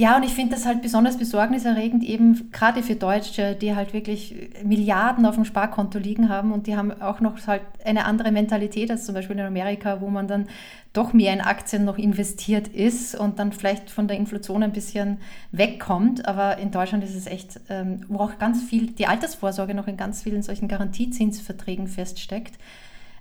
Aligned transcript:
Ja, 0.00 0.16
und 0.16 0.22
ich 0.22 0.32
finde 0.32 0.54
das 0.54 0.64
halt 0.64 0.80
besonders 0.80 1.18
besorgniserregend, 1.18 2.04
eben 2.04 2.52
gerade 2.52 2.84
für 2.84 2.94
Deutsche, 2.94 3.56
die 3.56 3.74
halt 3.74 3.92
wirklich 3.92 4.32
Milliarden 4.62 5.26
auf 5.26 5.34
dem 5.34 5.44
Sparkonto 5.44 5.98
liegen 5.98 6.28
haben 6.28 6.52
und 6.52 6.68
die 6.68 6.76
haben 6.76 7.02
auch 7.02 7.18
noch 7.18 7.44
halt 7.48 7.62
eine 7.84 8.04
andere 8.04 8.30
Mentalität 8.30 8.92
als 8.92 9.06
zum 9.06 9.16
Beispiel 9.16 9.36
in 9.36 9.44
Amerika, 9.44 10.00
wo 10.00 10.08
man 10.08 10.28
dann 10.28 10.46
doch 10.92 11.12
mehr 11.12 11.32
in 11.32 11.40
Aktien 11.40 11.84
noch 11.84 11.98
investiert 11.98 12.68
ist 12.68 13.16
und 13.16 13.40
dann 13.40 13.50
vielleicht 13.50 13.90
von 13.90 14.06
der 14.06 14.18
Inflation 14.18 14.62
ein 14.62 14.70
bisschen 14.72 15.18
wegkommt. 15.50 16.28
Aber 16.28 16.58
in 16.58 16.70
Deutschland 16.70 17.02
ist 17.02 17.16
es 17.16 17.26
echt, 17.26 17.58
ähm, 17.68 18.02
wo 18.06 18.20
auch 18.20 18.38
ganz 18.38 18.62
viel, 18.62 18.92
die 18.92 19.08
Altersvorsorge 19.08 19.74
noch 19.74 19.88
in 19.88 19.96
ganz 19.96 20.22
vielen 20.22 20.44
solchen 20.44 20.68
Garantiezinsverträgen 20.68 21.88
feststeckt. 21.88 22.54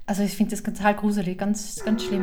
Also 0.06 0.22
ich 0.22 0.38
finde 0.38 0.52
das 0.52 0.62
total 0.62 0.94
gruselig, 0.94 1.40
ganz, 1.40 1.84
ganz 1.84 2.04
schlimm. 2.04 2.22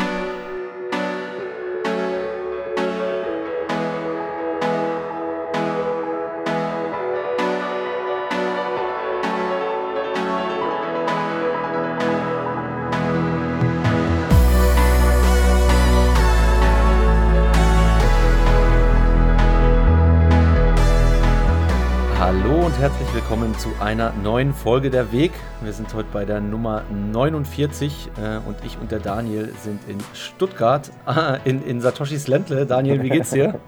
Willkommen 23.45 23.59
zu 23.59 23.85
einer 23.85 24.11
neuen 24.23 24.55
Folge 24.55 24.89
der 24.89 25.13
Weg. 25.13 25.31
Wir 25.61 25.75
sind 25.75 25.93
heute 25.93 26.09
bei 26.15 26.25
der 26.25 26.41
Nummer 26.41 26.83
49 27.13 28.09
äh, 28.17 28.39
und 28.49 28.57
ich 28.65 28.79
und 28.81 28.91
der 28.91 29.01
Daniel 29.01 29.53
sind 29.63 29.87
in 29.87 29.99
Stuttgart, 30.15 30.91
ah, 31.05 31.37
in, 31.45 31.63
in 31.63 31.83
Satoshis 31.83 32.27
Ländle. 32.27 32.65
Daniel, 32.65 33.03
wie 33.03 33.11
geht's 33.11 33.33
dir? 33.33 33.61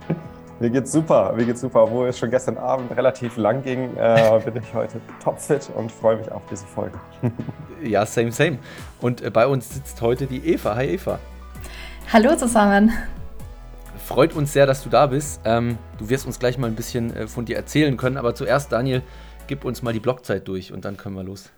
Mir 0.58 0.70
geht's 0.70 0.90
super, 0.90 1.32
mir 1.36 1.46
geht's 1.46 1.60
super. 1.60 1.84
Obwohl 1.84 2.08
es 2.08 2.18
schon 2.18 2.30
gestern 2.30 2.58
Abend 2.58 2.94
relativ 2.94 3.36
lang 3.36 3.62
ging, 3.62 3.96
äh, 3.96 4.40
bin 4.44 4.56
ich 4.56 4.74
heute 4.74 5.00
topfit 5.22 5.70
und 5.74 5.90
freue 5.90 6.16
mich 6.16 6.30
auf 6.30 6.42
diese 6.50 6.66
Folge. 6.66 6.98
ja, 7.82 8.04
same, 8.04 8.32
same. 8.32 8.58
Und 9.00 9.22
äh, 9.22 9.30
bei 9.30 9.46
uns 9.46 9.72
sitzt 9.72 10.02
heute 10.02 10.26
die 10.26 10.44
Eva. 10.44 10.74
Hi 10.74 10.86
Eva. 10.86 11.18
Hallo 12.12 12.34
zusammen 12.36 12.92
freut 14.10 14.34
uns 14.34 14.52
sehr, 14.52 14.66
dass 14.66 14.82
du 14.82 14.90
da 14.90 15.06
bist. 15.06 15.40
Ähm, 15.44 15.78
du 15.98 16.08
wirst 16.08 16.26
uns 16.26 16.40
gleich 16.40 16.58
mal 16.58 16.66
ein 16.66 16.74
bisschen 16.74 17.14
äh, 17.14 17.26
von 17.28 17.44
dir 17.44 17.54
erzählen 17.56 17.96
können, 17.96 18.16
aber 18.16 18.34
zuerst, 18.34 18.72
Daniel, 18.72 19.02
gib 19.46 19.64
uns 19.64 19.82
mal 19.82 19.92
die 19.92 20.00
Blockzeit 20.00 20.48
durch 20.48 20.72
und 20.72 20.84
dann 20.84 20.96
können 20.96 21.14
wir 21.14 21.22
los. 21.22 21.52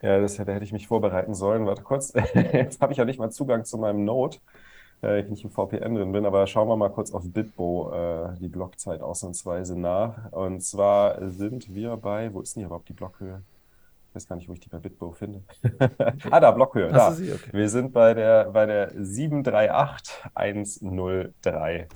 Ja, 0.00 0.20
das, 0.20 0.36
da 0.36 0.44
hätte 0.44 0.64
ich 0.64 0.72
mich 0.72 0.86
vorbereiten 0.86 1.34
sollen. 1.34 1.66
Warte 1.66 1.82
kurz. 1.82 2.12
Jetzt 2.52 2.80
habe 2.80 2.92
ich 2.92 2.98
ja 2.98 3.04
nicht 3.04 3.18
mal 3.18 3.30
Zugang 3.30 3.64
zu 3.64 3.78
meinem 3.78 4.04
Note, 4.04 4.38
äh, 5.02 5.22
ich 5.22 5.28
nicht 5.28 5.42
im 5.42 5.50
VPN 5.50 5.96
drin 5.96 6.12
bin, 6.12 6.24
aber 6.24 6.46
schauen 6.46 6.68
wir 6.68 6.76
mal 6.76 6.88
kurz 6.90 7.12
auf 7.12 7.24
Bitbo 7.24 7.92
äh, 7.92 8.38
die 8.38 8.48
Blockzeit 8.48 9.02
ausnahmsweise 9.02 9.76
nach. 9.76 10.30
Und 10.30 10.62
zwar 10.62 11.30
sind 11.30 11.74
wir 11.74 11.96
bei, 11.96 12.32
wo 12.32 12.42
ist 12.42 12.54
denn 12.54 12.60
hier 12.60 12.66
überhaupt 12.66 12.88
die 12.88 12.94
Blockhöhe? 12.94 13.42
Ich 14.10 14.16
weiß 14.16 14.26
gar 14.26 14.34
nicht, 14.34 14.48
wo 14.48 14.54
ich 14.54 14.60
die 14.60 14.68
bei 14.68 14.78
Bitbo 14.78 15.12
finde. 15.12 15.44
ah, 16.30 16.40
da, 16.40 16.50
Blockhöhe. 16.50 16.90
Da. 16.90 17.12
Sie? 17.12 17.32
Okay. 17.32 17.50
Wir 17.52 17.68
sind 17.68 17.92
bei 17.92 18.12
der, 18.12 18.46
bei 18.46 18.66
der 18.66 18.90
738103. 18.96 21.86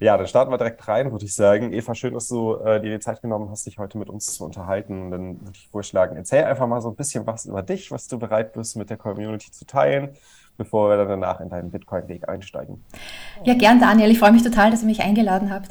Ja, 0.00 0.16
dann 0.16 0.26
starten 0.26 0.50
wir 0.50 0.58
direkt 0.58 0.88
rein, 0.88 1.12
würde 1.12 1.24
ich 1.24 1.36
sagen. 1.36 1.72
Eva, 1.72 1.94
schön, 1.94 2.14
dass 2.14 2.26
du 2.26 2.56
äh, 2.56 2.80
dir 2.80 2.90
die 2.90 2.98
Zeit 2.98 3.22
genommen 3.22 3.48
hast, 3.48 3.64
dich 3.66 3.78
heute 3.78 3.96
mit 3.96 4.10
uns 4.10 4.34
zu 4.34 4.44
unterhalten. 4.44 5.02
Und 5.02 5.12
dann 5.12 5.40
würde 5.40 5.52
ich 5.54 5.68
vorschlagen, 5.68 6.16
erzähl 6.16 6.42
einfach 6.42 6.66
mal 6.66 6.80
so 6.80 6.88
ein 6.88 6.96
bisschen 6.96 7.28
was 7.28 7.46
über 7.46 7.62
dich, 7.62 7.92
was 7.92 8.08
du 8.08 8.18
bereit 8.18 8.54
bist, 8.54 8.76
mit 8.76 8.90
der 8.90 8.96
Community 8.96 9.52
zu 9.52 9.64
teilen, 9.64 10.16
bevor 10.56 10.90
wir 10.90 10.96
dann 10.96 11.06
danach 11.06 11.38
in 11.38 11.48
deinen 11.48 11.70
Bitcoin-Weg 11.70 12.28
einsteigen. 12.28 12.84
Ja, 13.44 13.54
gern, 13.54 13.78
Daniel. 13.78 14.10
Ich 14.10 14.18
freue 14.18 14.32
mich 14.32 14.42
total, 14.42 14.72
dass 14.72 14.82
ihr 14.82 14.88
mich 14.88 15.02
eingeladen 15.02 15.54
habt. 15.54 15.68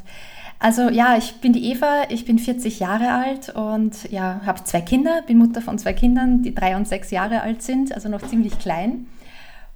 Also 0.62 0.90
ja, 0.90 1.18
ich 1.18 1.42
bin 1.42 1.54
die 1.54 1.72
Eva, 1.72 2.04
ich 2.10 2.24
bin 2.26 2.38
40 2.38 2.80
Jahre 2.80 3.12
alt 3.14 3.50
und 3.50 4.12
ja, 4.12 4.42
habe 4.46 4.64
zwei 4.64 4.82
Kinder, 4.82 5.24
bin 5.24 5.40
Mutter 5.40 5.60
von 5.60 5.80
zwei 5.80 5.94
Kindern, 5.94 6.44
die 6.44 6.54
drei 6.54 6.76
und 6.76 6.88
sechs 6.88 7.10
Jahre 7.10 7.42
alt 7.42 7.64
sind, 7.64 7.92
also 7.96 8.10
noch 8.10 8.22
ziemlich 8.22 8.60
klein. 8.60 9.08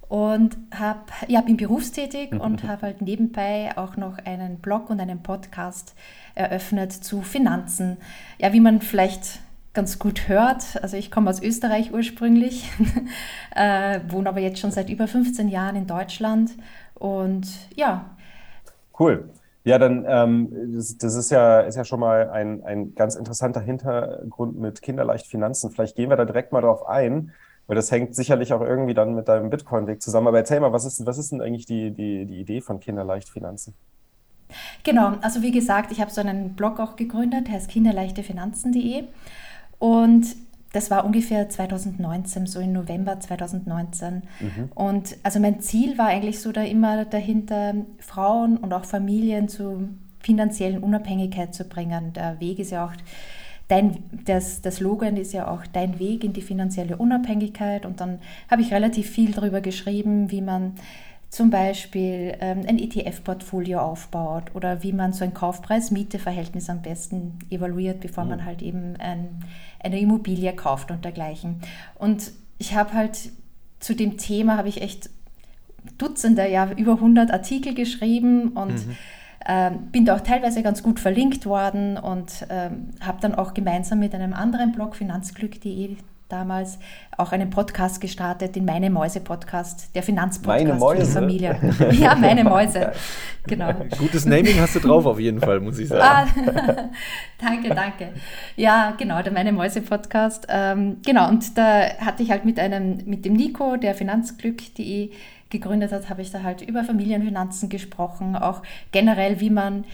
Und 0.08 0.56
hab, 0.70 1.10
ja, 1.26 1.40
bin 1.40 1.56
berufstätig 1.56 2.30
mhm. 2.30 2.40
und 2.40 2.62
habe 2.62 2.82
halt 2.82 3.02
nebenbei 3.02 3.76
auch 3.76 3.96
noch 3.96 4.18
einen 4.24 4.60
Blog 4.60 4.88
und 4.88 5.00
einen 5.00 5.24
Podcast 5.24 5.96
eröffnet 6.36 6.92
zu 6.92 7.22
Finanzen. 7.22 7.96
Ja, 8.38 8.52
wie 8.52 8.60
man 8.60 8.80
vielleicht 8.80 9.40
ganz 9.74 9.98
gut 9.98 10.28
hört. 10.28 10.80
Also 10.84 10.96
ich 10.96 11.10
komme 11.10 11.28
aus 11.28 11.42
Österreich 11.42 11.92
ursprünglich, 11.92 12.70
äh, 13.56 13.98
wohne 14.06 14.28
aber 14.28 14.38
jetzt 14.38 14.60
schon 14.60 14.70
seit 14.70 14.88
über 14.88 15.08
15 15.08 15.48
Jahren 15.48 15.74
in 15.74 15.88
Deutschland. 15.88 16.52
Und 16.94 17.48
ja. 17.74 18.04
Cool. 18.96 19.28
Ja, 19.66 19.78
dann, 19.78 20.04
ähm, 20.06 20.74
das, 20.76 20.96
das, 20.96 21.16
ist 21.16 21.32
ja, 21.32 21.58
ist 21.58 21.74
ja 21.74 21.84
schon 21.84 21.98
mal 21.98 22.30
ein, 22.30 22.62
ein 22.62 22.94
ganz 22.94 23.16
interessanter 23.16 23.60
Hintergrund 23.60 24.56
mit 24.60 24.80
Kinderleicht 24.80 25.26
Finanzen. 25.26 25.72
Vielleicht 25.72 25.96
gehen 25.96 26.08
wir 26.08 26.16
da 26.16 26.24
direkt 26.24 26.52
mal 26.52 26.60
drauf 26.60 26.86
ein, 26.86 27.32
weil 27.66 27.74
das 27.74 27.90
hängt 27.90 28.14
sicherlich 28.14 28.52
auch 28.52 28.60
irgendwie 28.60 28.94
dann 28.94 29.16
mit 29.16 29.26
deinem 29.26 29.50
Bitcoin-Weg 29.50 30.00
zusammen. 30.00 30.28
Aber 30.28 30.38
erzähl 30.38 30.60
mal, 30.60 30.72
was 30.72 30.84
ist, 30.84 31.04
was 31.04 31.18
ist 31.18 31.32
denn 31.32 31.40
eigentlich 31.40 31.66
die, 31.66 31.90
die, 31.90 32.26
die 32.26 32.38
Idee 32.38 32.60
von 32.60 32.78
Kinderleicht 32.78 33.28
Finanzen? 33.28 33.74
Genau, 34.84 35.14
also 35.20 35.42
wie 35.42 35.50
gesagt, 35.50 35.90
ich 35.90 36.00
habe 36.00 36.12
so 36.12 36.20
einen 36.20 36.54
Blog 36.54 36.78
auch 36.78 36.94
gegründet, 36.94 37.48
der 37.48 37.54
heißt 37.54 37.68
kinderleichtefinanzen.de. 37.68 39.02
Und 39.80 40.28
das 40.76 40.90
war 40.90 41.06
ungefähr 41.06 41.48
2019, 41.48 42.46
so 42.46 42.60
im 42.60 42.72
November 42.72 43.18
2019. 43.18 44.22
Mhm. 44.40 44.68
Und 44.74 45.16
also 45.22 45.40
mein 45.40 45.60
Ziel 45.60 45.96
war 45.96 46.08
eigentlich 46.08 46.40
so 46.40 46.52
da 46.52 46.62
immer 46.62 47.06
dahinter, 47.06 47.74
Frauen 47.98 48.58
und 48.58 48.74
auch 48.74 48.84
Familien 48.84 49.48
zu 49.48 49.88
finanziellen 50.20 50.82
Unabhängigkeit 50.82 51.54
zu 51.54 51.64
bringen. 51.64 52.12
Der 52.12 52.40
Weg 52.40 52.58
ist 52.58 52.72
ja 52.72 52.84
auch, 52.84 52.92
dein, 53.68 54.02
das, 54.26 54.60
das 54.60 54.76
Slogan 54.76 55.16
ist 55.16 55.32
ja 55.32 55.48
auch 55.48 55.62
dein 55.72 55.98
Weg 55.98 56.24
in 56.24 56.34
die 56.34 56.42
finanzielle 56.42 56.98
Unabhängigkeit. 56.98 57.86
Und 57.86 58.02
dann 58.02 58.18
habe 58.50 58.60
ich 58.60 58.70
relativ 58.70 59.08
viel 59.08 59.32
darüber 59.32 59.62
geschrieben, 59.62 60.30
wie 60.30 60.42
man 60.42 60.74
zum 61.30 61.48
Beispiel 61.48 62.36
ähm, 62.40 62.64
ein 62.68 62.78
ETF-Portfolio 62.78 63.80
aufbaut 63.80 64.54
oder 64.54 64.82
wie 64.82 64.92
man 64.92 65.14
so 65.14 65.24
ein 65.24 65.32
Kaufpreis-Miete-Verhältnis 65.32 66.68
am 66.68 66.82
besten 66.82 67.38
evaluiert, 67.48 68.00
bevor 68.00 68.24
mhm. 68.24 68.30
man 68.30 68.44
halt 68.44 68.60
eben 68.60 68.96
ein 68.98 69.40
eine 69.82 70.00
Immobilie 70.00 70.52
kauft 70.54 70.90
und 70.90 71.04
dergleichen. 71.04 71.60
Und 71.94 72.32
ich 72.58 72.74
habe 72.74 72.92
halt 72.92 73.30
zu 73.80 73.94
dem 73.94 74.16
Thema, 74.16 74.56
habe 74.56 74.68
ich 74.68 74.82
echt 74.82 75.10
Dutzende, 75.98 76.48
ja, 76.50 76.70
über 76.72 76.94
100 76.94 77.30
Artikel 77.30 77.74
geschrieben 77.74 78.48
und 78.48 78.86
mhm. 78.86 78.96
ähm, 79.46 79.78
bin 79.92 80.04
da 80.04 80.16
auch 80.16 80.20
teilweise 80.20 80.62
ganz 80.62 80.82
gut 80.82 80.98
verlinkt 80.98 81.46
worden 81.46 81.96
und 81.96 82.46
ähm, 82.50 82.90
habe 83.00 83.18
dann 83.20 83.34
auch 83.34 83.54
gemeinsam 83.54 84.00
mit 84.00 84.14
einem 84.14 84.32
anderen 84.32 84.72
Blog, 84.72 84.96
finanzglück.de, 84.96 85.96
damals 86.28 86.78
auch 87.16 87.32
einen 87.32 87.50
Podcast 87.50 88.00
gestartet, 88.00 88.56
den 88.56 88.64
Meine 88.64 88.90
Mäuse 88.90 89.20
Podcast, 89.20 89.94
der 89.94 90.02
Finanzpodcast 90.02 90.84
für 90.84 90.96
die 90.96 91.10
Familie. 91.10 91.74
ja, 91.92 92.14
meine 92.14 92.44
Mäuse. 92.44 92.92
Genau. 93.46 93.72
Gutes 93.98 94.26
Naming 94.26 94.60
hast 94.60 94.74
du 94.74 94.80
drauf 94.80 95.06
auf 95.06 95.20
jeden 95.20 95.40
Fall, 95.40 95.60
muss 95.60 95.78
ich 95.78 95.88
sagen. 95.88 96.02
Ah, 96.02 96.26
danke, 97.38 97.68
danke. 97.68 98.08
Ja, 98.56 98.94
genau, 98.98 99.22
der 99.22 99.32
Meine 99.32 99.52
Mäuse 99.52 99.82
Podcast. 99.82 100.46
Ähm, 100.48 100.98
genau, 101.04 101.28
und 101.28 101.56
da 101.56 101.82
hatte 102.00 102.22
ich 102.22 102.30
halt 102.30 102.44
mit 102.44 102.58
einem, 102.58 103.02
mit 103.06 103.24
dem 103.24 103.34
Nico, 103.34 103.76
der 103.76 103.94
Finanzglück.de 103.94 105.10
gegründet 105.50 105.92
hat, 105.92 106.10
habe 106.10 106.22
ich 106.22 106.32
da 106.32 106.42
halt 106.42 106.60
über 106.62 106.82
Familienfinanzen 106.82 107.68
gesprochen, 107.68 108.34
auch 108.34 108.62
generell, 108.90 109.40
wie 109.40 109.50
man 109.50 109.84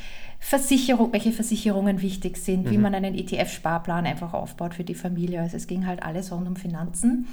Versicherung, 0.44 1.12
welche 1.12 1.30
Versicherungen 1.30 2.02
wichtig 2.02 2.36
sind, 2.36 2.66
mhm. 2.66 2.70
wie 2.70 2.78
man 2.78 2.94
einen 2.94 3.14
ETF-Sparplan 3.14 4.06
einfach 4.06 4.34
aufbaut 4.34 4.74
für 4.74 4.82
die 4.82 4.96
Familie. 4.96 5.40
Also 5.40 5.56
es 5.56 5.68
ging 5.68 5.86
halt 5.86 6.02
alles 6.02 6.32
rund 6.32 6.48
um 6.48 6.56
Finanzen. 6.56 7.28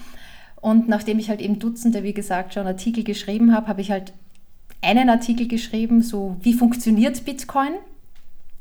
Und 0.62 0.88
nachdem 0.88 1.18
ich 1.18 1.30
halt 1.30 1.42
eben 1.42 1.58
Dutzende, 1.58 2.03
wie 2.03 2.14
gesagt, 2.14 2.53
schon 2.53 2.68
Artikel 2.68 3.03
geschrieben 3.03 3.53
habe, 3.53 3.68
habe 3.68 3.81
ich 3.81 3.90
halt 3.90 4.14
einen 4.81 5.09
Artikel 5.09 5.47
geschrieben, 5.47 6.03
so 6.03 6.38
wie 6.42 6.53
funktioniert 6.53 7.25
Bitcoin, 7.25 7.72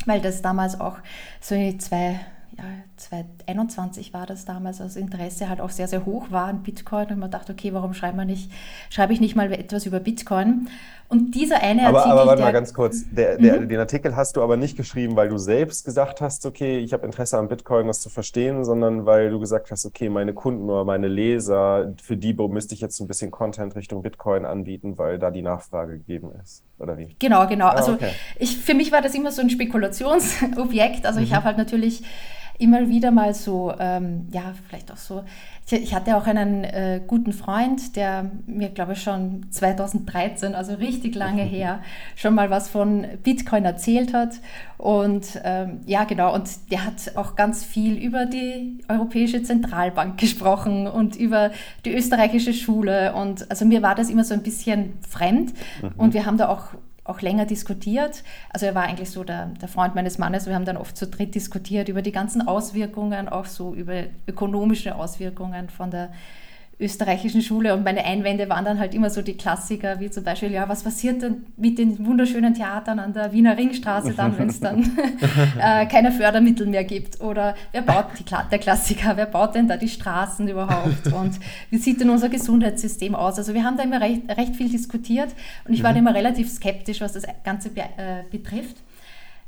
weil 0.06 0.20
das 0.20 0.40
damals 0.40 0.80
auch 0.80 0.96
so 1.40 1.54
zwei 1.76 2.18
ja, 2.56 2.64
2021 2.98 4.12
war 4.12 4.26
das 4.26 4.44
damals, 4.44 4.80
als 4.80 4.96
Interesse 4.96 5.48
halt 5.48 5.60
auch 5.60 5.70
sehr, 5.70 5.88
sehr 5.88 6.04
hoch 6.04 6.30
war 6.30 6.46
an 6.46 6.62
Bitcoin. 6.62 7.06
Und 7.08 7.18
man 7.18 7.30
dachte, 7.30 7.52
okay, 7.52 7.72
warum 7.72 7.94
schreibe, 7.94 8.24
nicht, 8.24 8.50
schreibe 8.90 9.12
ich 9.12 9.20
nicht 9.20 9.36
mal 9.36 9.52
etwas 9.52 9.86
über 9.86 10.00
Bitcoin? 10.00 10.68
Und 11.10 11.34
dieser 11.34 11.62
eine 11.62 11.86
aber, 11.86 11.98
Artikel. 12.00 12.18
Aber 12.18 12.26
warte 12.28 12.42
mal 12.42 12.52
ganz 12.52 12.74
kurz. 12.74 13.04
Der, 13.10 13.38
der, 13.38 13.60
mhm. 13.60 13.68
Den 13.68 13.78
Artikel 13.78 14.14
hast 14.14 14.36
du 14.36 14.42
aber 14.42 14.58
nicht 14.58 14.76
geschrieben, 14.76 15.16
weil 15.16 15.30
du 15.30 15.38
selbst 15.38 15.86
gesagt 15.86 16.20
hast, 16.20 16.44
okay, 16.44 16.78
ich 16.78 16.92
habe 16.92 17.06
Interesse 17.06 17.38
an 17.38 17.48
Bitcoin, 17.48 17.86
das 17.86 18.02
zu 18.02 18.10
verstehen, 18.10 18.64
sondern 18.64 19.06
weil 19.06 19.30
du 19.30 19.40
gesagt 19.40 19.70
hast, 19.70 19.86
okay, 19.86 20.10
meine 20.10 20.34
Kunden 20.34 20.68
oder 20.68 20.84
meine 20.84 21.08
Leser, 21.08 21.94
für 22.02 22.16
die 22.16 22.34
müsste 22.34 22.74
ich 22.74 22.82
jetzt 22.82 23.00
ein 23.00 23.06
bisschen 23.06 23.30
Content 23.30 23.74
Richtung 23.74 24.02
Bitcoin 24.02 24.44
anbieten, 24.44 24.98
weil 24.98 25.18
da 25.18 25.30
die 25.30 25.42
Nachfrage 25.42 25.98
gegeben 25.98 26.30
ist. 26.42 26.62
Oder 26.78 26.98
wie? 26.98 27.16
Genau, 27.18 27.46
genau. 27.46 27.66
Ah, 27.66 27.70
also 27.70 27.92
okay. 27.92 28.10
ich, 28.38 28.58
für 28.58 28.74
mich 28.74 28.92
war 28.92 29.00
das 29.00 29.14
immer 29.14 29.32
so 29.32 29.40
ein 29.40 29.50
Spekulationsobjekt. 29.50 31.06
Also 31.06 31.20
mhm. 31.20 31.24
ich 31.24 31.34
habe 31.34 31.46
halt 31.46 31.56
natürlich 31.56 32.02
immer 32.58 32.88
wieder 32.88 33.10
mal 33.10 33.34
so, 33.34 33.72
ähm, 33.78 34.26
ja, 34.32 34.52
vielleicht 34.66 34.92
auch 34.92 34.96
so. 34.96 35.24
Ich, 35.66 35.72
ich 35.72 35.94
hatte 35.94 36.16
auch 36.16 36.26
einen 36.26 36.64
äh, 36.64 37.00
guten 37.06 37.32
Freund, 37.32 37.94
der 37.94 38.30
mir, 38.46 38.68
glaube 38.70 38.94
ich, 38.94 39.02
schon 39.02 39.46
2013, 39.50 40.54
also 40.54 40.74
richtig 40.74 41.14
lange 41.14 41.42
her, 41.44 41.80
schon 42.16 42.34
mal 42.34 42.50
was 42.50 42.68
von 42.68 43.06
Bitcoin 43.22 43.64
erzählt 43.64 44.12
hat. 44.12 44.40
Und 44.76 45.40
ähm, 45.44 45.80
ja, 45.86 46.04
genau, 46.04 46.34
und 46.34 46.70
der 46.70 46.84
hat 46.84 47.16
auch 47.16 47.36
ganz 47.36 47.64
viel 47.64 47.96
über 47.96 48.26
die 48.26 48.80
Europäische 48.88 49.42
Zentralbank 49.42 50.18
gesprochen 50.18 50.86
und 50.86 51.16
über 51.16 51.50
die 51.84 51.94
österreichische 51.94 52.52
Schule. 52.52 53.14
Und 53.14 53.48
also 53.50 53.64
mir 53.64 53.82
war 53.82 53.94
das 53.94 54.10
immer 54.10 54.24
so 54.24 54.34
ein 54.34 54.42
bisschen 54.42 54.94
fremd. 55.08 55.52
Mhm. 55.82 55.90
Und 55.96 56.14
wir 56.14 56.26
haben 56.26 56.38
da 56.38 56.48
auch 56.48 56.74
auch 57.08 57.20
länger 57.20 57.46
diskutiert. 57.46 58.22
Also 58.50 58.66
er 58.66 58.74
war 58.74 58.82
eigentlich 58.82 59.10
so 59.10 59.24
der, 59.24 59.46
der 59.46 59.68
Freund 59.68 59.94
meines 59.94 60.18
Mannes. 60.18 60.46
Wir 60.46 60.54
haben 60.54 60.64
dann 60.64 60.76
oft 60.76 60.96
zu 60.96 61.06
dritt 61.06 61.34
diskutiert 61.34 61.88
über 61.88 62.02
die 62.02 62.12
ganzen 62.12 62.46
Auswirkungen, 62.46 63.28
auch 63.28 63.46
so 63.46 63.74
über 63.74 64.04
ökonomische 64.26 64.94
Auswirkungen 64.94 65.70
von 65.70 65.90
der 65.90 66.10
österreichischen 66.80 67.42
Schule 67.42 67.74
und 67.74 67.84
meine 67.84 68.04
Einwände 68.04 68.48
waren 68.48 68.64
dann 68.64 68.78
halt 68.78 68.94
immer 68.94 69.10
so 69.10 69.20
die 69.20 69.36
Klassiker, 69.36 69.98
wie 69.98 70.10
zum 70.10 70.22
Beispiel, 70.22 70.52
ja, 70.52 70.68
was 70.68 70.84
passiert 70.84 71.22
denn 71.22 71.46
mit 71.56 71.76
den 71.76 72.06
wunderschönen 72.06 72.54
Theatern 72.54 73.00
an 73.00 73.12
der 73.12 73.32
Wiener 73.32 73.58
Ringstraße 73.58 74.14
dann, 74.14 74.38
wenn 74.38 74.48
es 74.48 74.60
dann 74.60 74.96
äh, 75.60 75.86
keine 75.86 76.12
Fördermittel 76.12 76.66
mehr 76.66 76.84
gibt? 76.84 77.20
Oder 77.20 77.56
wer 77.72 77.82
baut, 77.82 78.06
die, 78.18 78.24
der 78.24 78.58
Klassiker, 78.60 79.16
wer 79.16 79.26
baut 79.26 79.56
denn 79.56 79.66
da 79.66 79.76
die 79.76 79.88
Straßen 79.88 80.46
überhaupt? 80.46 81.12
Und 81.12 81.40
wie 81.70 81.78
sieht 81.78 82.00
denn 82.00 82.10
unser 82.10 82.28
Gesundheitssystem 82.28 83.16
aus? 83.16 83.38
Also 83.38 83.54
wir 83.54 83.64
haben 83.64 83.76
da 83.76 83.82
immer 83.82 84.00
recht, 84.00 84.28
recht 84.28 84.54
viel 84.54 84.68
diskutiert 84.68 85.30
und 85.66 85.74
ich 85.74 85.82
war 85.82 85.90
mhm. 85.90 85.98
immer 85.98 86.14
relativ 86.14 86.48
skeptisch, 86.48 87.00
was 87.00 87.12
das 87.12 87.24
Ganze 87.42 87.70
be 87.70 87.80
äh, 87.80 88.22
betrifft. 88.30 88.76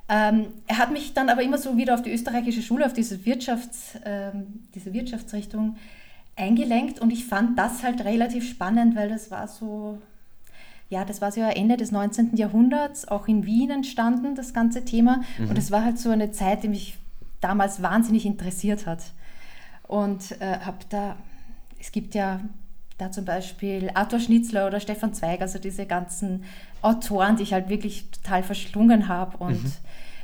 Ähm, 0.09 0.47
er 0.67 0.79
hat 0.79 0.91
mich 0.91 1.15
dann 1.15 1.29
aber 1.29 1.43
immer 1.43 1.59
so 1.59 1.77
wieder 1.77 1.95
auf 1.95 2.03
die 2.03 2.13
österreichische 2.13 2.63
Schule, 2.63 2.85
auf 2.85 2.93
diese, 2.93 3.25
Wirtschafts, 3.25 3.93
ähm, 4.05 4.65
diese 4.75 4.93
Wirtschaftsrichtung 4.93 5.77
eingelenkt 6.41 7.01
und 7.01 7.13
ich 7.13 7.27
fand 7.27 7.59
das 7.59 7.83
halt 7.83 8.05
relativ 8.05 8.49
spannend, 8.49 8.97
weil 8.97 9.09
das 9.09 9.31
war 9.31 9.47
so, 9.47 9.99
ja, 10.89 11.05
das 11.05 11.21
war 11.21 11.31
so 11.31 11.41
Ende 11.41 11.77
des 11.77 11.93
19. 11.93 12.37
Jahrhunderts, 12.37 13.07
auch 13.07 13.29
in 13.29 13.45
Wien 13.47 13.71
entstanden, 13.71 14.35
das 14.35 14.53
ganze 14.53 14.85
Thema. 14.85 15.23
Mhm. 15.39 15.51
Und 15.51 15.59
es 15.59 15.71
war 15.71 15.85
halt 15.85 15.99
so 15.99 16.11
eine 16.11 16.33
Zeit, 16.33 16.63
die 16.63 16.69
mich 16.69 16.97
damals 17.41 17.83
wahnsinnig 17.83 18.27
interessiert 18.27 18.87
hat. 18.87 19.03
Und 19.87 20.41
äh, 20.41 20.59
habe 20.61 20.79
da, 20.89 21.17
es 21.79 21.93
gibt 21.93 22.15
ja 22.15 22.41
da 22.99 23.11
zum 23.11 23.25
Beispiel 23.25 23.91
Arthur 23.95 24.21
Schnitzler 24.21 24.67
oder 24.67 24.81
Stefan 24.81 25.15
Zweig, 25.15 25.41
also 25.41 25.59
diese 25.59 25.87
ganzen 25.87 26.45
Autoren, 26.83 27.37
die 27.37 27.45
ich 27.45 27.53
halt 27.53 27.69
wirklich 27.69 28.11
total 28.11 28.43
verschlungen 28.43 29.09
habe 29.09 29.37
und 29.39 29.65
mhm. 29.65 29.73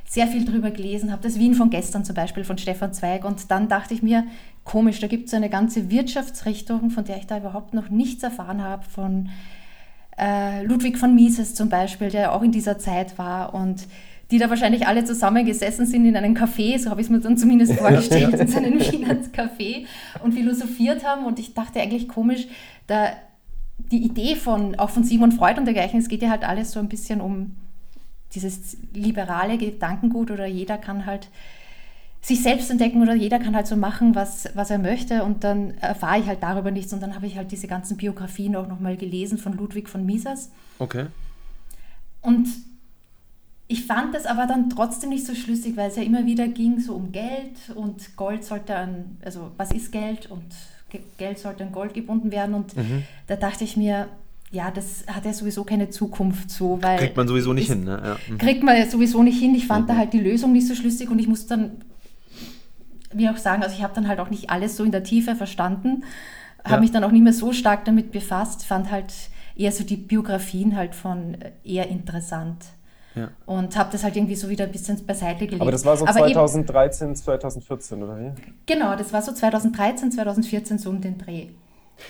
sehr 0.07 0.27
viel 0.27 0.45
drüber 0.45 0.71
gelesen 0.71 1.11
habe. 1.11 1.23
Das 1.23 1.39
Wien 1.39 1.55
von 1.55 1.71
gestern 1.71 2.05
zum 2.05 2.15
Beispiel 2.15 2.45
von 2.45 2.59
Stefan 2.59 2.93
Zweig. 2.93 3.25
Und 3.25 3.51
dann 3.51 3.69
dachte 3.69 3.95
ich 3.95 4.03
mir, 4.03 4.25
komisch. 4.67 5.01
Da 5.01 5.07
gibt 5.07 5.29
es 5.29 5.35
eine 5.35 5.49
ganze 5.49 5.91
Wirtschaftsrichtung, 5.91 6.91
von 6.91 7.05
der 7.05 7.17
ich 7.17 7.27
da 7.27 7.39
überhaupt 7.39 7.73
noch 7.73 7.89
nichts 7.89 8.23
erfahren 8.23 8.63
habe, 8.63 8.83
von 8.83 9.31
äh, 10.19 10.63
Ludwig 10.65 10.99
von 10.99 11.15
Mises 11.15 11.55
zum 11.55 11.71
Beispiel, 11.71 12.11
der 12.11 12.35
auch 12.35 12.43
in 12.43 12.53
dieser 12.53 12.79
Zeit 12.79 13.17
war 13.17 13.55
und 13.55 13.87
die 14.31 14.39
da 14.39 14.51
wahrscheinlich 14.51 14.89
alle 14.89 15.05
zusammengesessen 15.05 15.87
sind 15.87 16.05
in 16.05 16.17
einem 16.17 16.35
Café, 16.35 16.79
so 16.79 16.91
habe 16.91 17.01
ich 17.01 17.07
es 17.07 17.11
mir 17.11 17.21
dann 17.21 17.39
zumindest 17.39 17.75
vorgestellt, 17.79 18.35
in 18.35 18.49
seinem 18.49 18.81
Wiener 18.81 19.15
Café 19.33 19.87
und 20.23 20.35
philosophiert 20.35 21.05
haben. 21.05 21.25
Und 21.25 21.39
ich 21.39 21.55
dachte 21.55 21.81
eigentlich 21.81 22.09
komisch, 22.09 22.49
da 22.89 23.11
die 23.79 24.03
Idee 24.05 24.35
von, 24.35 24.75
auch 24.77 24.91
von 24.91 25.05
Simon 25.05 25.33
Freud 25.33 25.59
und 25.59 25.67
dergleichen, 25.67 26.01
es 26.01 26.09
geht 26.09 26.23
ja 26.23 26.31
halt 26.31 26.43
alles 26.43 26.73
so 26.73 26.81
ein 26.81 26.89
bisschen 26.89 27.21
um 27.21 27.55
dieses 28.35 28.77
liberale 28.93 29.59
Gedankengut 29.59 30.31
oder 30.31 30.47
jeder 30.47 30.77
kann 30.77 31.07
halt 31.07 31.29
sich 32.21 32.43
selbst 32.43 32.71
entdecken 32.71 33.03
oder 33.03 33.15
jeder 33.15 33.39
kann 33.39 33.55
halt 33.55 33.67
so 33.67 33.77
machen, 33.77 34.15
was, 34.15 34.49
was 34.55 34.71
er 34.71 34.79
möchte 34.79 35.23
und 35.23 35.45
dann 35.45 35.75
erfahre 35.79 36.19
ich 36.19 36.27
halt 36.27 36.43
darüber 36.43 36.71
nichts 36.71 36.93
und 36.93 37.01
dann 37.01 37.15
habe 37.15 37.27
ich 37.27 37.37
halt 37.37 37.53
diese 37.53 37.69
ganzen 37.69 37.97
Biografien 37.97 38.57
auch 38.57 38.67
nochmal 38.67 38.97
gelesen 38.97 39.39
von 39.39 39.57
Ludwig 39.57 39.89
von 39.89 40.05
Mises. 40.05 40.51
Okay. 40.79 41.07
Und 42.23 42.49
ich 43.69 43.85
fand 43.85 44.15
das 44.15 44.27
aber 44.27 44.47
dann 44.47 44.71
trotzdem 44.71 45.11
nicht 45.11 45.27
so 45.27 45.35
schlüssig, 45.35 45.77
weil 45.77 45.91
es 45.91 45.97
ja 45.97 46.03
immer 46.03 46.27
wieder 46.27 46.49
ging 46.49 46.81
so 46.81 46.95
um 46.95 47.13
Geld 47.13 47.71
und 47.75 48.17
Gold 48.17 48.45
sollte 48.45 48.77
an, 48.77 49.19
also 49.25 49.53
was 49.57 49.73
ist 49.73 49.93
Geld 49.93 50.31
und 50.31 50.45
Geld 51.19 51.39
sollte 51.39 51.65
an 51.65 51.73
Gold 51.73 51.95
gebunden 51.95 52.31
werden 52.31 52.55
und 52.55 52.77
mhm. 52.77 53.03
da 53.27 53.37
dachte 53.37 53.65
ich 53.65 53.77
mir, 53.77 54.09
ja, 54.53 54.71
das 54.71 55.05
hat 55.09 55.25
ja 55.25 55.33
sowieso 55.33 55.65
keine 55.65 55.91
Zukunft 55.91 56.51
so, 56.51 56.79
weil... 56.81 56.99
Kriegt 56.99 57.17
man 57.17 57.27
sowieso 57.27 57.53
nicht 57.53 57.69
hin, 57.69 57.85
ne? 57.85 58.01
Ja. 58.03 58.33
Mhm. 58.33 58.39
Kriegt 58.39 58.63
man 58.63 58.77
ja 58.77 58.87
sowieso 58.87 59.23
nicht 59.23 59.41
hin. 59.41 59.55
Ich 59.55 59.67
fand 59.67 59.85
mhm. 59.87 59.89
da 59.89 59.97
halt 59.97 60.13
die 60.13 60.21
Lösung 60.21 60.53
nicht 60.53 60.69
so 60.69 60.75
schlüssig 60.75 61.11
und 61.11 61.19
ich 61.19 61.27
musste 61.27 61.49
dann 61.49 61.71
wie 63.17 63.29
auch 63.29 63.37
sagen, 63.37 63.63
also 63.63 63.75
ich 63.75 63.83
habe 63.83 63.95
dann 63.95 64.09
halt 64.09 64.21
auch 64.21 64.31
nicht 64.31 64.51
alles 64.51 64.77
so 64.77 64.85
in 64.85 64.93
der 64.93 65.03
Tiefe 65.03 65.35
verstanden, 65.35 66.05
ja. 66.65 66.73
habe 66.73 66.83
mich 66.83 66.93
dann 66.93 67.05
auch 67.05 67.11
nicht 67.11 67.23
mehr 67.23 67.33
so 67.33 67.53
stark 67.53 67.85
damit 67.85 68.13
befasst, 68.13 68.65
fand 68.65 68.91
halt 68.91 69.13
eher 69.57 69.73
so 69.73 69.85
die 69.85 69.97
Biografien 69.97 70.77
halt 70.77 70.95
von 70.95 71.35
äh, 71.35 71.53
eher 71.65 71.89
interessant. 71.89 72.65
Ja. 73.15 73.31
Und 73.47 73.77
habe 73.79 73.89
das 73.91 74.05
halt 74.05 74.15
irgendwie 74.15 74.35
so 74.35 74.51
wieder 74.51 74.65
ein 74.67 74.73
bisschen 74.73 75.05
beiseite 75.07 75.47
gelegt. 75.47 75.63
Aber 75.63 75.71
das 75.71 75.87
war 75.87 75.97
so 75.97 76.05
Aber 76.05 76.19
2013, 76.19 77.09
eben, 77.09 77.17
2014, 77.17 78.03
oder 78.03 78.19
wie? 78.19 78.33
Genau, 78.67 78.95
das 78.95 79.11
war 79.11 79.23
so 79.23 79.33
2013, 79.33 80.13
2014 80.13 80.79
so 80.79 80.91
um 80.91 81.01
den 81.01 81.17
Dreh. 81.17 81.49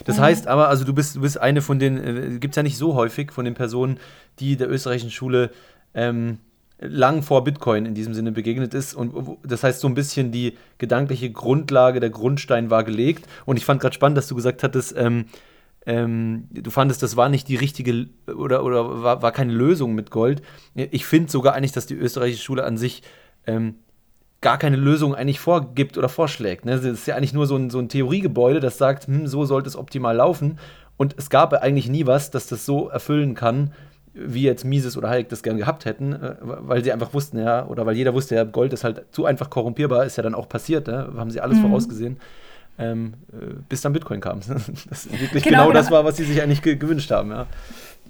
Das 0.05 0.19
heißt 0.19 0.49
aber, 0.49 0.69
also 0.69 0.85
du 0.85 0.93
bist, 0.93 1.15
du 1.15 1.21
bist 1.21 1.41
eine 1.41 1.63
von 1.63 1.79
den, 1.79 1.97
äh, 2.35 2.39
gibt 2.39 2.53
es 2.53 2.57
ja 2.57 2.65
nicht 2.65 2.77
so 2.77 2.95
häufig 2.95 3.31
von 3.31 3.45
den 3.45 3.55
Personen, 3.55 3.99
die 4.41 4.57
der 4.57 4.69
österreichischen 4.69 5.13
Schule 5.13 5.51
ähm, 5.95 6.39
lang 6.79 7.23
vor 7.23 7.45
Bitcoin 7.45 7.87
in 7.87 7.95
diesem 7.95 8.15
Sinne 8.15 8.33
begegnet 8.33 8.75
ist. 8.75 8.95
Und 8.95 9.39
das 9.43 9.63
heißt, 9.63 9.81
so 9.81 9.89
ein 9.89 9.95
bisschen 9.95 10.33
die 10.33 10.57
gedankliche 10.79 11.31
Grundlage, 11.31 12.01
der 12.01 12.11
Grundstein 12.11 12.71
war 12.71 12.85
gelegt. 12.85 13.27
Und 13.47 13.57
ich 13.57 13.65
fand 13.65 13.81
gerade 13.81 13.95
spannend, 13.95 14.19
dass 14.19 14.29
du 14.29 14.35
gesagt 14.35 14.63
hattest, 14.63 14.95
ähm, 14.97 15.27
ähm, 15.87 16.49
du 16.51 16.71
fandest, 16.71 17.03
das 17.03 17.17
war 17.17 17.29
nicht 17.29 17.49
die 17.49 17.57
richtige 17.57 18.09
oder, 18.27 18.65
oder 18.65 19.03
war, 19.03 19.23
war 19.23 19.33
keine 19.33 19.53
Lösung 19.53 19.95
mit 19.95 20.11
Gold. 20.11 20.43
Ich 20.75 21.07
finde 21.07 21.31
sogar 21.31 21.55
eigentlich, 21.55 21.73
dass 21.73 21.87
die 21.87 21.95
österreichische 21.95 22.43
Schule 22.43 22.65
an 22.65 22.77
sich 22.77 23.03
ähm, 23.47 23.77
gar 24.41 24.59
keine 24.59 24.77
Lösung 24.77 25.15
eigentlich 25.15 25.41
vorgibt 25.41 25.97
oder 25.97 26.09
vorschlägt. 26.09 26.65
Ne? 26.67 26.73
Das 26.73 26.85
ist 26.85 27.07
ja 27.07 27.17
eigentlich 27.17 27.33
nur 27.33 27.47
so 27.47 27.57
ein, 27.57 27.71
so 27.71 27.79
ein 27.79 27.89
Theoriegebäude, 27.89 28.61
das 28.61 28.79
sagt, 28.79 29.07
hm, 29.07 29.27
so 29.27 29.45
sollte 29.45 29.69
es 29.69 29.77
optimal 29.77 30.17
laufen. 30.17 30.59
Und 30.97 31.15
es 31.19 31.31
gab 31.31 31.53
eigentlich 31.53 31.89
nie 31.89 32.07
was, 32.07 32.31
das 32.31 32.47
das 32.47 32.67
so 32.67 32.89
erfüllen 32.89 33.35
kann, 33.35 33.73
wie 34.17 34.43
jetzt 34.43 34.65
Mises 34.65 34.97
oder 34.97 35.09
Hayek 35.09 35.29
das 35.29 35.43
gern 35.43 35.57
gehabt 35.57 35.85
hätten, 35.85 36.13
äh, 36.13 36.37
weil 36.41 36.83
sie 36.83 36.93
einfach 36.93 37.13
wussten, 37.15 37.39
ja, 37.39 37.67
oder 37.67 37.87
weil 37.87 37.97
jeder 37.97 38.15
wusste, 38.15 38.35
ja, 38.35 38.45
Gold 38.45 38.73
ist 38.73 38.85
halt 38.85 39.05
zu 39.11 39.25
einfach 39.27 39.51
korrumpierbar, 39.51 40.05
ist 40.05 40.17
ja 40.17 40.23
dann 40.23 40.35
auch 40.35 40.49
passiert, 40.49 40.87
ne? 40.87 41.13
haben 41.17 41.31
sie 41.31 41.41
alles 41.41 41.59
mhm. 41.59 41.63
vorausgesehen. 41.63 42.17
Ähm, 42.79 43.15
äh, 43.33 43.55
bis 43.69 43.81
dann 43.81 43.93
Bitcoin 43.93 44.21
kam. 44.21 44.41
Das 44.89 45.11
wirklich 45.11 45.43
genau, 45.43 45.63
genau 45.63 45.73
das 45.73 45.91
war, 45.91 46.05
was 46.05 46.17
sie 46.17 46.25
sich 46.25 46.43
eigentlich 46.43 46.63
ge 46.63 46.77
gewünscht 46.77 47.11
haben. 47.11 47.31
Ja. 47.31 47.47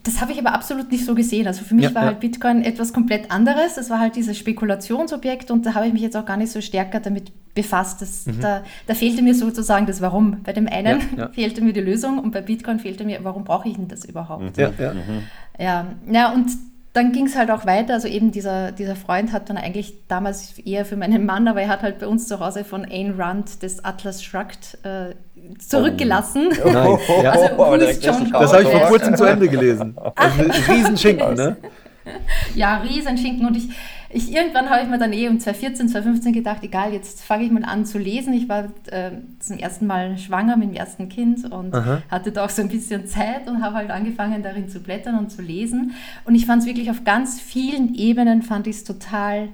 Das 0.06 0.20
habe 0.20 0.30
ich 0.30 0.38
aber 0.38 0.54
absolut 0.54 0.92
nicht 0.92 1.04
so 1.04 1.16
gesehen. 1.16 1.48
Also 1.48 1.64
für 1.64 1.74
mich 1.74 1.86
ja, 1.86 1.94
war 1.94 2.02
ja. 2.02 2.08
halt 2.08 2.20
Bitcoin 2.20 2.62
etwas 2.62 2.92
komplett 2.92 3.32
anderes. 3.32 3.74
Das 3.74 3.90
war 3.90 3.98
halt 3.98 4.14
dieses 4.14 4.38
Spekulationsobjekt 4.38 5.50
und 5.50 5.66
da 5.66 5.74
habe 5.74 5.88
ich 5.88 5.92
mich 5.92 6.02
jetzt 6.02 6.16
auch 6.16 6.24
gar 6.24 6.36
nicht 6.36 6.52
so 6.52 6.60
stärker 6.60 7.00
damit 7.00 7.32
befasst. 7.54 8.02
Das, 8.02 8.24
mhm. 8.24 8.40
da, 8.40 8.62
da, 8.86 8.94
fehlte 8.94 9.20
mir 9.22 9.34
sozusagen 9.34 9.86
das 9.86 10.00
Warum. 10.00 10.44
Bei 10.44 10.52
dem 10.52 10.68
einen 10.68 11.00
ja, 11.16 11.28
fehlte 11.32 11.60
mir 11.60 11.72
die 11.72 11.80
Lösung 11.80 12.20
und 12.20 12.30
bei 12.30 12.40
Bitcoin 12.40 12.78
fehlte 12.78 13.04
mir, 13.04 13.18
warum 13.24 13.42
brauche 13.42 13.68
ich 13.68 13.74
denn 13.74 13.88
das 13.88 14.04
überhaupt? 14.04 14.56
Ja, 14.56 14.70
ja. 14.78 14.94
Mhm. 14.94 15.22
ja. 15.58 15.86
ja 16.08 16.32
und 16.32 16.50
dann 16.92 17.10
ging 17.10 17.26
es 17.26 17.36
halt 17.36 17.50
auch 17.50 17.66
weiter. 17.66 17.94
Also 17.94 18.06
eben 18.06 18.30
dieser, 18.30 18.70
dieser 18.70 18.94
Freund 18.94 19.32
hat 19.32 19.50
dann 19.50 19.56
eigentlich 19.56 20.06
damals 20.06 20.56
eher 20.60 20.84
für 20.84 20.96
meinen 20.96 21.26
Mann, 21.26 21.48
aber 21.48 21.62
er 21.62 21.68
hat 21.68 21.82
halt 21.82 21.98
bei 21.98 22.06
uns 22.06 22.28
zu 22.28 22.38
Hause 22.38 22.64
von 22.64 22.84
Ayn 22.84 23.20
Rand 23.20 23.64
das 23.64 23.84
Atlas 23.84 24.22
Shrugged 24.22 24.78
äh, 24.84 25.14
zurückgelassen. 25.58 26.48
Oh. 26.64 26.70
Nice. 26.70 27.00
ja. 27.22 27.30
also, 27.30 27.46
oh, 27.56 27.76
das 27.76 28.52
habe 28.52 28.62
ich 28.62 28.68
vor 28.68 28.80
kurzem 28.88 29.16
zu 29.16 29.24
Ende 29.24 29.48
gelesen. 29.48 29.96
Also 30.16 30.42
Riesenschinken, 30.72 31.34
ne? 31.34 31.56
Ja, 32.54 32.78
Riesenschinken. 32.78 33.46
Und 33.46 33.56
ich, 33.56 33.68
ich, 34.10 34.32
irgendwann 34.32 34.70
habe 34.70 34.82
ich 34.82 34.88
mir 34.88 34.98
dann 34.98 35.12
eh 35.12 35.28
um 35.28 35.38
2014, 35.38 35.88
2015 35.88 36.32
gedacht, 36.32 36.62
egal, 36.62 36.92
jetzt 36.92 37.22
fange 37.22 37.44
ich 37.44 37.50
mal 37.50 37.64
an 37.64 37.84
zu 37.84 37.98
lesen. 37.98 38.32
Ich 38.32 38.48
war 38.48 38.64
äh, 38.90 39.10
zum 39.40 39.58
ersten 39.58 39.86
Mal 39.86 40.16
schwanger 40.18 40.56
mit 40.56 40.68
dem 40.68 40.74
ersten 40.74 41.08
Kind 41.08 41.50
und 41.50 41.74
Aha. 41.74 42.02
hatte 42.08 42.32
da 42.32 42.44
auch 42.44 42.50
so 42.50 42.62
ein 42.62 42.68
bisschen 42.68 43.06
Zeit 43.06 43.48
und 43.48 43.62
habe 43.62 43.76
halt 43.76 43.90
angefangen, 43.90 44.42
darin 44.42 44.68
zu 44.68 44.80
blättern 44.80 45.18
und 45.18 45.30
zu 45.30 45.42
lesen. 45.42 45.94
Und 46.24 46.34
ich 46.34 46.46
fand 46.46 46.62
es 46.62 46.68
wirklich 46.68 46.90
auf 46.90 47.04
ganz 47.04 47.40
vielen 47.40 47.94
Ebenen, 47.94 48.42
fand 48.42 48.66
ich 48.66 48.76
es 48.76 48.84
total, 48.84 49.48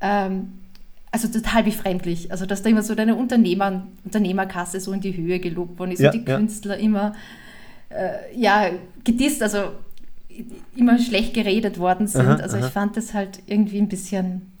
ähm, 0.00 0.61
also 1.12 1.28
total 1.28 1.62
befremdlich. 1.62 2.32
Also 2.32 2.46
dass 2.46 2.62
da 2.62 2.70
immer 2.70 2.82
so 2.82 2.94
deine 2.94 3.14
Unternehmer, 3.14 3.86
Unternehmerkasse 4.04 4.80
so 4.80 4.92
in 4.92 5.00
die 5.00 5.16
Höhe 5.16 5.38
gelobt 5.38 5.78
worden 5.78 5.92
ist 5.92 6.00
ja, 6.00 6.10
und 6.10 6.14
die 6.14 6.30
ja. 6.30 6.36
Künstler 6.36 6.78
immer 6.78 7.14
äh, 7.90 8.34
ja, 8.34 8.70
gedisst, 9.04 9.42
also 9.42 9.58
immer 10.74 10.98
schlecht 10.98 11.34
geredet 11.34 11.78
worden 11.78 12.06
sind. 12.06 12.26
Aha, 12.26 12.36
also 12.36 12.56
aha. 12.56 12.66
ich 12.66 12.72
fand 12.72 12.96
das 12.96 13.12
halt 13.12 13.40
irgendwie 13.46 13.78
ein 13.78 13.88
bisschen 13.88 14.52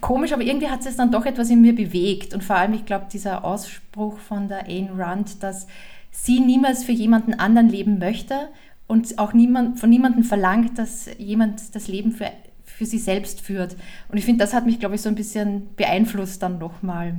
komisch, 0.00 0.32
aber 0.32 0.42
irgendwie 0.42 0.68
hat 0.68 0.84
es 0.84 0.96
dann 0.96 1.12
doch 1.12 1.24
etwas 1.24 1.50
in 1.50 1.60
mir 1.60 1.74
bewegt. 1.74 2.34
Und 2.34 2.42
vor 2.42 2.56
allem, 2.56 2.74
ich 2.74 2.84
glaube, 2.84 3.06
dieser 3.12 3.44
Ausspruch 3.44 4.18
von 4.18 4.48
der 4.48 4.68
Ayn 4.68 4.88
Rand, 4.96 5.42
dass 5.42 5.68
sie 6.10 6.40
niemals 6.40 6.84
für 6.84 6.92
jemanden 6.92 7.34
anderen 7.34 7.68
leben 7.68 7.98
möchte 7.98 8.48
und 8.88 9.18
auch 9.18 9.32
niemand, 9.32 9.78
von 9.78 9.90
niemandem 9.90 10.24
verlangt, 10.24 10.78
dass 10.78 11.08
jemand 11.18 11.74
das 11.74 11.86
Leben 11.86 12.10
für, 12.10 12.30
für 12.78 12.86
sie 12.86 12.98
selbst 12.98 13.40
führt. 13.40 13.76
Und 14.08 14.18
ich 14.18 14.24
finde, 14.24 14.44
das 14.44 14.54
hat 14.54 14.64
mich, 14.64 14.78
glaube 14.78 14.94
ich, 14.94 15.00
so 15.00 15.08
ein 15.08 15.16
bisschen 15.16 15.74
beeinflusst 15.74 16.40
dann 16.44 16.58
nochmal. 16.58 17.16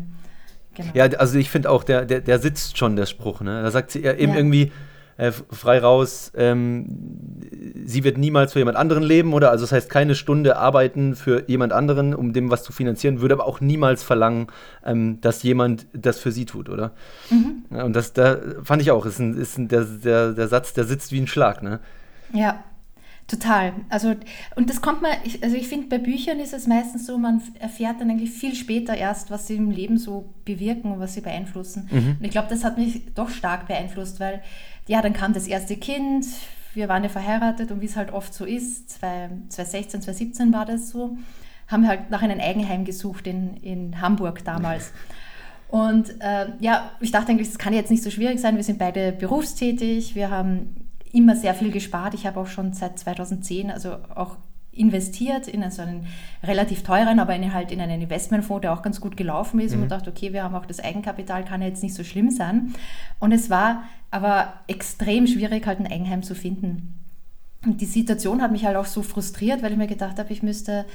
Genau. 0.74 0.90
Ja, 0.94 1.04
also 1.18 1.38
ich 1.38 1.50
finde 1.50 1.70
auch, 1.70 1.84
der, 1.84 2.06
der, 2.06 2.22
der 2.22 2.40
sitzt 2.40 2.78
schon, 2.78 2.96
der 2.96 3.06
Spruch. 3.06 3.42
Ne? 3.42 3.62
Da 3.62 3.70
sagt 3.70 3.92
sie 3.92 4.02
ja 4.02 4.14
eben 4.14 4.32
ja. 4.32 4.38
irgendwie, 4.38 4.72
äh, 5.18 5.34
frei 5.34 5.80
raus, 5.80 6.32
ähm, 6.38 6.86
sie 7.84 8.06
wird 8.06 8.18
niemals 8.18 8.54
für 8.54 8.60
jemand 8.60 8.78
anderen 8.78 9.04
leben, 9.04 9.34
oder? 9.34 9.52
Also 9.52 9.66
das 9.66 9.74
heißt, 9.74 9.90
keine 9.90 10.16
Stunde 10.16 10.56
arbeiten 10.56 11.14
für 11.14 11.44
jemand 11.50 11.74
anderen, 11.74 12.16
um 12.16 12.32
dem 12.32 12.50
was 12.50 12.64
zu 12.64 12.72
finanzieren, 12.72 13.20
würde 13.20 13.34
aber 13.34 13.46
auch 13.46 13.60
niemals 13.60 14.02
verlangen, 14.02 14.48
ähm, 14.86 15.20
dass 15.20 15.44
jemand 15.44 15.88
das 15.92 16.20
für 16.20 16.32
sie 16.32 16.46
tut, 16.46 16.70
oder? 16.70 16.92
Mhm. 17.32 17.66
Ja, 17.70 17.84
und 17.84 17.98
das 17.98 18.14
da 18.14 18.38
fand 18.64 18.82
ich 18.82 18.92
auch, 18.92 19.06
ist, 19.06 19.20
ein, 19.20 19.36
ist 19.38 19.58
ein, 19.58 19.68
der, 19.68 19.84
der, 19.84 20.32
der 20.32 20.48
Satz, 20.48 20.72
der 20.72 20.86
sitzt 20.86 21.12
wie 21.12 21.20
ein 21.20 21.28
Schlag, 21.28 21.62
ne? 21.62 21.82
Ja, 22.32 22.64
Total. 23.30 23.74
Also, 23.90 24.16
und 24.56 24.72
das 24.72 24.82
kommt 24.82 25.04
man, 25.04 25.12
also 25.44 25.56
ich 25.56 25.68
finde, 25.68 25.88
bei 25.88 26.00
Büchern 26.00 26.40
ist 26.40 26.52
es 26.52 26.66
meistens 26.66 27.06
so, 27.06 27.20
man 27.20 27.42
erfährt 27.60 28.02
dann 28.02 28.10
eigentlich 28.10 28.32
viel 28.32 28.56
später 28.56 28.98
erst, 28.98 29.30
was 29.30 29.46
sie 29.46 29.56
im 29.56 29.70
Leben 29.70 30.00
so 30.00 30.34
bewirken 30.46 30.92
und 30.92 31.00
was 31.00 31.14
sie 31.14 31.22
beeinflussen. 31.22 31.88
Mhm. 31.92 32.18
Und 32.20 32.26
ich 32.26 32.32
glaube, 32.32 32.48
das 32.50 32.64
hat 32.64 32.80
mich 32.80 33.14
doch 33.14 33.30
stark 33.30 33.68
beeinflusst, 33.68 34.20
weil 34.20 34.42
ja, 34.88 35.04
dann 35.04 35.14
kam 35.14 35.34
das 35.34 35.46
erste 35.46 35.78
Kind, 35.78 36.26
wir 36.74 36.90
waren 36.90 37.04
ja 37.04 37.10
verheiratet 37.10 37.72
und 37.72 37.82
wie 37.82 37.86
es 37.86 37.96
halt 37.96 38.12
oft 38.12 38.34
so 38.34 38.46
ist, 38.46 38.90
2016, 38.90 40.02
2017 40.02 40.52
war 40.52 40.66
das 40.66 40.90
so, 40.90 41.16
haben 41.68 41.84
wir 41.84 41.90
halt 41.90 42.10
nach 42.10 42.24
einem 42.24 42.40
Eigenheim 42.40 42.84
gesucht 42.84 43.28
in, 43.28 43.58
in 43.58 44.02
Hamburg 44.02 44.44
damals. 44.44 44.92
Und 45.70 46.20
äh, 46.20 46.48
ja, 46.60 46.90
ich 47.00 47.12
dachte 47.12 47.30
eigentlich, 47.30 47.50
das 47.50 47.60
kann 47.60 47.74
jetzt 47.74 47.92
nicht 47.92 48.02
so 48.02 48.10
schwierig 48.10 48.40
sein. 48.40 48.56
Wir 48.56 48.64
sind 48.64 48.80
beide 48.80 49.12
berufstätig, 49.12 50.16
wir 50.16 50.32
haben 50.32 50.89
immer 51.12 51.36
sehr 51.36 51.54
viel 51.54 51.72
gespart. 51.72 52.14
Ich 52.14 52.26
habe 52.26 52.40
auch 52.40 52.48
schon 52.48 52.74
seit 52.74 53.00
2010, 53.00 53.72
also 53.72 53.98
auch 54.16 54.38
investiert 54.72 55.48
in 55.48 55.70
so 55.72 55.82
einen 55.82 56.08
relativ 56.44 56.84
teuren, 56.84 57.20
aber 57.20 57.36
in, 57.36 57.54
halt 57.54 57.72
in 57.72 57.82
einen 57.82 58.02
Investmentfonds, 58.02 58.62
der 58.62 58.74
auch 58.74 58.82
ganz 58.82 59.02
gut 59.02 59.18
gelaufen 59.18 59.60
ist. 59.60 59.76
Mhm. 59.76 59.84
Und 59.84 59.90
dachte, 59.90 60.10
okay, 60.10 60.32
wir 60.32 60.44
haben 60.44 60.56
auch 60.56 60.66
das 60.66 60.80
Eigenkapital, 60.80 61.44
kann 61.44 61.62
ja 61.62 61.68
jetzt 61.68 61.84
nicht 61.84 61.96
so 61.96 62.04
schlimm 62.04 62.32
sein. 62.32 62.74
Und 63.20 63.32
es 63.32 63.50
war 63.50 63.84
aber 64.12 64.54
extrem 64.68 65.28
schwierig, 65.28 65.66
halt 65.68 65.80
ein 65.80 65.88
Eigenheim 65.88 66.24
zu 66.24 66.36
finden. 66.36 66.96
Und 67.66 67.82
die 67.82 67.86
Situation 67.86 68.42
hat 68.42 68.52
mich 68.52 68.66
halt 68.66 68.78
auch 68.78 68.86
so 68.86 69.02
frustriert, 69.02 69.62
weil 69.62 69.72
ich 69.72 69.78
mir 69.78 69.88
gedacht 69.88 70.18
habe, 70.18 70.32
ich 70.32 70.44
müsste 70.44 70.86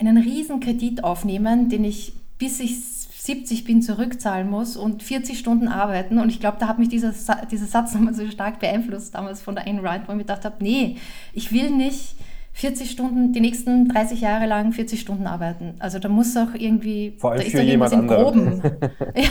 einen 0.00 0.16
riesen 0.16 0.58
Kredit 0.58 1.04
aufnehmen, 1.04 1.68
den 1.68 1.84
ich 1.84 2.14
bis 2.38 2.58
ich 2.58 2.93
70 3.24 3.64
bin 3.64 3.80
zurückzahlen 3.80 4.50
muss 4.50 4.76
und 4.76 5.02
40 5.02 5.38
Stunden 5.38 5.66
arbeiten. 5.66 6.18
Und 6.18 6.28
ich 6.28 6.40
glaube, 6.40 6.58
da 6.60 6.68
hat 6.68 6.78
mich 6.78 6.90
dieser, 6.90 7.14
dieser 7.50 7.64
Satz 7.64 7.94
nochmal 7.94 8.12
so 8.12 8.28
stark 8.28 8.60
beeinflusst 8.60 9.14
damals 9.14 9.40
von 9.40 9.54
der 9.54 9.66
Ayn 9.66 9.78
Rand, 9.78 10.06
wo 10.06 10.12
ich 10.12 10.18
mir 10.18 10.24
gedacht 10.24 10.44
habe, 10.44 10.56
nee, 10.62 10.98
ich 11.32 11.50
will 11.50 11.70
nicht 11.70 12.16
40 12.52 12.90
Stunden, 12.90 13.32
die 13.32 13.40
nächsten 13.40 13.88
30 13.88 14.20
Jahre 14.20 14.44
lang 14.44 14.72
40 14.72 15.00
Stunden 15.00 15.26
arbeiten. 15.26 15.74
Also 15.78 15.98
da 15.98 16.10
muss 16.10 16.36
auch 16.36 16.52
irgendwie, 16.52 17.14
Vor 17.16 17.30
allem 17.30 17.40
da 17.40 17.46
ist 17.46 17.52
für 17.52 17.56
da 17.56 17.62
irgendwas 17.62 17.92
im 17.92 18.06
Groben. 18.06 18.62
ja, 19.14 19.30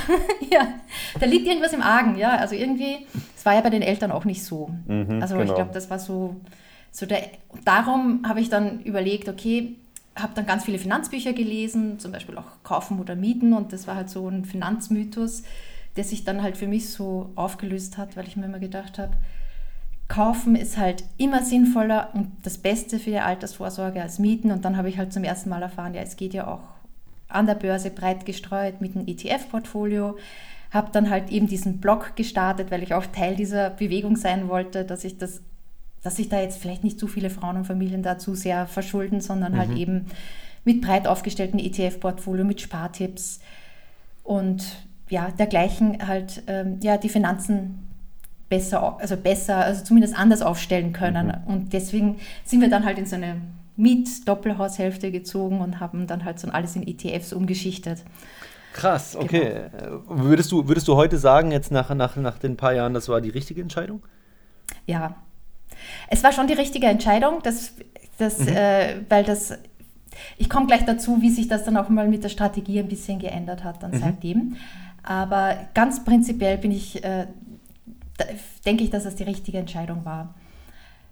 ja, 0.51 0.67
da 1.19 1.25
liegt 1.27 1.45
irgendwas 1.45 1.73
im 1.73 1.83
Argen, 1.83 2.17
ja. 2.17 2.35
Also 2.37 2.55
irgendwie, 2.55 3.05
es 3.37 3.45
war 3.45 3.53
ja 3.53 3.61
bei 3.61 3.69
den 3.69 3.83
Eltern 3.83 4.11
auch 4.11 4.25
nicht 4.25 4.43
so. 4.43 4.71
Mhm, 4.87 5.21
also 5.21 5.35
genau. 5.35 5.51
ich 5.51 5.55
glaube, 5.55 5.71
das 5.71 5.91
war 5.91 5.99
so, 5.99 6.37
so 6.91 7.05
der, 7.05 7.21
darum 7.63 8.23
habe 8.27 8.41
ich 8.41 8.49
dann 8.49 8.81
überlegt, 8.81 9.29
okay, 9.29 9.75
habe 10.15 10.33
dann 10.35 10.45
ganz 10.45 10.65
viele 10.65 10.77
Finanzbücher 10.77 11.33
gelesen, 11.33 11.99
zum 11.99 12.11
Beispiel 12.11 12.37
auch 12.37 12.63
Kaufen 12.63 12.99
oder 12.99 13.15
Mieten 13.15 13.53
und 13.53 13.73
das 13.73 13.87
war 13.87 13.95
halt 13.95 14.09
so 14.09 14.27
ein 14.27 14.45
Finanzmythos, 14.45 15.43
der 15.95 16.03
sich 16.03 16.23
dann 16.23 16.43
halt 16.43 16.57
für 16.57 16.67
mich 16.67 16.89
so 16.89 17.31
aufgelöst 17.35 17.97
hat, 17.97 18.15
weil 18.15 18.27
ich 18.27 18.35
mir 18.35 18.45
immer 18.45 18.59
gedacht 18.59 18.99
habe, 18.99 19.13
Kaufen 20.07 20.55
ist 20.55 20.77
halt 20.77 21.03
immer 21.17 21.41
sinnvoller 21.43 22.09
und 22.13 22.29
das 22.43 22.57
Beste 22.57 22.99
für 22.99 23.09
die 23.09 23.19
Altersvorsorge 23.19 24.01
als 24.01 24.19
Mieten. 24.19 24.51
Und 24.51 24.65
dann 24.65 24.77
habe 24.77 24.89
ich 24.89 24.97
halt 24.97 25.13
zum 25.13 25.23
ersten 25.23 25.49
Mal 25.49 25.61
erfahren, 25.61 25.93
ja, 25.93 26.01
es 26.01 26.17
geht 26.17 26.33
ja 26.33 26.47
auch 26.47 26.61
an 27.29 27.47
der 27.47 27.55
Börse 27.55 27.89
breit 27.89 28.25
gestreut 28.25 28.79
mit 28.79 28.95
einem 28.95 29.07
ETF-Portfolio. 29.07 30.17
Habe 30.71 30.91
dann 30.91 31.09
halt 31.09 31.31
eben 31.31 31.47
diesen 31.47 31.79
Blog 31.79 32.15
gestartet, 32.15 32.69
weil 32.69 32.83
ich 32.83 32.93
auch 32.93 33.05
Teil 33.07 33.35
dieser 33.35 33.69
Bewegung 33.71 34.15
sein 34.15 34.49
wollte, 34.49 34.85
dass 34.85 35.03
ich 35.03 35.17
das, 35.17 35.41
dass 36.03 36.17
sich 36.17 36.29
da 36.29 36.39
jetzt 36.39 36.61
vielleicht 36.61 36.83
nicht 36.83 36.99
zu 36.99 37.07
viele 37.07 37.29
Frauen 37.29 37.57
und 37.57 37.65
Familien 37.65 38.03
da 38.03 38.17
zu 38.17 38.35
sehr 38.35 38.67
verschulden, 38.67 39.21
sondern 39.21 39.57
halt 39.57 39.69
mhm. 39.69 39.73
halt 39.73 39.81
eben 39.81 40.05
mit 40.65 40.81
breit 40.81 41.07
aufgestellten 41.07 41.59
ETF-Portfolio, 41.59 42.45
mit 42.45 42.61
Spartipps 42.61 43.39
und 44.23 44.63
ja, 45.09 45.31
dergleichen 45.31 46.07
halt 46.07 46.43
ähm, 46.47 46.79
ja, 46.81 46.97
die 46.97 47.09
Finanzen 47.09 47.87
besser, 48.49 48.99
also 48.99 49.17
besser, 49.17 49.57
also 49.57 49.83
zumindest 49.83 50.17
anders 50.17 50.41
aufstellen 50.41 50.93
können. 50.93 51.27
Mhm. 51.27 51.53
Und 51.53 51.73
deswegen 51.73 52.17
sind 52.45 52.61
wir 52.61 52.69
dann 52.69 52.85
halt 52.85 52.97
in 52.97 53.05
so 53.05 53.15
eine 53.15 53.41
Miet-Doppelhaushälfte 53.75 55.11
gezogen 55.11 55.61
und 55.61 55.79
haben 55.79 56.07
dann 56.07 56.23
halt 56.25 56.39
so 56.39 56.47
alles 56.49 56.75
in 56.75 56.87
ETFs 56.87 57.33
umgeschichtet. 57.33 58.03
Krass, 58.73 59.15
okay. 59.15 59.69
Genau. 59.77 60.01
Würdest, 60.07 60.51
du, 60.51 60.67
würdest 60.67 60.87
du 60.87 60.95
heute 60.95 61.17
sagen, 61.17 61.51
jetzt 61.51 61.71
nach, 61.71 61.93
nach, 61.93 62.15
nach 62.15 62.37
den 62.39 62.57
paar 62.57 62.73
Jahren, 62.73 62.93
das 62.93 63.07
war 63.07 63.21
die 63.21 63.29
richtige 63.29 63.61
Entscheidung? 63.61 64.03
Ja. 64.85 65.15
Es 66.09 66.23
war 66.23 66.31
schon 66.31 66.47
die 66.47 66.53
richtige 66.53 66.87
Entscheidung, 66.87 67.39
das, 67.43 67.73
das, 68.17 68.39
mhm. 68.39 68.47
äh, 68.49 68.95
weil 69.09 69.23
das, 69.23 69.57
ich 70.37 70.49
komme 70.49 70.67
gleich 70.67 70.85
dazu, 70.85 71.21
wie 71.21 71.29
sich 71.29 71.47
das 71.47 71.63
dann 71.63 71.77
auch 71.77 71.89
mal 71.89 72.07
mit 72.07 72.23
der 72.23 72.29
Strategie 72.29 72.79
ein 72.79 72.87
bisschen 72.87 73.19
geändert 73.19 73.63
hat 73.63 73.83
dann 73.83 73.91
mhm. 73.91 73.99
seitdem. 73.99 74.55
Aber 75.03 75.57
ganz 75.73 76.03
prinzipiell 76.05 76.57
bin 76.57 76.71
ich 76.71 77.03
äh, 77.03 77.27
denke 78.65 78.83
ich, 78.83 78.89
dass 78.89 79.03
das 79.03 79.15
die 79.15 79.23
richtige 79.23 79.57
Entscheidung 79.57 80.05
war. 80.05 80.33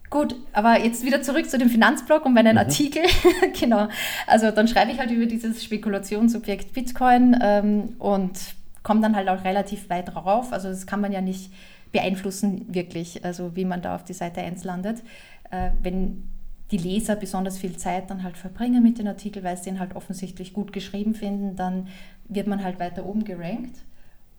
Gut, 0.09 0.35
aber 0.51 0.83
jetzt 0.83 1.05
wieder 1.05 1.21
zurück 1.21 1.49
zu 1.49 1.57
dem 1.57 1.69
Finanzblog 1.69 2.25
und 2.25 2.33
meinen 2.33 2.53
mhm. 2.53 2.59
Artikel. 2.59 3.03
genau. 3.59 3.87
Also 4.27 4.51
dann 4.51 4.67
schreibe 4.67 4.91
ich 4.91 4.99
halt 4.99 5.11
über 5.11 5.25
dieses 5.25 5.63
Spekulationsobjekt 5.63 6.73
Bitcoin 6.73 7.37
ähm, 7.41 7.95
und 7.97 8.37
komme 8.83 8.99
dann 9.01 9.15
halt 9.15 9.29
auch 9.29 9.43
relativ 9.45 9.89
weit 9.89 10.13
drauf. 10.13 10.51
Also 10.51 10.67
das 10.67 10.85
kann 10.85 10.99
man 10.99 11.11
ja 11.11 11.21
nicht 11.21 11.51
beeinflussen, 11.91 12.73
wirklich, 12.73 13.23
also 13.25 13.55
wie 13.55 13.65
man 13.65 13.81
da 13.81 13.95
auf 13.95 14.03
die 14.03 14.13
Seite 14.13 14.41
1 14.41 14.63
landet. 14.63 15.03
Äh, 15.49 15.71
wenn 15.81 16.23
die 16.71 16.77
Leser 16.77 17.15
besonders 17.15 17.57
viel 17.57 17.75
Zeit 17.75 18.09
dann 18.09 18.23
halt 18.23 18.37
verbringen 18.37 18.81
mit 18.81 18.97
den 18.97 19.07
Artikeln, 19.07 19.43
weil 19.43 19.57
sie 19.57 19.65
den 19.65 19.79
halt 19.79 19.95
offensichtlich 19.95 20.53
gut 20.53 20.71
geschrieben 20.71 21.13
finden, 21.13 21.55
dann 21.55 21.87
wird 22.29 22.47
man 22.47 22.63
halt 22.63 22.79
weiter 22.79 23.05
oben 23.05 23.25
gerankt. 23.25 23.77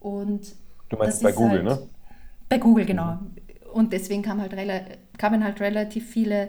Und 0.01 0.55
du 0.89 0.97
meinst 0.97 1.23
bei 1.23 1.33
Google, 1.33 1.65
halt, 1.69 1.81
ne? 1.81 1.89
Bei 2.49 2.59
Google, 2.59 2.87
genau. 2.87 3.19
Und 3.73 3.93
deswegen 3.93 4.23
kam 4.23 4.41
halt 4.41 4.55
kamen 5.19 5.45
halt 5.45 5.61
relativ 5.61 6.09
viele 6.09 6.49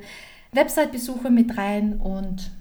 Website-Besucher 0.54 1.30
mit 1.30 1.58
rein 1.58 2.00
und 2.00 2.52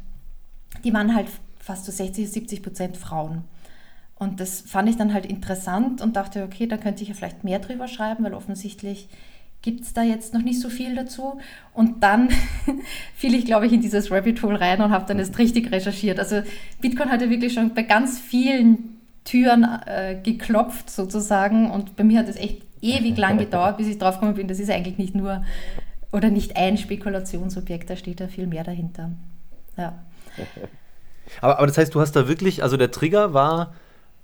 die 0.84 0.92
waren 0.92 1.14
halt 1.14 1.28
fast 1.58 1.84
so 1.84 1.92
60, 1.92 2.30
70 2.30 2.62
Prozent 2.62 2.96
Frauen. 2.96 3.44
Und 4.22 4.38
das 4.38 4.60
fand 4.60 4.88
ich 4.88 4.96
dann 4.96 5.12
halt 5.12 5.26
interessant 5.26 6.00
und 6.00 6.14
dachte, 6.14 6.44
okay, 6.44 6.68
da 6.68 6.76
könnte 6.76 7.02
ich 7.02 7.08
ja 7.08 7.14
vielleicht 7.14 7.42
mehr 7.42 7.58
drüber 7.58 7.88
schreiben, 7.88 8.22
weil 8.22 8.34
offensichtlich 8.34 9.08
gibt 9.62 9.82
es 9.82 9.94
da 9.94 10.04
jetzt 10.04 10.32
noch 10.32 10.42
nicht 10.42 10.60
so 10.60 10.70
viel 10.70 10.94
dazu. 10.94 11.40
Und 11.74 12.04
dann 12.04 12.28
fiel 13.16 13.34
ich, 13.34 13.44
glaube 13.46 13.66
ich, 13.66 13.72
in 13.72 13.80
dieses 13.80 14.12
Rabbit 14.12 14.40
Hole 14.44 14.60
rein 14.60 14.80
und 14.80 14.92
habe 14.92 15.06
dann 15.06 15.18
erst 15.18 15.38
richtig 15.38 15.72
recherchiert. 15.72 16.20
Also 16.20 16.42
Bitcoin 16.80 17.10
hat 17.10 17.20
ja 17.20 17.30
wirklich 17.30 17.52
schon 17.52 17.74
bei 17.74 17.82
ganz 17.82 18.20
vielen 18.20 19.00
Türen 19.24 19.66
äh, 19.86 20.16
geklopft 20.22 20.88
sozusagen 20.88 21.68
und 21.72 21.96
bei 21.96 22.04
mir 22.04 22.20
hat 22.20 22.28
es 22.28 22.36
echt 22.36 22.62
ewig 22.80 23.16
lang 23.16 23.38
gedauert, 23.38 23.76
bis 23.76 23.88
ich 23.88 23.98
drauf 23.98 24.20
gekommen 24.20 24.34
bin, 24.34 24.46
das 24.46 24.60
ist 24.60 24.70
eigentlich 24.70 24.98
nicht 24.98 25.16
nur 25.16 25.44
oder 26.12 26.30
nicht 26.30 26.56
ein 26.56 26.78
Spekulationsobjekt, 26.78 27.90
da 27.90 27.96
steht 27.96 28.20
da 28.20 28.28
viel 28.28 28.46
mehr 28.46 28.62
dahinter. 28.62 29.10
Ja. 29.76 29.94
Aber, 31.40 31.56
aber 31.58 31.66
das 31.66 31.78
heißt, 31.78 31.94
du 31.94 32.00
hast 32.00 32.12
da 32.12 32.28
wirklich, 32.28 32.62
also 32.62 32.76
der 32.76 32.90
Trigger 32.90 33.32
war 33.32 33.72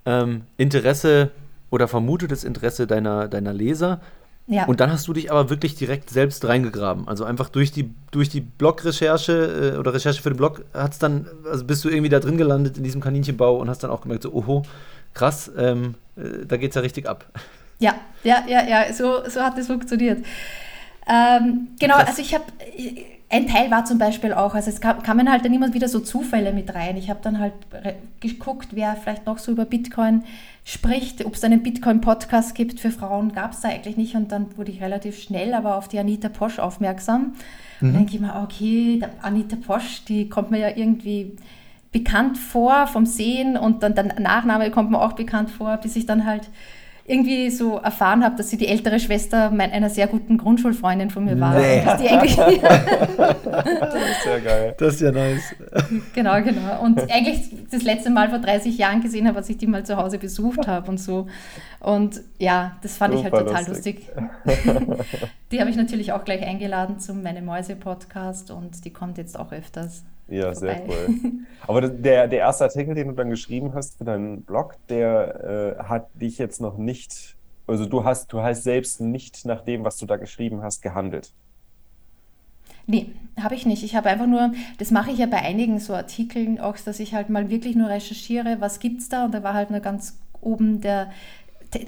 ähm, 0.08 0.42
Interesse 0.56 1.30
oder 1.70 1.86
vermutetes 1.86 2.44
Interesse 2.44 2.86
deiner, 2.86 3.28
deiner 3.28 3.52
Leser. 3.52 4.00
Ja. 4.46 4.64
Und 4.64 4.80
dann 4.80 4.90
hast 4.90 5.06
du 5.06 5.12
dich 5.12 5.30
aber 5.30 5.50
wirklich 5.50 5.74
direkt 5.74 6.08
selbst 6.08 6.42
reingegraben. 6.46 7.06
Also 7.06 7.24
einfach 7.24 7.50
durch 7.50 7.70
die, 7.70 7.90
durch 8.10 8.30
die 8.30 8.40
Blog-Recherche 8.40 9.74
äh, 9.74 9.78
oder 9.78 9.92
Recherche 9.92 10.22
für 10.22 10.30
den 10.30 10.38
Blog 10.38 10.64
hat's 10.72 10.98
dann, 10.98 11.26
also 11.44 11.66
bist 11.66 11.84
du 11.84 11.90
irgendwie 11.90 12.08
da 12.08 12.18
drin 12.18 12.38
gelandet 12.38 12.78
in 12.78 12.84
diesem 12.84 13.02
Kaninchenbau 13.02 13.58
und 13.58 13.68
hast 13.68 13.84
dann 13.84 13.90
auch 13.90 14.00
gemerkt, 14.00 14.22
so, 14.22 14.32
oho, 14.32 14.62
krass, 15.12 15.52
ähm, 15.58 15.96
äh, 16.16 16.46
da 16.46 16.56
geht's 16.56 16.76
ja 16.76 16.80
richtig 16.80 17.06
ab. 17.06 17.26
Ja, 17.78 17.94
ja, 18.24 18.42
ja, 18.48 18.66
ja, 18.66 18.92
so, 18.92 19.28
so 19.28 19.42
hat 19.42 19.58
es 19.58 19.66
funktioniert. 19.66 20.24
Ähm, 21.06 21.68
genau, 21.78 21.96
Krass. 21.96 22.08
also 22.08 22.22
ich 22.22 22.34
habe, 22.34 22.44
ein 23.30 23.46
Teil 23.46 23.70
war 23.70 23.84
zum 23.84 23.98
Beispiel 23.98 24.32
auch, 24.32 24.54
also 24.54 24.70
es 24.70 24.80
kam, 24.80 25.02
kamen 25.02 25.30
halt 25.30 25.44
dann 25.44 25.52
immer 25.52 25.74
wieder 25.74 25.88
so 25.88 26.00
Zufälle 26.00 26.52
mit 26.52 26.74
rein. 26.74 26.96
Ich 26.96 27.10
habe 27.10 27.20
dann 27.22 27.38
halt 27.38 27.52
geguckt, 28.20 28.68
wer 28.70 28.96
vielleicht 28.96 29.26
noch 29.26 29.38
so 29.38 29.52
über 29.52 29.66
Bitcoin 29.66 30.24
spricht, 30.64 31.24
ob 31.26 31.34
es 31.34 31.44
einen 31.44 31.62
Bitcoin-Podcast 31.62 32.54
gibt 32.54 32.80
für 32.80 32.90
Frauen, 32.90 33.32
gab 33.32 33.52
es 33.52 33.60
da 33.60 33.68
eigentlich 33.68 33.98
nicht. 33.98 34.14
Und 34.14 34.32
dann 34.32 34.56
wurde 34.56 34.70
ich 34.70 34.80
relativ 34.80 35.18
schnell 35.18 35.52
aber 35.52 35.76
auf 35.76 35.88
die 35.88 35.98
Anita 35.98 36.30
Posch 36.30 36.58
aufmerksam. 36.58 37.20
Mhm. 37.20 37.88
Und 37.88 37.94
dann 37.94 37.94
denke 37.94 38.14
ich 38.14 38.20
mir, 38.20 38.34
okay, 38.42 39.00
Anita 39.20 39.56
Posch, 39.56 40.04
die 40.04 40.30
kommt 40.30 40.50
mir 40.50 40.60
ja 40.60 40.74
irgendwie 40.74 41.36
bekannt 41.92 42.38
vor 42.38 42.86
vom 42.86 43.04
Sehen 43.06 43.56
und 43.56 43.82
dann 43.82 43.94
der 43.94 44.20
Nachname 44.20 44.70
kommt 44.70 44.90
mir 44.90 45.00
auch 45.00 45.12
bekannt 45.12 45.50
vor, 45.50 45.76
bis 45.78 45.96
ich 45.96 46.06
dann 46.06 46.26
halt 46.26 46.48
irgendwie 47.08 47.48
so 47.50 47.78
erfahren 47.78 48.22
habe, 48.22 48.36
dass 48.36 48.50
sie 48.50 48.58
die 48.58 48.68
ältere 48.68 49.00
Schwester 49.00 49.50
einer 49.50 49.88
sehr 49.88 50.06
guten 50.06 50.36
Grundschulfreundin 50.36 51.08
von 51.08 51.24
mir 51.24 51.40
war. 51.40 51.58
Nee. 51.58 51.82
das 51.84 52.00
ist 52.02 52.10
ja 54.26 54.38
geil. 54.38 54.74
Das 54.78 54.94
ist 54.94 55.00
ja 55.00 55.10
nice. 55.10 55.54
Genau, 56.14 56.42
genau. 56.42 56.82
Und 56.82 57.00
eigentlich 57.10 57.48
das 57.70 57.82
letzte 57.82 58.10
Mal 58.10 58.28
vor 58.28 58.40
30 58.40 58.76
Jahren 58.76 59.00
gesehen 59.00 59.26
habe, 59.26 59.38
als 59.38 59.48
ich 59.48 59.56
die 59.56 59.66
mal 59.66 59.86
zu 59.86 59.96
Hause 59.96 60.18
besucht 60.18 60.66
habe 60.66 60.90
und 60.90 60.98
so. 60.98 61.26
Und 61.80 62.20
ja, 62.38 62.76
das 62.82 62.98
fand 62.98 63.14
Super 63.14 63.28
ich 63.28 63.32
halt 63.32 63.46
total 63.46 63.66
lustig. 63.66 64.06
lustig. 64.14 64.98
die 65.50 65.60
habe 65.60 65.70
ich 65.70 65.76
natürlich 65.76 66.12
auch 66.12 66.24
gleich 66.24 66.42
eingeladen 66.42 66.98
zum 67.00 67.22
Meine 67.22 67.40
Mäuse 67.40 67.74
Podcast 67.74 68.50
und 68.50 68.84
die 68.84 68.90
kommt 68.90 69.16
jetzt 69.16 69.38
auch 69.38 69.52
öfters. 69.52 70.04
Ja, 70.28 70.54
sehr 70.54 70.82
cool. 70.86 71.20
Aber 71.66 71.82
der, 71.82 72.28
der 72.28 72.38
erste 72.38 72.64
Artikel, 72.64 72.94
den 72.94 73.08
du 73.08 73.14
dann 73.14 73.30
geschrieben 73.30 73.72
hast 73.74 73.98
für 73.98 74.04
deinen 74.04 74.42
Blog, 74.42 74.76
der 74.88 75.76
äh, 75.78 75.82
hat 75.84 76.08
dich 76.14 76.38
jetzt 76.38 76.60
noch 76.60 76.76
nicht, 76.76 77.36
also 77.66 77.86
du 77.86 78.04
hast, 78.04 78.32
du 78.32 78.42
hast 78.42 78.62
selbst 78.62 79.00
nicht 79.00 79.44
nach 79.44 79.62
dem, 79.62 79.84
was 79.84 79.96
du 79.98 80.06
da 80.06 80.16
geschrieben 80.16 80.62
hast, 80.62 80.82
gehandelt. 80.82 81.32
Nee, 82.86 83.10
habe 83.38 83.54
ich 83.54 83.66
nicht. 83.66 83.82
Ich 83.82 83.94
habe 83.96 84.08
einfach 84.08 84.26
nur, 84.26 84.52
das 84.78 84.90
mache 84.90 85.10
ich 85.10 85.18
ja 85.18 85.26
bei 85.26 85.38
einigen 85.38 85.78
so 85.78 85.94
Artikeln 85.94 86.58
auch, 86.58 86.78
dass 86.78 87.00
ich 87.00 87.14
halt 87.14 87.28
mal 87.28 87.50
wirklich 87.50 87.76
nur 87.76 87.90
recherchiere, 87.90 88.56
was 88.60 88.80
gibt 88.80 89.00
es 89.00 89.10
da 89.10 89.26
und 89.26 89.34
da 89.34 89.42
war 89.42 89.52
halt 89.52 89.70
nur 89.70 89.80
ganz 89.80 90.18
oben 90.40 90.80
der, 90.80 91.10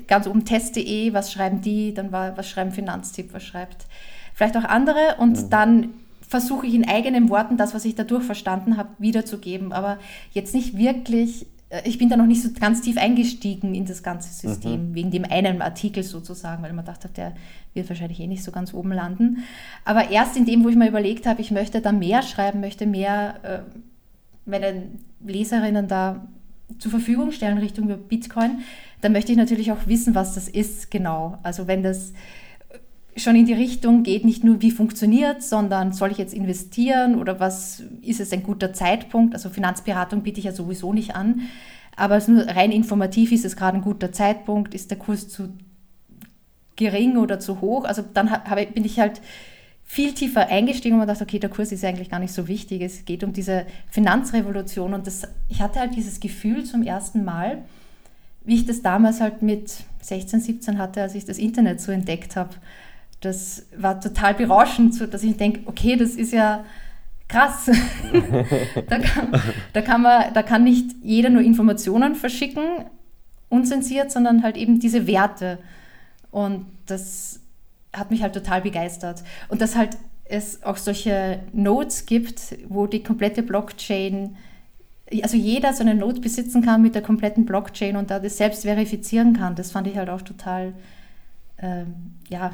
ganz 0.07 0.27
oben 0.27 0.45
test.de, 0.45 1.15
was 1.15 1.33
schreiben 1.33 1.63
die, 1.63 1.95
dann 1.95 2.13
war, 2.13 2.37
was 2.37 2.49
schreiben 2.51 2.71
Finanztipp, 2.71 3.33
was 3.33 3.43
schreibt 3.43 3.87
vielleicht 4.35 4.57
auch 4.57 4.65
andere 4.65 5.17
und 5.19 5.45
mhm. 5.45 5.51
dann 5.51 5.95
versuche 6.31 6.65
ich 6.65 6.75
in 6.75 6.89
eigenen 6.89 7.29
Worten 7.29 7.57
das, 7.57 7.75
was 7.75 7.85
ich 7.85 7.97
dadurch 7.97 8.23
verstanden 8.23 8.77
habe, 8.77 8.91
wiederzugeben. 8.99 9.73
Aber 9.73 9.99
jetzt 10.33 10.55
nicht 10.55 10.79
wirklich, 10.79 11.45
äh, 11.71 11.83
ich 11.85 11.99
bin 11.99 12.09
da 12.09 12.17
noch 12.17 12.27
nicht 12.27 12.41
so 12.41 12.51
ganz 12.53 12.83
tief 12.83 12.99
eingestiegen 12.99 13.75
in 13.75 13.85
das 13.85 14.05
ganze 14.05 14.33
System, 14.33 14.91
mhm. 14.91 14.95
wegen 14.95 15.11
dem 15.11 15.25
einen 15.25 15.61
Artikel 15.61 16.05
sozusagen, 16.05 16.63
weil 16.63 16.73
man 16.73 16.85
dachte, 16.85 17.09
der 17.09 17.35
wird 17.75 17.89
wahrscheinlich 17.89 18.21
eh 18.21 18.29
nicht 18.29 18.45
so 18.45 18.53
ganz 18.53 18.73
oben 18.73 18.93
landen. 18.93 19.39
Aber 19.85 20.11
erst 20.11 20.37
in 20.37 20.45
dem, 20.45 20.63
wo 20.63 20.69
ich 20.69 20.77
mir 20.77 20.87
überlegt 20.87 21.27
habe, 21.27 21.41
ich 21.41 21.51
möchte 21.51 21.81
da 21.81 21.91
mehr 21.91 22.23
schreiben, 22.23 22.61
möchte 22.61 22.87
mehr 22.87 23.35
äh, 23.43 24.49
meinen 24.49 25.01
Leserinnen 25.27 25.89
da 25.89 26.29
zur 26.79 26.93
Verfügung 26.93 27.33
stellen 27.33 27.59
Richtung 27.59 27.89
Bitcoin, 28.09 28.61
dann 29.01 29.11
möchte 29.11 29.33
ich 29.33 29.39
natürlich 29.39 29.73
auch 29.73 29.89
wissen, 29.89 30.15
was 30.15 30.37
das 30.37 30.47
ist 30.47 30.93
genau. 30.93 31.39
Also 31.43 31.67
wenn 31.67 31.83
das 31.83 32.13
schon 33.17 33.37
in 33.37 33.47
die 33.47 33.55
Richtung 33.55 34.03
geht, 34.03 34.25
nicht 34.25 34.45
nur 34.45 34.63
wie 34.63 34.71
funktioniert, 34.71 35.43
sondern 35.43 35.93
soll 35.93 36.13
ich 36.13 36.19
jetzt 36.19 36.35
investieren 36.35 37.19
oder 37.19 37.41
was 37.41 37.83
ist 38.03 38.21
es 38.21 38.33
ein 38.33 38.43
guter 38.43 38.73
Zeitpunkt? 38.73 39.35
Also 39.35 39.51
Finanzberatung 39.51 40.23
biete 40.23 40.39
ich 40.39 40.47
ja 40.47 40.53
sowieso 40.53 40.93
nicht 40.93 41.15
an, 41.15 41.43
aber 41.97 42.21
nur 42.29 42.47
rein 42.47 42.73
informativ 42.73 43.33
ist 43.33 43.45
es 43.45 43.57
gerade 43.57 43.79
ein 43.79 43.83
guter 43.83 44.13
Zeitpunkt, 44.13 44.75
ist 44.75 44.91
der 44.91 44.99
Kurs 44.99 45.29
zu 45.29 45.51
gering 46.77 47.17
oder 47.17 47.41
zu 47.41 47.61
hoch? 47.61 47.85
Also 47.85 48.03
dann 48.15 48.31
habe, 48.31 48.67
bin 48.67 48.85
ich 48.85 48.99
halt 48.99 49.21
viel 49.85 50.15
tiefer 50.15 50.49
eingestiegen 50.49 51.01
und 51.01 51.07
dachte, 51.09 51.25
okay, 51.25 51.41
der 51.41 51.51
Kurs 51.51 51.73
ist 51.73 51.85
eigentlich 51.85 52.11
gar 52.11 52.21
nicht 52.21 52.33
so 52.33 52.47
wichtig. 52.47 52.81
Es 52.81 53.05
geht 53.05 53.25
um 53.25 53.33
diese 53.33 53.67
Finanzrevolution 53.91 54.95
und 54.95 55.07
das, 55.07 55.27
ich 55.49 55.61
hatte 55.61 55.81
halt 55.81 55.97
dieses 55.97 56.21
Gefühl 56.21 56.65
zum 56.65 56.85
ersten 56.85 57.25
Mal, 57.25 57.65
wie 58.45 58.55
ich 58.55 58.67
das 58.67 58.83
damals 58.83 59.21
halt 59.21 59.43
mit 59.43 59.73
16, 60.01 60.41
17 60.41 60.79
hatte, 60.79 61.03
als 61.03 61.15
ich 61.15 61.25
das 61.25 61.39
Internet 61.39 61.81
so 61.81 61.93
entdeckt 61.93 62.37
habe 62.37 62.55
das 63.21 63.67
war 63.77 64.01
total 64.01 64.35
berauschend, 64.35 64.99
dass 65.13 65.23
ich 65.23 65.37
denke, 65.37 65.61
okay, 65.67 65.97
das 65.97 66.11
ist 66.11 66.33
ja 66.33 66.65
krass. 67.29 67.71
da, 68.89 68.99
kann, 68.99 69.43
da, 69.73 69.83
kann 69.83 70.03
man, 70.03 70.35
da 70.35 70.43
kann 70.43 70.65
nicht 70.65 70.97
jeder 71.03 71.31
nur 71.31 71.43
Informationen 71.43 72.15
verschicken, 72.15 72.65
unzensiert, 73.49 74.11
sondern 74.11 74.43
halt 74.43 74.57
eben 74.57 74.81
diese 74.81 75.07
Werte. 75.07 75.59
Und 76.31 76.67
das 76.87 77.41
hat 77.93 78.11
mich 78.11 78.23
halt 78.23 78.35
total 78.35 78.63
begeistert. 78.63 79.23
Und 79.49 79.61
dass 79.61 79.77
halt 79.77 79.97
es 80.25 80.63
auch 80.63 80.77
solche 80.77 81.41
Notes 81.53 82.07
gibt, 82.07 82.57
wo 82.69 82.87
die 82.87 83.03
komplette 83.03 83.43
Blockchain, 83.43 84.37
also 85.23 85.37
jeder 85.37 85.73
so 85.73 85.83
eine 85.83 85.97
Note 85.97 86.21
besitzen 86.21 86.63
kann 86.63 86.83
mit 86.83 86.95
der 86.95 87.03
kompletten 87.03 87.45
Blockchain 87.45 87.97
und 87.97 88.11
da 88.11 88.21
das 88.21 88.37
selbst 88.37 88.63
verifizieren 88.63 89.37
kann, 89.37 89.57
das 89.57 89.73
fand 89.73 89.89
ich 89.89 89.97
halt 89.97 90.09
auch 90.09 90.23
total, 90.23 90.73
ähm, 91.59 92.15
ja, 92.29 92.53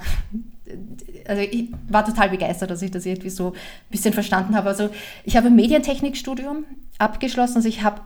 also 1.26 1.42
ich 1.42 1.68
war 1.88 2.04
total 2.04 2.30
begeistert, 2.30 2.70
dass 2.70 2.82
ich 2.82 2.90
das 2.90 3.06
irgendwie 3.06 3.30
so 3.30 3.48
ein 3.48 3.90
bisschen 3.90 4.12
verstanden 4.12 4.56
habe. 4.56 4.68
Also 4.68 4.90
ich 5.24 5.36
habe 5.36 5.48
ein 5.48 5.54
Medientechnikstudium 5.54 6.64
abgeschlossen, 6.98 7.56
also 7.56 7.68
ich 7.68 7.82
habe 7.82 8.00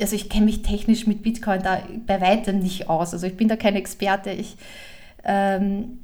also 0.00 0.14
ich 0.14 0.28
kenne 0.28 0.46
mich 0.46 0.62
technisch 0.62 1.06
mit 1.06 1.22
Bitcoin 1.22 1.62
da 1.62 1.82
bei 2.06 2.20
weitem 2.20 2.60
nicht 2.60 2.88
aus. 2.88 3.12
Also 3.12 3.26
ich 3.26 3.36
bin 3.36 3.48
da 3.48 3.56
kein 3.56 3.74
Experte. 3.74 4.30
Ich, 4.30 4.56
ähm, 5.24 5.98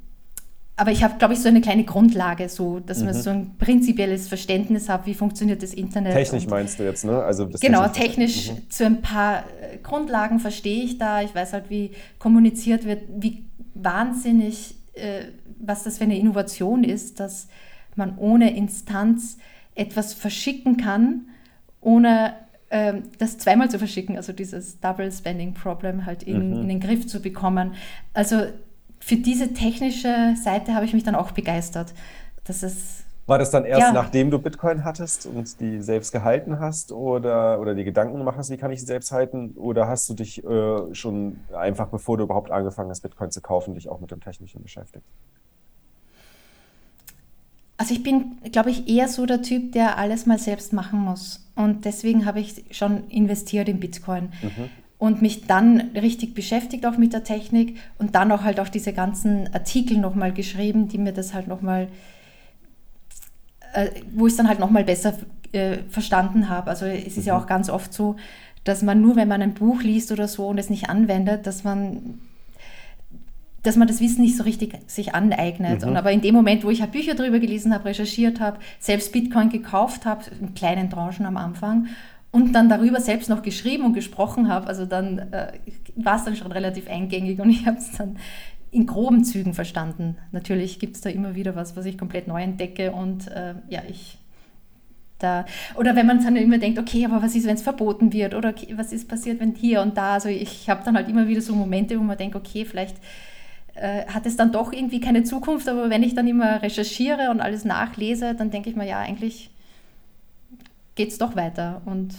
aber 0.77 0.91
ich 0.91 1.03
habe, 1.03 1.17
glaube 1.17 1.33
ich, 1.33 1.39
so 1.39 1.47
eine 1.47 1.61
kleine 1.61 1.85
Grundlage, 1.85 2.49
so, 2.49 2.81
dass 2.81 2.99
mhm. 2.99 3.05
man 3.05 3.13
so 3.13 3.29
ein 3.29 3.57
prinzipielles 3.57 4.27
Verständnis 4.27 4.89
hat, 4.89 5.05
wie 5.05 5.13
funktioniert 5.13 5.63
das 5.63 5.73
Internet. 5.73 6.13
Technisch 6.13 6.47
meinst 6.47 6.79
du 6.79 6.83
jetzt, 6.83 7.05
ne? 7.05 7.23
Also 7.23 7.47
genau, 7.61 7.87
technisch 7.87 8.51
mhm. 8.51 8.69
zu 8.69 8.85
ein 8.85 9.01
paar 9.01 9.45
äh, 9.61 9.77
Grundlagen 9.81 10.39
verstehe 10.39 10.83
ich 10.83 10.97
da. 10.97 11.21
Ich 11.21 11.33
weiß 11.33 11.53
halt, 11.53 11.69
wie 11.69 11.91
kommuniziert 12.19 12.83
wird, 12.83 13.03
wie 13.15 13.45
wahnsinnig 13.73 14.75
äh, 14.93 15.25
was 15.65 15.83
das 15.83 15.97
für 15.97 16.03
eine 16.03 16.17
Innovation 16.17 16.83
ist, 16.83 17.19
dass 17.19 17.47
man 17.95 18.17
ohne 18.17 18.55
Instanz 18.55 19.37
etwas 19.75 20.13
verschicken 20.13 20.77
kann, 20.77 21.29
ohne 21.81 22.33
äh, 22.69 22.95
das 23.19 23.37
zweimal 23.37 23.69
zu 23.69 23.77
verschicken, 23.77 24.17
also 24.17 24.33
dieses 24.33 24.79
Double 24.79 25.11
Spending 25.11 25.53
Problem 25.53 26.05
halt 26.05 26.23
in, 26.23 26.49
mhm. 26.49 26.61
in 26.61 26.67
den 26.67 26.79
Griff 26.79 27.07
zu 27.07 27.21
bekommen. 27.21 27.73
Also 28.13 28.43
für 28.99 29.17
diese 29.17 29.53
technische 29.53 30.35
Seite 30.41 30.73
habe 30.73 30.85
ich 30.85 30.93
mich 30.93 31.03
dann 31.03 31.15
auch 31.15 31.31
begeistert. 31.31 31.93
Das 32.43 32.63
ist 32.63 33.05
war 33.27 33.39
das 33.39 33.49
dann 33.49 33.65
erst 33.65 33.81
ja. 33.81 33.91
nachdem 33.91 34.29
du 34.29 34.37
Bitcoin 34.37 34.83
hattest 34.83 35.25
und 35.25 35.59
die 35.59 35.81
selbst 35.81 36.11
gehalten 36.11 36.59
hast 36.59 36.91
oder, 36.91 37.59
oder 37.59 37.73
die 37.73 37.83
Gedanken 37.83 38.19
gemacht 38.19 38.37
hast, 38.37 38.51
wie 38.51 38.57
kann 38.57 38.71
ich 38.71 38.79
sie 38.79 38.85
selbst 38.85 39.11
halten? 39.11 39.55
Oder 39.57 39.87
hast 39.87 40.07
du 40.09 40.13
dich 40.13 40.43
äh, 40.43 40.93
schon 40.93 41.39
einfach, 41.51 41.87
bevor 41.87 42.17
du 42.17 42.23
überhaupt 42.25 42.51
angefangen 42.51 42.91
hast, 42.91 43.01
Bitcoin 43.01 43.31
zu 43.31 43.41
kaufen, 43.41 43.73
dich 43.73 43.89
auch 43.89 43.99
mit 43.99 44.11
dem 44.11 44.21
Technischen 44.21 44.61
beschäftigt? 44.61 45.05
Also 47.77 47.93
ich 47.93 48.03
bin, 48.03 48.37
glaube 48.51 48.71
ich, 48.71 48.87
eher 48.87 49.07
so 49.07 49.25
der 49.25 49.41
Typ, 49.41 49.73
der 49.73 49.97
alles 49.97 50.25
mal 50.25 50.39
selbst 50.39 50.71
machen 50.71 50.99
muss. 50.99 51.45
Und 51.55 51.85
deswegen 51.85 52.25
habe 52.25 52.39
ich 52.39 52.63
schon 52.71 53.07
investiert 53.09 53.67
in 53.67 53.79
Bitcoin. 53.79 54.29
Mhm. 54.41 54.69
Und 54.97 55.21
mich 55.21 55.45
dann 55.45 55.91
richtig 55.93 56.33
beschäftigt 56.33 56.85
auch 56.85 56.97
mit 56.97 57.11
der 57.11 57.23
Technik 57.23 57.77
und 57.97 58.15
dann 58.15 58.31
auch 58.31 58.43
halt 58.43 58.61
auch 58.61 58.69
diese 58.69 58.93
ganzen 58.93 59.53
Artikel 59.53 59.97
nochmal 59.97 60.31
geschrieben, 60.31 60.87
die 60.87 60.97
mir 60.97 61.11
das 61.11 61.33
halt 61.33 61.47
nochmal, 61.47 61.89
äh, 63.73 63.89
wo 64.13 64.25
ich 64.25 64.31
es 64.33 64.37
dann 64.37 64.47
halt 64.47 64.59
nochmal 64.59 64.85
besser 64.85 65.13
äh, 65.51 65.79
verstanden 65.89 66.47
habe. 66.47 66.69
Also 66.69 66.85
es 66.85 67.17
ist 67.17 67.19
mhm. 67.19 67.23
ja 67.23 67.37
auch 67.37 67.45
ganz 67.45 67.69
oft 67.69 67.93
so, 67.93 68.15
dass 68.63 68.81
man 68.83 69.01
nur, 69.01 69.17
wenn 69.17 69.27
man 69.27 69.41
ein 69.41 69.53
Buch 69.53 69.81
liest 69.81 70.11
oder 70.11 70.27
so 70.27 70.47
und 70.47 70.57
es 70.57 70.69
nicht 70.69 70.89
anwendet, 70.89 71.45
dass 71.45 71.63
man 71.63 72.19
dass 73.65 73.75
man 73.75 73.87
das 73.87 73.99
Wissen 73.99 74.21
nicht 74.21 74.37
so 74.37 74.43
richtig 74.43 74.77
sich 74.87 75.15
aneignet. 75.15 75.81
Mhm. 75.81 75.89
Und 75.89 75.97
aber 75.97 76.11
in 76.11 76.21
dem 76.21 76.35
Moment, 76.35 76.63
wo 76.63 76.69
ich 76.69 76.81
halt 76.81 76.91
Bücher 76.91 77.15
darüber 77.15 77.39
gelesen 77.39 77.73
habe, 77.73 77.85
recherchiert 77.85 78.39
habe, 78.39 78.59
selbst 78.79 79.11
Bitcoin 79.11 79.49
gekauft 79.49 80.05
habe, 80.05 80.25
in 80.39 80.53
kleinen 80.53 80.89
Tranchen 80.89 81.25
am 81.25 81.37
Anfang, 81.37 81.87
und 82.31 82.51
dann 82.51 82.67
darüber 82.67 82.99
selbst 82.99 83.29
noch 83.29 83.43
geschrieben 83.43 83.85
und 83.85 83.93
gesprochen 83.93 84.49
habe, 84.49 84.67
also 84.67 84.85
dann 84.85 85.19
äh, 85.31 85.53
war 85.95 86.17
es 86.17 86.25
dann 86.25 86.35
schon 86.35 86.51
relativ 86.51 86.89
eingängig 86.89 87.39
und 87.39 87.49
ich 87.49 87.65
habe 87.65 87.77
es 87.77 87.93
dann 87.93 88.17
in 88.71 88.85
groben 88.85 89.23
Zügen 89.23 89.53
verstanden. 89.53 90.17
Natürlich 90.33 90.79
gibt 90.79 90.97
es 90.97 91.01
da 91.01 91.09
immer 91.09 91.35
wieder 91.35 91.55
was, 91.55 91.77
was 91.77 91.85
ich 91.85 91.97
komplett 91.97 92.27
neu 92.27 92.43
entdecke 92.43 92.91
und 92.91 93.29
äh, 93.29 93.53
ja, 93.69 93.83
ich 93.87 94.17
da, 95.17 95.45
oder 95.75 95.95
wenn 95.95 96.07
man 96.07 96.21
dann 96.21 96.35
immer 96.35 96.57
denkt, 96.57 96.77
okay, 96.77 97.05
aber 97.05 97.21
was 97.21 97.35
ist, 97.35 97.47
wenn 97.47 97.55
es 97.55 97.61
verboten 97.61 98.11
wird 98.11 98.33
oder 98.33 98.49
okay, 98.49 98.73
was 98.75 98.91
ist 98.91 99.07
passiert, 99.07 99.39
wenn 99.39 99.55
hier 99.55 99.81
und 99.81 99.95
da, 99.95 100.15
also 100.15 100.27
ich 100.27 100.69
habe 100.69 100.83
dann 100.83 100.97
halt 100.97 101.07
immer 101.07 101.29
wieder 101.29 101.39
so 101.39 101.55
Momente, 101.55 101.97
wo 101.97 102.03
man 102.03 102.17
denkt, 102.17 102.35
okay, 102.35 102.65
vielleicht 102.65 102.97
äh, 103.75 104.05
hat 104.07 104.25
es 104.25 104.37
dann 104.37 104.51
doch 104.51 104.71
irgendwie 104.71 104.99
keine 104.99 105.23
Zukunft, 105.23 105.67
aber 105.67 105.89
wenn 105.89 106.01
ich 106.01 106.15
dann 106.15 106.27
immer 106.27 106.61
recherchiere 106.61 107.29
und 107.29 107.41
alles 107.41 107.65
nachlese, 107.65 108.33
dann 108.33 108.49
denke 108.49 108.69
ich 108.69 108.75
mir, 108.75 108.87
ja, 108.87 108.99
eigentlich 108.99 109.49
geht 110.95 111.09
es 111.09 111.17
doch 111.17 111.35
weiter. 111.35 111.81
Und 111.85 112.15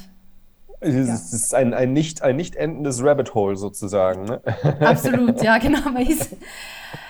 es 0.81 1.09
ja. 1.09 1.14
ist 1.14 1.55
ein, 1.55 1.73
ein, 1.73 1.92
nicht, 1.92 2.23
ein 2.23 2.37
nicht 2.37 2.57
endendes 2.57 3.03
Rabbit 3.03 3.35
Hole 3.35 3.57
sozusagen. 3.57 4.27
Ne? 4.27 4.40
Absolut, 4.81 5.42
ja, 5.42 5.59
genau. 5.59 5.99
Ist, 5.99 6.37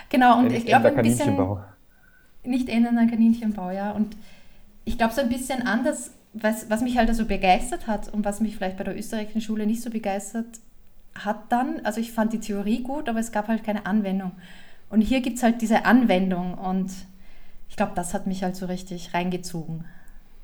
genau, 0.09 0.39
und 0.39 0.51
ich 0.53 0.65
glaube 0.65 0.89
ein 0.89 1.03
bisschen. 1.03 1.37
Nicht 2.43 2.69
endender 2.69 3.05
Kaninchenbau, 3.07 3.71
ja. 3.71 3.91
Und 3.91 4.15
ich 4.85 4.97
glaube 4.97 5.13
so 5.13 5.19
ein 5.19 5.27
bisschen 5.27 5.67
anders, 5.67 6.11
was, 6.33 6.69
was 6.69 6.81
mich 6.81 6.97
halt 6.97 7.09
also 7.09 7.25
begeistert 7.25 7.87
hat 7.87 8.13
und 8.13 8.23
was 8.23 8.39
mich 8.39 8.55
vielleicht 8.55 8.77
bei 8.77 8.85
der 8.85 8.97
österreichischen 8.97 9.41
Schule 9.41 9.65
nicht 9.65 9.81
so 9.81 9.89
begeistert 9.89 10.45
hat 11.25 11.51
dann, 11.51 11.81
also 11.83 11.99
ich 11.99 12.11
fand 12.11 12.33
die 12.33 12.39
Theorie 12.39 12.83
gut, 12.83 13.09
aber 13.09 13.19
es 13.19 13.31
gab 13.31 13.47
halt 13.47 13.63
keine 13.63 13.85
Anwendung. 13.85 14.33
Und 14.89 15.01
hier 15.01 15.21
gibt 15.21 15.37
es 15.37 15.43
halt 15.43 15.61
diese 15.61 15.85
Anwendung 15.85 16.53
und 16.53 16.91
ich 17.69 17.75
glaube, 17.75 17.91
das 17.95 18.13
hat 18.13 18.27
mich 18.27 18.43
halt 18.43 18.55
so 18.55 18.65
richtig 18.65 19.13
reingezogen 19.13 19.85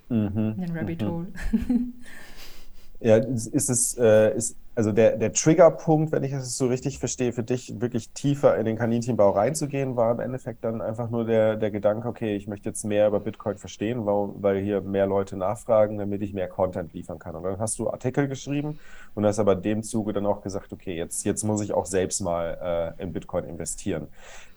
mhm. 0.09 0.55
in 0.57 0.61
den 0.61 0.77
Rabbit 0.77 1.01
mhm. 1.01 1.07
Hole. 1.07 1.27
ja, 2.99 3.17
ist 3.17 3.69
es, 3.69 3.97
äh, 3.97 4.35
ist, 4.35 4.57
also 4.75 4.91
der, 4.91 5.17
der 5.17 5.33
Triggerpunkt, 5.33 6.11
wenn 6.11 6.23
ich 6.23 6.31
es 6.31 6.57
so 6.57 6.67
richtig 6.67 6.97
verstehe, 6.97 7.31
für 7.31 7.43
dich 7.43 7.79
wirklich 7.79 8.09
tiefer 8.09 8.57
in 8.57 8.65
den 8.65 8.75
Kaninchenbau 8.75 9.29
reinzugehen, 9.29 9.95
war 9.95 10.11
im 10.11 10.19
Endeffekt 10.19 10.63
dann 10.63 10.81
einfach 10.81 11.11
nur 11.11 11.25
der, 11.25 11.57
der 11.57 11.69
Gedanke, 11.69 12.07
okay, 12.07 12.35
ich 12.35 12.47
möchte 12.47 12.69
jetzt 12.69 12.83
mehr 12.83 13.07
über 13.07 13.19
Bitcoin 13.19 13.57
verstehen, 13.57 14.05
weil, 14.05 14.29
weil 14.35 14.63
hier 14.63 14.81
mehr 14.81 15.05
Leute 15.05 15.37
nachfragen, 15.37 15.99
damit 15.99 16.23
ich 16.23 16.33
mehr 16.33 16.47
Content 16.47 16.91
liefern 16.93 17.19
kann. 17.19 17.35
Und 17.35 17.43
dann 17.43 17.59
hast 17.59 17.77
du 17.77 17.89
Artikel 17.89 18.27
geschrieben 18.27 18.79
und 19.13 19.25
hast 19.25 19.37
aber 19.37 19.55
dem 19.55 19.83
Zuge 19.83 20.11
dann 20.11 20.25
auch 20.25 20.41
gesagt, 20.41 20.73
okay, 20.73 20.95
jetzt, 20.95 21.23
jetzt 21.23 21.43
muss 21.43 21.61
ich 21.61 21.73
auch 21.73 21.85
selbst 21.85 22.21
mal 22.21 22.95
äh, 22.99 23.03
in 23.03 23.13
Bitcoin 23.13 23.45
investieren. 23.45 24.07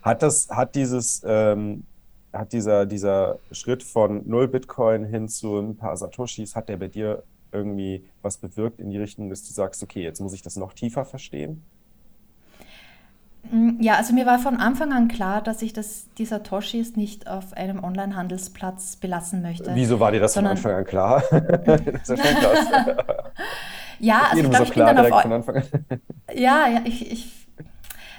Hat 0.01 0.23
das, 0.23 0.49
hat 0.49 0.73
dieses, 0.73 1.21
ähm, 1.27 1.83
hat 2.33 2.53
dieser, 2.53 2.87
dieser 2.87 3.37
Schritt 3.51 3.83
von 3.83 4.23
null 4.27 4.47
Bitcoin 4.47 5.05
hin 5.05 5.27
zu 5.27 5.59
ein 5.59 5.77
paar 5.77 5.95
Satoshis, 5.95 6.55
hat 6.55 6.69
der 6.69 6.77
bei 6.77 6.87
dir 6.87 7.21
irgendwie 7.51 8.05
was 8.21 8.37
bewirkt 8.37 8.79
in 8.79 8.89
die 8.89 8.97
Richtung, 8.97 9.29
dass 9.29 9.43
du 9.43 9.53
sagst, 9.53 9.83
okay, 9.83 10.03
jetzt 10.03 10.19
muss 10.19 10.33
ich 10.33 10.41
das 10.41 10.55
noch 10.55 10.73
tiefer 10.73 11.05
verstehen? 11.05 11.63
Mm, 13.51 13.81
ja, 13.81 13.95
also 13.95 14.13
mir 14.13 14.25
war 14.25 14.39
von 14.39 14.57
Anfang 14.57 14.91
an 14.91 15.07
klar, 15.07 15.41
dass 15.41 15.61
ich 15.61 15.73
das, 15.73 16.07
die 16.17 16.25
Satoshis 16.25 16.95
nicht 16.95 17.27
auf 17.27 17.53
einem 17.53 17.83
Online-Handelsplatz 17.83 18.97
belassen 18.97 19.41
möchte. 19.41 19.71
Wieso 19.73 19.99
war 19.99 20.11
dir 20.11 20.19
das 20.19 20.33
Sondern, 20.33 20.57
von 20.57 20.71
Anfang 20.71 20.79
an 20.79 20.85
klar? 20.85 21.23
das 21.65 22.09
ist 22.09 22.09
ja 22.09 22.17
schon 22.17 22.35
krass. 22.35 22.67
ja, 23.99 24.21
also 24.29 24.43
ich 24.43 24.49
glaube, 24.49 24.57
so 24.57 24.63
ich 24.63 24.73
bin 24.73 24.85
dann 24.85 24.97
auf... 24.99 25.25
Ja, 26.33 26.67
ja, 26.67 26.81
ich, 26.83 27.11
ich 27.11 27.36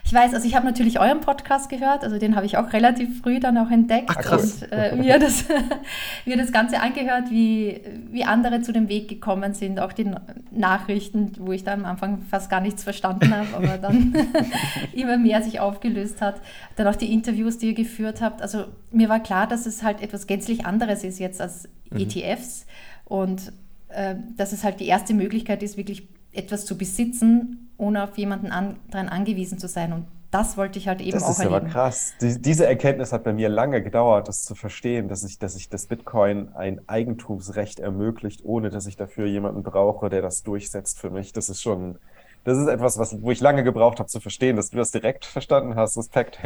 ich 0.09 0.15
weiß, 0.15 0.33
also 0.33 0.49
ich 0.49 0.55
habe 0.55 0.65
natürlich 0.65 0.99
euren 1.01 1.21
Podcast 1.21 1.69
gehört, 1.69 2.03
also 2.03 2.19
den 2.19 2.35
habe 2.35 2.47
ich 2.47 2.57
auch 2.57 2.73
relativ 2.73 3.21
früh 3.21 3.41
dann 3.41 3.59
auch 3.59 3.71
entdeckt 3.71 4.09
Ach, 4.09 4.17
krass. 4.17 4.63
und 4.63 4.73
äh, 4.73 4.97
mir, 4.97 5.19
das, 5.19 5.45
mir 6.25 6.39
das 6.39 6.51
Ganze 6.51 6.81
angehört, 6.81 7.31
wie, 7.31 7.83
wie 8.11 8.25
andere 8.25 8.63
zu 8.63 8.73
dem 8.73 8.89
Weg 8.89 9.09
gekommen 9.09 9.53
sind, 9.53 9.79
auch 9.79 9.93
die 9.93 10.11
Nachrichten, 10.51 11.33
wo 11.41 11.53
ich 11.53 11.63
dann 11.63 11.81
am 11.81 11.85
Anfang 11.85 12.23
fast 12.23 12.49
gar 12.49 12.63
nichts 12.63 12.85
verstanden 12.85 13.37
habe, 13.37 13.55
aber 13.55 13.77
dann 13.77 14.15
immer 14.95 15.19
mehr 15.19 15.43
sich 15.43 15.61
aufgelöst 15.61 16.23
hat. 16.23 16.41
Dann 16.77 16.87
auch 16.87 16.97
die 16.97 17.13
Interviews, 17.13 17.59
die 17.59 17.67
ihr 17.67 17.75
geführt 17.75 18.23
habt. 18.23 18.41
Also 18.41 18.65
mir 18.91 19.11
war 19.11 19.21
klar, 19.21 19.47
dass 19.47 19.67
es 19.67 19.83
halt 19.83 20.01
etwas 20.01 20.27
gänzlich 20.27 20.65
anderes 20.65 21.05
ist 21.05 21.19
jetzt 21.19 21.39
als 21.39 21.69
mhm. 21.91 22.01
ETFs 22.01 22.65
und 23.05 23.53
äh, 23.91 24.15
dass 24.39 24.53
es 24.53 24.65
halt 24.65 24.81
die 24.81 24.87
erste 24.87 25.13
Möglichkeit 25.13 25.63
ist, 25.63 25.77
wirklich 25.77 26.09
etwas 26.33 26.65
zu 26.65 26.79
besitzen 26.79 27.68
ohne 27.79 28.05
auf 28.05 28.19
jemanden 28.19 28.53
anderen 28.53 29.09
angewiesen 29.09 29.59
zu 29.59 29.69
sein. 29.69 29.93
Und 29.93 30.07
das 30.31 30.57
wollte 30.59 30.79
ich 30.79 30.89
halt 30.89 31.01
eben 31.01 31.13
das 31.13 31.23
auch 31.23 31.39
erleben. 31.39 31.55
Das 31.55 31.63
ist 31.63 31.65
aber 31.65 31.73
krass. 31.73 32.13
Die, 32.21 32.43
diese 32.43 32.67
Erkenntnis 32.67 33.13
hat 33.13 33.25
bei 33.25 33.33
mir 33.33 33.49
lange 33.49 33.83
gedauert, 33.83 34.29
das 34.29 34.43
zu 34.43 34.55
verstehen, 34.55 35.09
dass 35.09 35.25
ich, 35.25 35.39
dass 35.39 35.57
ich 35.57 35.71
das 35.71 35.87
Bitcoin 35.87 36.51
ein 36.55 36.81
Eigentumsrecht 36.87 37.81
ermöglicht, 37.81 38.45
ohne 38.45 38.69
dass 38.69 38.87
ich 38.87 38.97
dafür 38.97 39.27
jemanden 39.27 39.63
brauche, 39.63 40.11
der 40.11 40.21
das 40.21 40.43
durchsetzt 40.43 40.99
für 40.99 41.11
mich. 41.11 41.33
Das 41.33 41.49
ist 41.49 41.63
schon, 41.63 41.99
das 42.45 42.59
ist 42.59 42.67
etwas, 42.67 42.99
was, 42.99 43.23
wo 43.23 43.31
ich 43.31 43.41
lange 43.41 43.65
gebraucht 43.65 44.01
habe 44.01 44.09
zu 44.09 44.21
verstehen, 44.21 44.57
dass 44.57 44.71
du 44.71 44.77
das 44.77 44.91
direkt 44.91 45.25
verstanden 45.25 45.77
hast. 45.77 45.97
Respekt. 45.97 46.39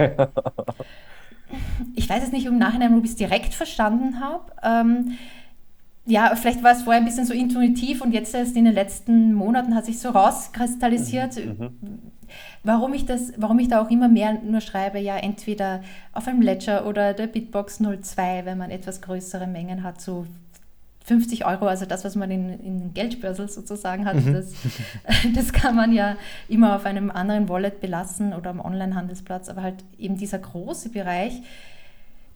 ich 1.97 2.09
weiß 2.09 2.23
es 2.23 2.33
nicht 2.33 2.47
im 2.47 2.59
Nachhinein, 2.59 2.97
ob 2.97 3.05
ich 3.05 3.11
es 3.11 3.16
direkt 3.16 3.55
verstanden 3.55 4.21
habe. 4.21 4.53
Ähm, 4.62 5.18
ja, 6.05 6.35
vielleicht 6.35 6.62
war 6.65 6.73
es 6.73 6.83
vorher 6.83 7.01
ein 7.01 7.05
bisschen 7.05 7.27
so 7.27 7.33
intuitiv 7.33 8.01
und 8.01 8.12
jetzt 8.12 8.35
erst 8.35 8.57
in 8.57 8.65
den 8.65 8.75
letzten 8.75 9.33
Monaten 9.35 9.75
hat 9.75 9.87
sich 9.87 10.01
so 10.01 10.11
rauskristallisiert, 10.11 11.37
mhm. 11.37 11.71
mhm. 11.81 11.99
warum 12.65 12.93
ich 12.93 13.07
das, 13.07 13.33
warum 13.37 13.59
ich 13.61 13.69
da 13.69 13.81
auch 13.81 13.91
immer 13.91 14.09
mehr 14.09 14.41
nur 14.43 14.61
schreibe, 14.61 14.99
ja, 14.99 15.17
entweder 15.17 15.83
auf 16.12 16.27
einem 16.27 16.43
Ledger 16.43 16.87
oder 16.87 17.15
der 17.15 17.29
Bitbox 17.29 17.79
02, 17.79 18.45
wenn 18.45 18.59
man 18.59 18.71
etwas 18.71 19.01
größere 19.01 19.47
Mengen 19.47 19.85
hat, 19.85 20.01
so 20.01 20.27
50 21.05 21.47
Euro, 21.47 21.67
also 21.67 21.87
das, 21.87 22.05
was 22.05 22.17
man 22.17 22.31
in, 22.31 22.51
in 22.61 22.95
Geldbörsel 22.95 23.49
sozusagen 23.49 24.05
hat, 24.05 24.17
mhm. 24.17 24.35
das, 24.35 24.53
das 25.35 25.53
kann 25.53 25.77
man 25.77 25.93
ja 25.93 26.17
immer 26.49 26.75
auf 26.75 26.85
einem 26.85 27.12
anderen 27.12 27.49
Wallet 27.49 27.81
belassen 27.81 28.33
oder 28.33 28.51
am 28.51 28.61
Online-Handelsplatz, 28.61 29.49
aber 29.49 29.62
halt 29.62 29.85
eben 29.99 30.17
dieser 30.17 30.38
große 30.38 30.88
Bereich, 30.88 31.43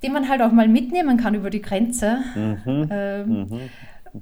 den 0.03 0.13
man 0.13 0.29
halt 0.29 0.43
auch 0.43 0.53
mal 0.53 0.69
mitnehmen 0.69 1.17
kann 1.17 1.35
über 1.35 1.51
die 1.51 1.63
Grenze. 1.63 2.19
Mhm. 2.35 2.89
Ähm, 2.91 3.29
mhm. 3.29 3.61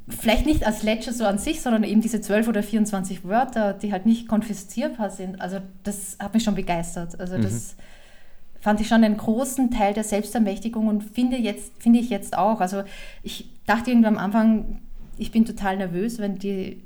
Vielleicht 0.08 0.46
nicht 0.46 0.66
als 0.66 0.82
Ledger 0.82 1.12
so 1.12 1.24
an 1.24 1.38
sich, 1.38 1.60
sondern 1.60 1.84
eben 1.84 2.00
diese 2.00 2.20
12 2.20 2.48
oder 2.48 2.62
24 2.62 3.24
Wörter, 3.24 3.74
die 3.74 3.92
halt 3.92 4.06
nicht 4.06 4.28
konfiszierbar 4.28 5.10
sind. 5.10 5.40
Also 5.40 5.58
das 5.84 6.16
hat 6.18 6.34
mich 6.34 6.42
schon 6.42 6.54
begeistert. 6.54 7.18
Also 7.20 7.38
das 7.38 7.76
mhm. 7.76 8.60
fand 8.60 8.80
ich 8.80 8.88
schon 8.88 9.04
einen 9.04 9.16
großen 9.16 9.70
Teil 9.70 9.94
der 9.94 10.04
Selbstermächtigung 10.04 10.88
und 10.88 11.02
finde, 11.02 11.36
jetzt, 11.36 11.80
finde 11.80 12.00
ich 12.00 12.10
jetzt 12.10 12.36
auch. 12.36 12.60
Also 12.60 12.82
ich 13.22 13.48
dachte 13.66 13.90
irgendwie 13.90 14.08
am 14.08 14.18
Anfang, 14.18 14.80
ich 15.16 15.30
bin 15.30 15.44
total 15.44 15.76
nervös, 15.76 16.18
wenn 16.18 16.38
die, 16.38 16.82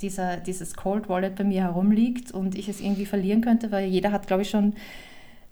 dieser, 0.00 0.36
dieses 0.36 0.74
Cold 0.74 1.08
Wallet 1.08 1.34
bei 1.34 1.44
mir 1.44 1.62
herumliegt 1.62 2.32
und 2.32 2.54
ich 2.54 2.68
es 2.68 2.80
irgendwie 2.80 3.06
verlieren 3.06 3.40
könnte, 3.40 3.72
weil 3.72 3.88
jeder 3.88 4.12
hat, 4.12 4.26
glaube 4.26 4.42
ich, 4.42 4.50
schon 4.50 4.74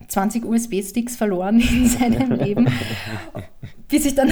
20 0.08 0.44
USB-Sticks 0.44 1.16
verloren 1.16 1.60
in 1.60 1.86
seinem 1.86 2.32
Leben, 2.38 2.66
bis 3.88 4.06
ich 4.06 4.14
dann 4.14 4.30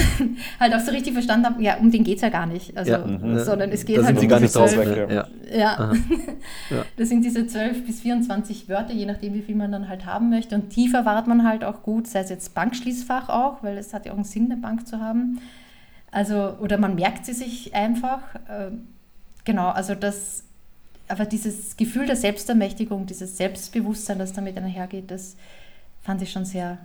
halt 0.59 0.75
auch 0.75 0.81
so 0.81 0.91
richtig 0.91 1.13
verstanden 1.13 1.47
habe, 1.47 1.63
ja, 1.63 1.77
um 1.77 1.91
den 1.91 2.03
geht 2.03 2.17
es 2.17 2.23
ja 2.23 2.31
gar 2.31 2.47
nicht. 2.47 2.77
Also, 2.77 2.93
ja, 2.93 3.07
mhm. 3.07 3.39
sondern 3.39 3.71
es 3.71 3.85
geht 3.85 3.99
da 3.99 4.05
halt 4.05 4.19
um 4.19 4.29
diese 4.29 4.49
12. 4.49 5.11
Ja. 5.11 5.29
Ja. 5.55 5.93
ja. 6.71 6.85
Das 6.97 7.09
sind 7.09 7.25
diese 7.25 7.47
12 7.47 7.87
bis 7.87 8.01
24 8.01 8.69
Wörter, 8.69 8.93
je 8.93 9.07
nachdem, 9.07 9.35
wie 9.35 9.43
viel 9.43 9.55
man 9.55 9.71
dann 9.71 9.89
halt 9.89 10.07
haben 10.07 10.31
möchte. 10.31 10.55
Und 10.55 10.75
die 10.75 10.89
verwahrt 10.89 11.27
man 11.27 11.47
halt 11.47 11.63
auch 11.63 11.83
gut, 11.83 12.07
sei 12.07 12.21
es 12.21 12.31
jetzt 12.31 12.55
Bankschließfach 12.55 13.29
auch, 13.29 13.63
weil 13.63 13.77
es 13.77 13.95
hat 13.95 14.07
ja 14.07 14.13
auch 14.13 14.17
einen 14.17 14.25
Sinn, 14.25 14.51
eine 14.51 14.61
Bank 14.61 14.87
zu 14.87 15.01
haben. 15.01 15.41
Also, 16.11 16.57
oder 16.61 16.79
man 16.79 16.95
merkt 16.95 17.27
sie 17.27 17.35
sich 17.35 17.75
einfach. 17.75 18.21
Ähm, 18.51 18.89
genau, 19.45 19.69
also 19.69 19.95
das 19.95 20.45
aber 21.09 21.25
dieses 21.25 21.77
Gefühl 21.77 22.07
der 22.07 22.17
Selbstermächtigung, 22.17 23.07
dieses 23.07 23.37
Selbstbewusstsein, 23.37 24.19
das 24.19 24.33
damit 24.33 24.57
einhergeht, 24.57 25.11
das 25.11 25.37
fand 26.07 26.23
ich 26.23 26.31
schon 26.31 26.45
sehr 26.45 26.79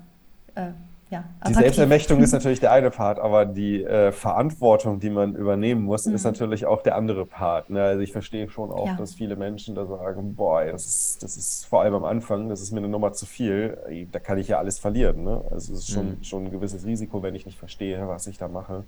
äh, 0.55 0.71
ja, 1.11 1.25
Die 1.47 1.53
Selbstermächtigung 1.53 2.23
ist 2.23 2.31
natürlich 2.31 2.61
der 2.61 2.71
eine 2.71 2.89
Part, 2.89 3.19
aber 3.19 3.45
die 3.45 3.83
äh, 3.83 4.13
Verantwortung, 4.13 4.99
die 4.99 5.09
man 5.09 5.35
übernehmen 5.35 5.83
muss, 5.83 6.05
mhm. 6.05 6.15
ist 6.15 6.23
natürlich 6.23 6.65
auch 6.65 6.81
der 6.81 6.95
andere 6.95 7.25
Part. 7.25 7.69
Ne? 7.69 7.83
Also 7.83 8.01
ich 8.01 8.13
verstehe 8.13 8.49
schon 8.49 8.71
auch, 8.71 8.87
ja. 8.87 8.95
dass 8.95 9.15
viele 9.15 9.35
Menschen 9.35 9.75
da 9.75 9.85
sagen, 9.85 10.35
boah, 10.35 10.63
das 10.63 10.85
ist, 10.85 11.21
das 11.21 11.35
ist 11.35 11.65
vor 11.65 11.81
allem 11.81 11.93
am 11.95 12.05
Anfang, 12.05 12.47
das 12.47 12.61
ist 12.61 12.71
mir 12.71 12.79
eine 12.79 12.87
Nummer 12.87 13.11
zu 13.11 13.25
viel, 13.25 14.07
da 14.11 14.19
kann 14.19 14.37
ich 14.37 14.47
ja 14.47 14.57
alles 14.57 14.79
verlieren. 14.79 15.25
Ne? 15.25 15.43
Also 15.51 15.73
es 15.73 15.79
ist 15.79 15.91
schon, 15.91 16.11
mhm. 16.11 16.23
schon 16.23 16.45
ein 16.45 16.51
gewisses 16.51 16.85
Risiko, 16.85 17.21
wenn 17.21 17.35
ich 17.35 17.45
nicht 17.45 17.59
verstehe, 17.59 18.07
was 18.07 18.25
ich 18.27 18.37
da 18.37 18.47
mache. 18.47 18.85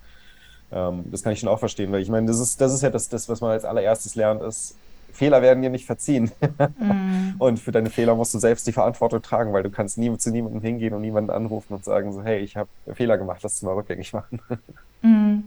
Ähm, 0.72 1.04
das 1.12 1.24
kann 1.24 1.34
ich 1.34 1.42
schon 1.42 1.50
auch 1.50 1.60
verstehen, 1.60 1.92
weil 1.92 2.02
ich 2.02 2.10
meine, 2.10 2.26
das 2.26 2.40
ist, 2.40 2.60
das 2.62 2.74
ist 2.74 2.82
ja 2.82 2.90
das, 2.90 3.10
das, 3.10 3.28
was 3.28 3.42
man 3.42 3.52
als 3.52 3.66
allererstes 3.66 4.16
lernt, 4.16 4.42
ist, 4.42 4.78
Fehler 5.14 5.42
werden 5.42 5.62
dir 5.62 5.70
nicht 5.70 5.86
verziehen. 5.86 6.32
Mm. 6.80 7.36
Und 7.40 7.60
für 7.60 7.72
deine 7.72 7.90
Fehler 7.90 8.16
musst 8.16 8.34
du 8.34 8.40
selbst 8.40 8.68
die 8.68 8.72
Verantwortung 8.72 9.22
tragen, 9.22 9.54
weil 9.54 9.64
du 9.64 9.70
kannst 9.70 9.98
nie 9.98 10.16
zu 10.18 10.32
niemandem 10.32 10.62
hingehen 10.62 10.94
und 10.94 11.02
niemanden 11.02 11.30
anrufen 11.30 11.74
und 11.74 11.86
sagen 11.86 12.12
so, 12.12 12.24
hey, 12.24 12.40
ich 12.40 12.58
habe 12.58 12.70
Fehler 12.94 13.18
gemacht, 13.18 13.42
lass 13.44 13.56
es 13.56 13.62
mal 13.62 13.74
rückgängig 13.74 14.14
machen. 14.14 14.42
Mm. 15.06 15.44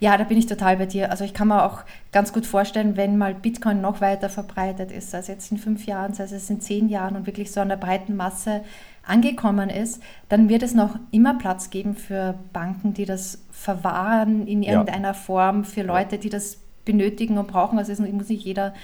Ja, 0.00 0.16
da 0.16 0.24
bin 0.24 0.36
ich 0.36 0.46
total 0.46 0.78
bei 0.78 0.86
dir. 0.86 1.12
Also 1.12 1.22
ich 1.22 1.32
kann 1.32 1.46
mir 1.46 1.64
auch 1.64 1.82
ganz 2.10 2.32
gut 2.32 2.44
vorstellen, 2.44 2.96
wenn 2.96 3.18
mal 3.18 3.34
Bitcoin 3.34 3.80
noch 3.80 4.00
weiter 4.00 4.28
verbreitet 4.28 4.90
ist, 4.90 5.14
als 5.14 5.28
jetzt 5.28 5.52
in 5.52 5.58
fünf 5.58 5.86
Jahren, 5.86 6.12
sei 6.12 6.24
es 6.24 6.50
in 6.50 6.60
zehn 6.60 6.88
Jahren 6.88 7.14
und 7.14 7.26
wirklich 7.26 7.52
so 7.52 7.60
an 7.60 7.68
der 7.68 7.76
breiten 7.76 8.16
Masse 8.16 8.62
angekommen 9.06 9.70
ist, 9.70 10.02
dann 10.28 10.48
wird 10.48 10.64
es 10.64 10.74
noch 10.74 10.98
immer 11.12 11.34
Platz 11.38 11.70
geben 11.70 11.94
für 11.94 12.34
Banken, 12.52 12.94
die 12.94 13.04
das 13.04 13.44
verwahren 13.52 14.46
in 14.48 14.64
irgendeiner 14.64 15.08
ja. 15.08 15.14
Form, 15.14 15.64
für 15.64 15.82
Leute, 15.82 16.18
die 16.18 16.30
das 16.30 16.58
benötigen 16.90 17.38
und 17.38 17.46
brauchen. 17.46 17.78
Also 17.78 17.92
es 17.92 17.98
muss 17.98 18.28
nicht 18.28 18.44
jeder 18.44 18.74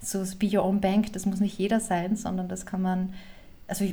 so 0.00 0.24
Be 0.38 0.50
Your 0.52 0.64
Own 0.64 0.80
Bank, 0.80 1.12
das 1.12 1.26
muss 1.26 1.40
nicht 1.40 1.58
jeder 1.58 1.80
sein, 1.80 2.16
sondern 2.16 2.48
das 2.48 2.66
kann 2.66 2.82
man, 2.82 3.14
also 3.68 3.84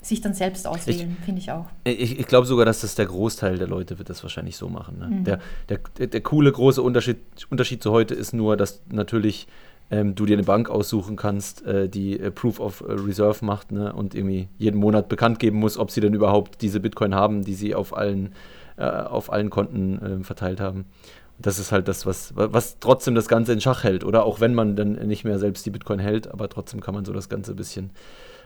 sich 0.00 0.20
dann 0.20 0.34
selbst 0.34 0.66
auswählen, 0.66 1.16
finde 1.24 1.40
ich 1.40 1.50
auch. 1.50 1.66
Ich, 1.84 2.18
ich 2.18 2.26
glaube 2.26 2.46
sogar, 2.46 2.66
dass 2.66 2.82
das 2.82 2.94
der 2.94 3.06
Großteil 3.06 3.58
der 3.58 3.66
Leute 3.66 3.98
wird 3.98 4.10
das 4.10 4.22
wahrscheinlich 4.22 4.56
so 4.56 4.68
machen. 4.68 4.98
Ne? 4.98 5.06
Mhm. 5.06 5.24
Der, 5.24 5.38
der, 5.68 6.06
der 6.06 6.20
coole 6.20 6.52
große 6.52 6.82
Unterschied, 6.82 7.18
Unterschied 7.50 7.82
zu 7.82 7.90
heute 7.90 8.14
ist 8.14 8.32
nur, 8.32 8.56
dass 8.56 8.82
natürlich 8.90 9.48
ähm, 9.90 10.14
du 10.14 10.26
dir 10.26 10.34
eine 10.34 10.44
Bank 10.44 10.68
aussuchen 10.68 11.16
kannst, 11.16 11.64
äh, 11.64 11.88
die 11.88 12.20
äh, 12.20 12.30
Proof 12.30 12.60
of 12.60 12.82
äh, 12.82 12.92
Reserve 12.92 13.44
macht 13.44 13.72
ne? 13.72 13.92
und 13.92 14.14
irgendwie 14.14 14.48
jeden 14.58 14.78
Monat 14.78 15.08
bekannt 15.08 15.38
geben 15.38 15.58
muss, 15.58 15.78
ob 15.78 15.90
sie 15.90 16.00
denn 16.00 16.14
überhaupt 16.14 16.60
diese 16.60 16.80
Bitcoin 16.80 17.14
haben, 17.14 17.42
die 17.42 17.54
sie 17.54 17.74
auf 17.74 17.96
allen, 17.96 18.34
äh, 18.76 18.84
auf 18.84 19.32
allen 19.32 19.48
Konten 19.50 20.00
ähm, 20.04 20.24
verteilt 20.24 20.60
haben 20.60 20.84
das 21.38 21.58
ist 21.58 21.72
halt 21.72 21.88
das, 21.88 22.06
was, 22.06 22.32
was 22.36 22.78
trotzdem 22.78 23.14
das 23.14 23.28
Ganze 23.28 23.52
in 23.52 23.60
Schach 23.60 23.84
hält. 23.84 24.04
Oder 24.04 24.24
auch 24.24 24.40
wenn 24.40 24.54
man 24.54 24.76
dann 24.76 24.92
nicht 24.92 25.24
mehr 25.24 25.38
selbst 25.38 25.66
die 25.66 25.70
Bitcoin 25.70 25.98
hält, 25.98 26.28
aber 26.28 26.48
trotzdem 26.48 26.80
kann 26.80 26.94
man 26.94 27.04
so 27.04 27.12
das 27.12 27.28
Ganze 27.28 27.52
ein 27.52 27.56
bisschen 27.56 27.90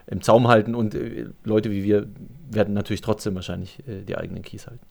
im 0.06 0.22
Zaum 0.22 0.48
halten 0.48 0.74
und 0.74 0.94
äh, 0.94 1.26
Leute 1.44 1.70
wie 1.70 1.84
wir 1.84 2.08
werden 2.50 2.72
natürlich 2.72 3.02
trotzdem 3.02 3.34
wahrscheinlich 3.34 3.86
äh, 3.86 4.02
die 4.02 4.16
eigenen 4.16 4.42
Keys 4.42 4.66
halten. 4.66 4.86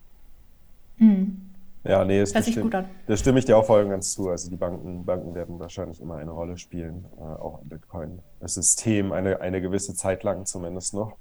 Mhm. 0.98 1.42
Ja, 1.84 2.04
nee, 2.04 2.20
das, 2.20 2.34
das, 2.34 2.50
stimme, 2.50 2.86
das 3.08 3.20
stimme 3.20 3.40
ich 3.40 3.46
dir 3.46 3.58
auch 3.58 3.66
voll 3.66 3.84
und 3.84 3.90
ganz 3.90 4.12
zu. 4.12 4.30
Also 4.30 4.50
die 4.50 4.58
Banken, 4.58 5.06
Banken 5.06 5.34
werden 5.34 5.58
wahrscheinlich 5.58 6.02
immer 6.02 6.18
eine 6.18 6.32
Rolle 6.32 6.58
spielen, 6.58 7.06
äh, 7.18 7.22
auch 7.22 7.62
im 7.62 7.70
Bitcoin-System, 7.70 9.12
eine, 9.14 9.40
eine 9.40 9.62
gewisse 9.62 9.96
Zeit 9.96 10.24
lang 10.24 10.46
zumindest 10.46 10.94
noch. 10.94 11.16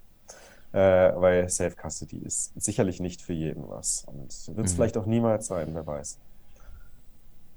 Äh, 0.73 1.13
weil 1.15 1.49
Self-Custody 1.49 2.19
ist 2.19 2.53
sicherlich 2.61 3.01
nicht 3.01 3.23
für 3.23 3.33
jeden 3.33 3.69
was. 3.69 4.05
Und 4.09 4.57
wird 4.57 4.67
es 4.67 4.73
mhm. 4.73 4.77
vielleicht 4.77 4.99
auch 4.99 5.07
niemals 5.07 5.47
sein, 5.47 5.69
wer 5.73 5.87
weiß. 5.87 6.19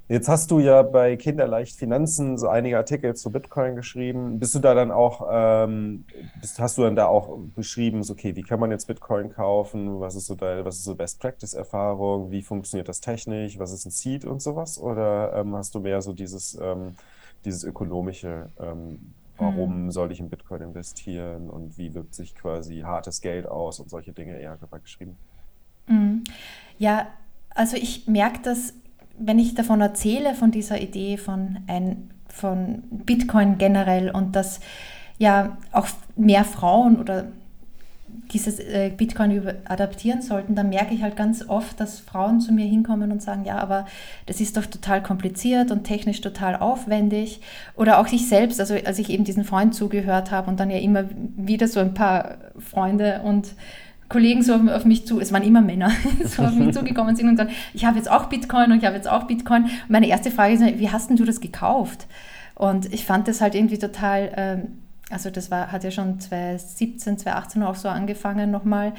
Jetzt 0.10 0.28
hast 0.28 0.50
du 0.50 0.58
ja 0.58 0.82
bei 0.82 1.16
Kinderleicht 1.18 1.78
Finanzen 1.78 2.40
so 2.40 2.48
einige 2.48 2.78
Artikel 2.78 3.16
zu 3.16 3.32
Bitcoin 3.32 3.76
geschrieben. 3.76 4.40
Bist 4.40 4.56
du 4.56 4.60
da 4.60 4.74
dann 4.74 4.90
auch, 4.90 5.28
ähm, 5.32 6.04
bist, 6.42 6.58
hast 6.58 6.80
du 6.80 6.82
dann 6.82 6.96
da 6.96 7.06
auch 7.06 7.38
beschrieben, 7.56 8.02
so, 8.02 8.14
okay, 8.14 8.36
wie 8.36 8.42
kann 8.42 8.60
man 8.60 8.72
jetzt 8.72 8.88
Bitcoin 8.88 9.30
kaufen? 9.30 10.00
Was 10.00 10.16
ist 10.16 10.26
so 10.26 10.34
da, 10.34 10.66
was 10.66 10.78
ist 10.78 10.86
so 10.86 10.96
Best 10.96 11.20
Practice 11.20 11.54
Erfahrung? 11.54 12.32
Wie 12.32 12.42
funktioniert 12.42 12.90
das 12.90 13.02
technisch? 13.02 13.60
Was 13.60 13.72
ist 13.72 13.86
ein 13.86 13.92
Seed 13.92 14.26
und 14.26 14.42
sowas? 14.42 14.80
Oder 14.80 15.32
ähm, 15.36 15.56
hast 15.56 15.76
du 15.76 15.80
mehr 15.80 16.02
so 16.02 16.12
dieses, 16.12 16.58
ähm, 16.60 16.96
dieses 17.46 17.64
ökonomische, 17.64 18.50
ähm, 18.60 19.14
warum 19.38 19.74
hm. 19.74 19.92
soll 19.92 20.12
ich 20.12 20.20
in 20.20 20.32
Bitcoin 20.32 20.64
investieren 20.64 21.52
und 21.52 21.78
wie 21.78 21.94
wirkt 21.94 22.16
sich 22.16 22.34
quasi 22.34 22.80
hartes 22.80 23.22
Geld 23.22 23.46
aus 23.46 23.80
und 23.80 23.92
solche 23.92 24.12
Dinge 24.12 24.40
eher 24.40 24.58
geschrieben? 24.82 25.18
Hm. 25.86 26.24
Ja, 26.80 27.10
also 27.54 27.78
ich 27.78 28.08
merke 28.08 28.40
das 28.42 28.74
wenn 29.20 29.40
ich 29.40 29.56
davon 29.56 29.82
erzähle, 29.82 30.34
von 30.34 30.52
dieser 30.52 30.82
Idee 30.82 31.18
von, 31.18 31.60
ein, 31.68 32.10
von 32.28 32.84
Bitcoin 32.90 33.58
generell 33.58 34.10
und 34.10 34.36
dass 34.36 34.60
ja 35.18 35.58
auch 35.72 35.88
mehr 36.16 36.46
Frauen 36.46 36.98
oder 36.98 37.28
dieses 38.32 38.60
äh, 38.60 38.92
Bitcoin 38.96 39.42
adaptieren 39.66 40.22
sollten, 40.22 40.56
dann 40.56 40.70
merke 40.70 40.94
ich 40.94 41.02
halt 41.02 41.16
ganz 41.16 41.48
oft, 41.48 41.80
dass 41.80 42.00
Frauen 42.00 42.40
zu 42.42 42.52
mir 42.52 42.66
hinkommen 42.66 43.12
und 43.12 43.22
sagen, 43.22 43.44
ja, 43.44 43.58
aber 43.58 43.86
das 44.28 44.40
ist 44.40 44.56
doch 44.56 44.66
total 44.66 45.02
kompliziert 45.02 45.72
und 45.72 45.84
technisch 45.84 46.22
total 46.22 46.56
aufwendig. 46.56 47.42
Oder 47.76 48.00
auch 48.00 48.08
ich 48.08 48.28
selbst, 48.28 48.60
also 48.60 48.76
als 48.86 49.00
ich 49.00 49.10
eben 49.10 49.24
diesen 49.24 49.44
Freund 49.44 49.74
zugehört 49.74 50.32
habe 50.32 50.50
und 50.50 50.60
dann 50.60 50.70
ja 50.70 50.78
immer 50.78 51.06
wieder 51.36 51.68
so 51.68 51.80
ein 51.80 51.94
paar 51.94 52.38
Freunde 52.58 53.22
und 53.24 53.54
Kollegen 54.10 54.42
so 54.42 54.56
auf, 54.56 54.86
mich 54.86 55.06
zu, 55.06 55.20
es 55.20 55.32
waren 55.32 55.44
immer 55.44 55.62
Männer, 55.62 55.92
so 56.26 56.44
auf 56.44 56.56
mich 56.56 56.74
zugekommen 56.74 57.16
sind 57.16 57.28
und 57.28 57.36
gesagt, 57.36 57.52
ich 57.74 57.86
habe 57.86 57.98
jetzt 57.98 58.10
auch 58.10 58.26
Bitcoin 58.26 58.72
und 58.72 58.80
ich 58.80 58.86
habe 58.86 58.96
jetzt 58.96 59.08
auch 59.08 59.24
Bitcoin. 59.24 59.64
Und 59.66 59.90
meine 59.90 60.08
erste 60.08 60.32
Frage 60.32 60.56
ist, 60.56 60.80
wie 60.80 60.90
hast 60.90 61.10
denn 61.10 61.18
du 61.18 61.26
das 61.26 61.40
gekauft? 61.40 62.08
Und 62.56 62.92
ich 62.94 63.06
fand 63.06 63.28
das 63.28 63.40
halt 63.40 63.56
irgendwie 63.56 63.78
total, 63.78 64.32
ähm, 64.36 64.80
also 65.10 65.30
das 65.30 65.52
war, 65.52 65.72
hat 65.72 65.84
ja 65.84 65.92
schon 65.92 66.20
2017, 66.20 67.20
2018 67.20 67.64
auch 67.64 67.76
so 67.76 67.88
angefangen 67.88 68.52
nochmal, 68.52 68.94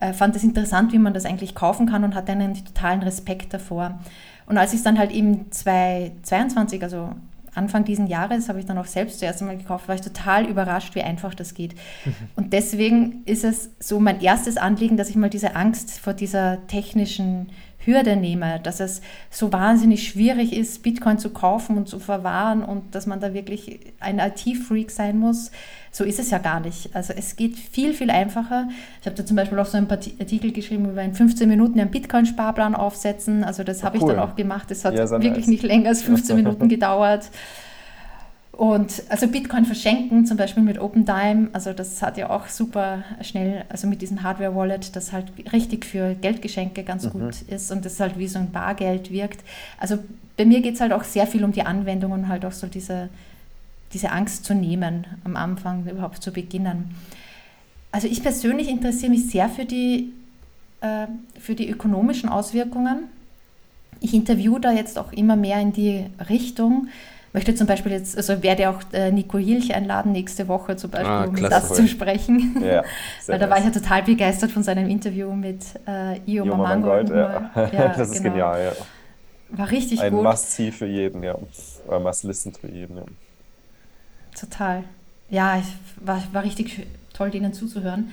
äh, 0.00 0.12
fand 0.12 0.36
es 0.36 0.44
interessant, 0.44 0.92
wie 0.92 0.98
man 0.98 1.14
das 1.14 1.24
eigentlich 1.24 1.54
kaufen 1.54 1.86
kann 1.86 2.04
und 2.04 2.14
hatte 2.14 2.32
einen 2.32 2.54
totalen 2.54 3.02
Respekt 3.02 3.54
davor. 3.54 3.98
Und 4.46 4.58
als 4.58 4.72
ich 4.72 4.78
es 4.78 4.84
dann 4.84 4.98
halt 4.98 5.12
eben 5.12 5.50
2022, 5.50 6.82
also 6.82 7.10
Anfang 7.56 7.84
diesen 7.84 8.06
Jahres 8.06 8.48
habe 8.48 8.58
ich 8.58 8.66
dann 8.66 8.78
auch 8.78 8.86
selbst 8.86 9.18
zuerst 9.18 9.40
einmal 9.40 9.56
gekauft, 9.56 9.88
war 9.88 9.94
ich 9.94 10.00
total 10.00 10.46
überrascht, 10.46 10.94
wie 10.94 11.02
einfach 11.02 11.34
das 11.34 11.54
geht. 11.54 11.74
Mhm. 12.04 12.14
Und 12.36 12.52
deswegen 12.52 13.22
ist 13.24 13.44
es 13.44 13.70
so 13.78 14.00
mein 14.00 14.20
erstes 14.20 14.56
Anliegen, 14.56 14.96
dass 14.96 15.10
ich 15.10 15.16
mal 15.16 15.30
diese 15.30 15.56
Angst 15.56 15.98
vor 15.98 16.14
dieser 16.14 16.66
technischen 16.66 17.50
Hürde 17.86 18.16
nehme, 18.16 18.60
dass 18.62 18.80
es 18.80 19.00
so 19.30 19.52
wahnsinnig 19.52 20.08
schwierig 20.08 20.52
ist, 20.52 20.82
Bitcoin 20.82 21.18
zu 21.18 21.30
kaufen 21.30 21.76
und 21.76 21.88
zu 21.88 21.98
verwahren 21.98 22.62
und 22.62 22.94
dass 22.94 23.06
man 23.06 23.20
da 23.20 23.32
wirklich 23.32 23.80
ein 24.00 24.18
IT-Freak 24.18 24.90
sein 24.90 25.18
muss. 25.18 25.50
So 25.92 26.04
ist 26.04 26.18
es 26.18 26.30
ja 26.30 26.38
gar 26.38 26.60
nicht. 26.60 26.94
Also 26.94 27.14
es 27.16 27.36
geht 27.36 27.56
viel, 27.56 27.94
viel 27.94 28.10
einfacher. 28.10 28.68
Ich 29.00 29.06
habe 29.06 29.16
da 29.16 29.24
zum 29.24 29.36
Beispiel 29.36 29.58
auch 29.58 29.66
so 29.66 29.78
einen 29.78 29.90
Artikel 29.90 30.52
geschrieben 30.52 30.90
über 30.90 31.02
in 31.02 31.14
15 31.14 31.48
Minuten 31.48 31.80
einen 31.80 31.90
Bitcoin-Sparplan 31.90 32.74
aufsetzen. 32.74 33.44
Also 33.44 33.62
das 33.62 33.82
habe 33.82 33.98
cool. 33.98 34.10
ich 34.10 34.16
dann 34.16 34.22
auch 34.22 34.36
gemacht. 34.36 34.70
Das 34.70 34.84
hat 34.84 34.94
ja, 34.94 35.08
wirklich 35.08 35.32
nice. 35.32 35.46
nicht 35.46 35.62
länger 35.62 35.88
als 35.88 36.02
15 36.02 36.36
Minuten 36.42 36.68
gedauert. 36.68 37.30
Und 38.56 39.02
also 39.10 39.28
Bitcoin 39.28 39.66
verschenken, 39.66 40.24
zum 40.24 40.38
Beispiel 40.38 40.62
mit 40.62 40.78
OpenDime, 40.78 41.48
also 41.52 41.74
das 41.74 42.00
hat 42.00 42.16
ja 42.16 42.30
auch 42.30 42.48
super 42.48 43.04
schnell, 43.20 43.66
also 43.68 43.86
mit 43.86 44.00
diesem 44.00 44.22
Hardware-Wallet, 44.22 44.96
das 44.96 45.12
halt 45.12 45.26
richtig 45.52 45.84
für 45.84 46.14
Geldgeschenke 46.14 46.82
ganz 46.82 47.04
mhm. 47.04 47.10
gut 47.10 47.42
ist 47.48 47.70
und 47.70 47.84
das 47.84 48.00
halt 48.00 48.18
wie 48.18 48.28
so 48.28 48.38
ein 48.38 48.52
Bargeld 48.52 49.10
wirkt. 49.10 49.44
Also 49.78 49.98
bei 50.38 50.46
mir 50.46 50.62
geht 50.62 50.76
es 50.76 50.80
halt 50.80 50.94
auch 50.94 51.04
sehr 51.04 51.26
viel 51.26 51.44
um 51.44 51.52
die 51.52 51.64
Anwendung 51.64 52.12
und 52.12 52.28
halt 52.28 52.46
auch 52.46 52.52
so 52.52 52.66
diese, 52.66 53.10
diese 53.92 54.10
Angst 54.10 54.46
zu 54.46 54.54
nehmen, 54.54 55.06
am 55.24 55.36
Anfang 55.36 55.86
überhaupt 55.86 56.22
zu 56.22 56.32
beginnen. 56.32 56.94
Also 57.92 58.08
ich 58.08 58.22
persönlich 58.22 58.70
interessiere 58.70 59.10
mich 59.10 59.26
sehr 59.26 59.50
für 59.50 59.66
die, 59.66 60.14
äh, 60.80 61.08
für 61.38 61.54
die 61.54 61.68
ökonomischen 61.68 62.30
Auswirkungen. 62.30 63.00
Ich 64.00 64.14
interviewe 64.14 64.60
da 64.60 64.72
jetzt 64.72 64.98
auch 64.98 65.12
immer 65.12 65.36
mehr 65.36 65.60
in 65.60 65.74
die 65.74 66.06
Richtung, 66.30 66.88
möchte 67.36 67.54
zum 67.54 67.66
Beispiel 67.66 67.92
jetzt, 67.92 68.16
also 68.16 68.42
werde 68.42 68.70
auch 68.70 68.80
äh, 68.92 69.12
Nico 69.12 69.36
Hilch 69.36 69.74
einladen 69.74 70.12
nächste 70.12 70.48
Woche 70.48 70.76
zum 70.76 70.90
Beispiel, 70.90 71.10
ah, 71.10 71.24
um 71.24 71.36
das 71.36 71.72
zu 71.72 71.86
sprechen. 71.86 72.56
Ja, 72.66 72.82
Weil 73.26 73.38
da 73.38 73.50
war 73.50 73.58
ich 73.58 73.64
ja 73.64 73.70
total 73.70 74.02
begeistert 74.02 74.50
von 74.50 74.62
seinem 74.62 74.88
Interview 74.88 75.30
mit 75.32 75.62
äh, 75.86 76.18
Io, 76.26 76.44
Io 76.44 76.56
Mamango. 76.56 76.88
Gold, 76.88 77.10
ja. 77.10 77.50
ja. 77.54 77.88
das 77.88 78.08
ist 78.10 78.22
genau. 78.22 78.30
genial, 78.30 78.64
ja. 78.64 79.56
War 79.56 79.70
richtig 79.70 80.00
Ein 80.00 80.12
gut. 80.12 80.20
Ein 80.20 80.30
Must-See 80.30 80.72
für 80.72 80.86
jeden, 80.86 81.22
ja. 81.22 81.36
Oder 81.86 82.00
Must-Listen 82.00 82.54
für 82.54 82.68
jeden, 82.68 82.96
ja. 82.96 83.04
Total. 84.38 84.84
Ja, 85.28 85.60
war, 86.00 86.22
war 86.32 86.42
richtig 86.42 86.86
toll, 87.12 87.30
denen 87.30 87.52
zuzuhören. 87.52 88.12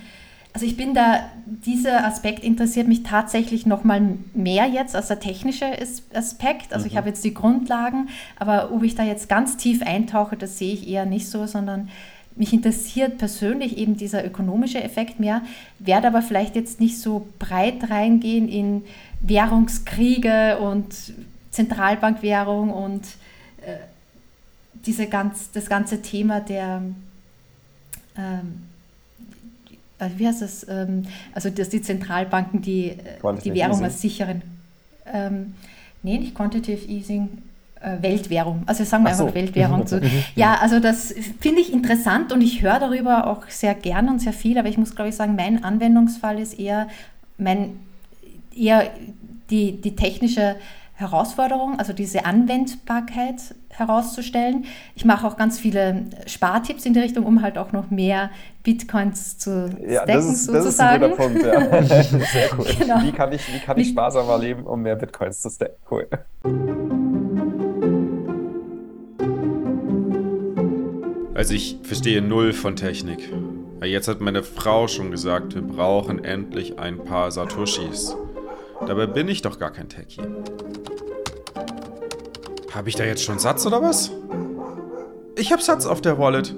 Also 0.54 0.66
ich 0.66 0.76
bin 0.76 0.94
da, 0.94 1.28
dieser 1.46 2.06
Aspekt 2.06 2.44
interessiert 2.44 2.86
mich 2.86 3.02
tatsächlich 3.02 3.66
noch 3.66 3.82
mal 3.82 4.00
mehr 4.34 4.66
jetzt 4.66 4.94
als 4.94 5.08
der 5.08 5.18
technische 5.18 5.66
Aspekt. 6.14 6.72
Also 6.72 6.84
mhm. 6.84 6.90
ich 6.92 6.96
habe 6.96 7.08
jetzt 7.08 7.24
die 7.24 7.34
Grundlagen, 7.34 8.08
aber 8.38 8.70
ob 8.70 8.84
ich 8.84 8.94
da 8.94 9.02
jetzt 9.02 9.28
ganz 9.28 9.56
tief 9.56 9.82
eintauche, 9.82 10.36
das 10.36 10.56
sehe 10.56 10.72
ich 10.72 10.88
eher 10.88 11.06
nicht 11.06 11.28
so, 11.28 11.46
sondern 11.46 11.90
mich 12.36 12.52
interessiert 12.52 13.18
persönlich 13.18 13.78
eben 13.78 13.96
dieser 13.96 14.24
ökonomische 14.24 14.82
Effekt 14.82 15.18
mehr, 15.18 15.42
werde 15.80 16.06
aber 16.06 16.22
vielleicht 16.22 16.54
jetzt 16.54 16.78
nicht 16.78 17.00
so 17.00 17.26
breit 17.40 17.90
reingehen 17.90 18.48
in 18.48 18.84
Währungskriege 19.22 20.58
und 20.58 20.94
Zentralbankwährung 21.50 22.70
und 22.70 23.02
äh, 23.66 23.78
diese 24.86 25.08
ganz, 25.08 25.50
das 25.50 25.68
ganze 25.68 26.00
Thema 26.00 26.40
der 26.40 26.80
ähm, 28.16 28.62
äh, 28.62 28.73
wie 30.16 30.26
heißt 30.26 30.42
das, 30.42 30.66
ähm, 30.68 31.02
also 31.32 31.50
dass 31.50 31.68
die 31.68 31.82
Zentralbanken 31.82 32.62
die, 32.62 32.90
äh, 32.90 32.96
die 33.44 33.54
Währung 33.54 33.82
als 33.82 34.00
sicheren, 34.00 34.42
ähm, 35.12 35.54
nee, 36.02 36.18
nicht 36.18 36.34
Quantitative 36.34 36.86
Easing, 36.88 37.28
äh, 37.80 38.02
Weltwährung, 38.02 38.62
also 38.66 38.84
sagen 38.84 39.04
wir 39.04 39.10
einfach 39.10 39.28
so. 39.28 39.34
Weltwährung 39.34 39.86
zu. 39.86 40.00
ja, 40.34 40.56
also 40.60 40.80
das 40.80 41.14
finde 41.40 41.60
ich 41.60 41.72
interessant 41.72 42.32
und 42.32 42.40
ich 42.40 42.62
höre 42.62 42.80
darüber 42.80 43.26
auch 43.26 43.48
sehr 43.48 43.74
gern 43.74 44.08
und 44.08 44.20
sehr 44.20 44.32
viel, 44.32 44.58
aber 44.58 44.68
ich 44.68 44.78
muss 44.78 44.94
glaube 44.94 45.10
ich 45.10 45.16
sagen, 45.16 45.36
mein 45.36 45.62
Anwendungsfall 45.62 46.38
ist 46.38 46.58
eher 46.58 46.88
mein 47.38 47.78
eher 48.56 48.90
die, 49.50 49.80
die 49.80 49.96
technische 49.96 50.56
Herausforderung, 50.96 51.78
also 51.78 51.92
diese 51.92 52.24
Anwendbarkeit 52.24 53.54
herauszustellen. 53.70 54.64
Ich 54.94 55.04
mache 55.04 55.26
auch 55.26 55.36
ganz 55.36 55.58
viele 55.58 56.04
Spartipps 56.26 56.86
in 56.86 56.94
die 56.94 57.00
Richtung, 57.00 57.26
um 57.26 57.42
halt 57.42 57.58
auch 57.58 57.72
noch 57.72 57.90
mehr 57.90 58.30
Bitcoins 58.62 59.36
zu 59.38 59.70
ja, 59.80 60.02
stacken, 60.02 60.12
das 60.12 60.24
ist, 60.26 60.44
sozusagen. 60.44 61.00
Das 61.00 61.12
ist 61.12 61.20
ein 61.20 61.34
guter 61.34 61.58
Punkt, 61.60 61.72
ja. 61.72 61.82
Sehr 62.02 62.48
cool. 62.56 62.66
Genau. 62.78 63.02
Wie 63.02 63.12
kann 63.12 63.32
ich, 63.32 63.52
wie 63.52 63.58
kann 63.58 63.78
ich 63.78 63.88
sparsamer 63.88 64.38
leben, 64.38 64.62
um 64.64 64.82
mehr 64.82 64.94
Bitcoins 64.94 65.40
zu 65.40 65.50
stacken? 65.50 65.74
Cool. 65.90 66.06
Also 71.34 71.54
ich 71.54 71.78
verstehe 71.82 72.22
null 72.22 72.52
von 72.52 72.76
Technik. 72.76 73.28
Jetzt 73.82 74.06
hat 74.06 74.20
meine 74.20 74.44
Frau 74.44 74.86
schon 74.86 75.10
gesagt, 75.10 75.54
wir 75.54 75.62
brauchen 75.62 76.24
endlich 76.24 76.78
ein 76.78 77.04
paar 77.04 77.32
Satoshis. 77.32 78.16
Dabei 78.86 79.06
bin 79.06 79.28
ich 79.28 79.42
doch 79.42 79.58
gar 79.58 79.70
kein 79.70 79.88
Techie. 79.88 80.22
Habe 82.74 82.88
ich 82.88 82.96
da 82.96 83.04
jetzt 83.04 83.22
schon 83.22 83.38
Satz 83.38 83.64
oder 83.66 83.80
was? 83.80 84.10
Ich 85.36 85.52
habe 85.52 85.62
Satz 85.62 85.86
auf 85.86 86.00
der 86.00 86.18
Wallet. 86.18 86.54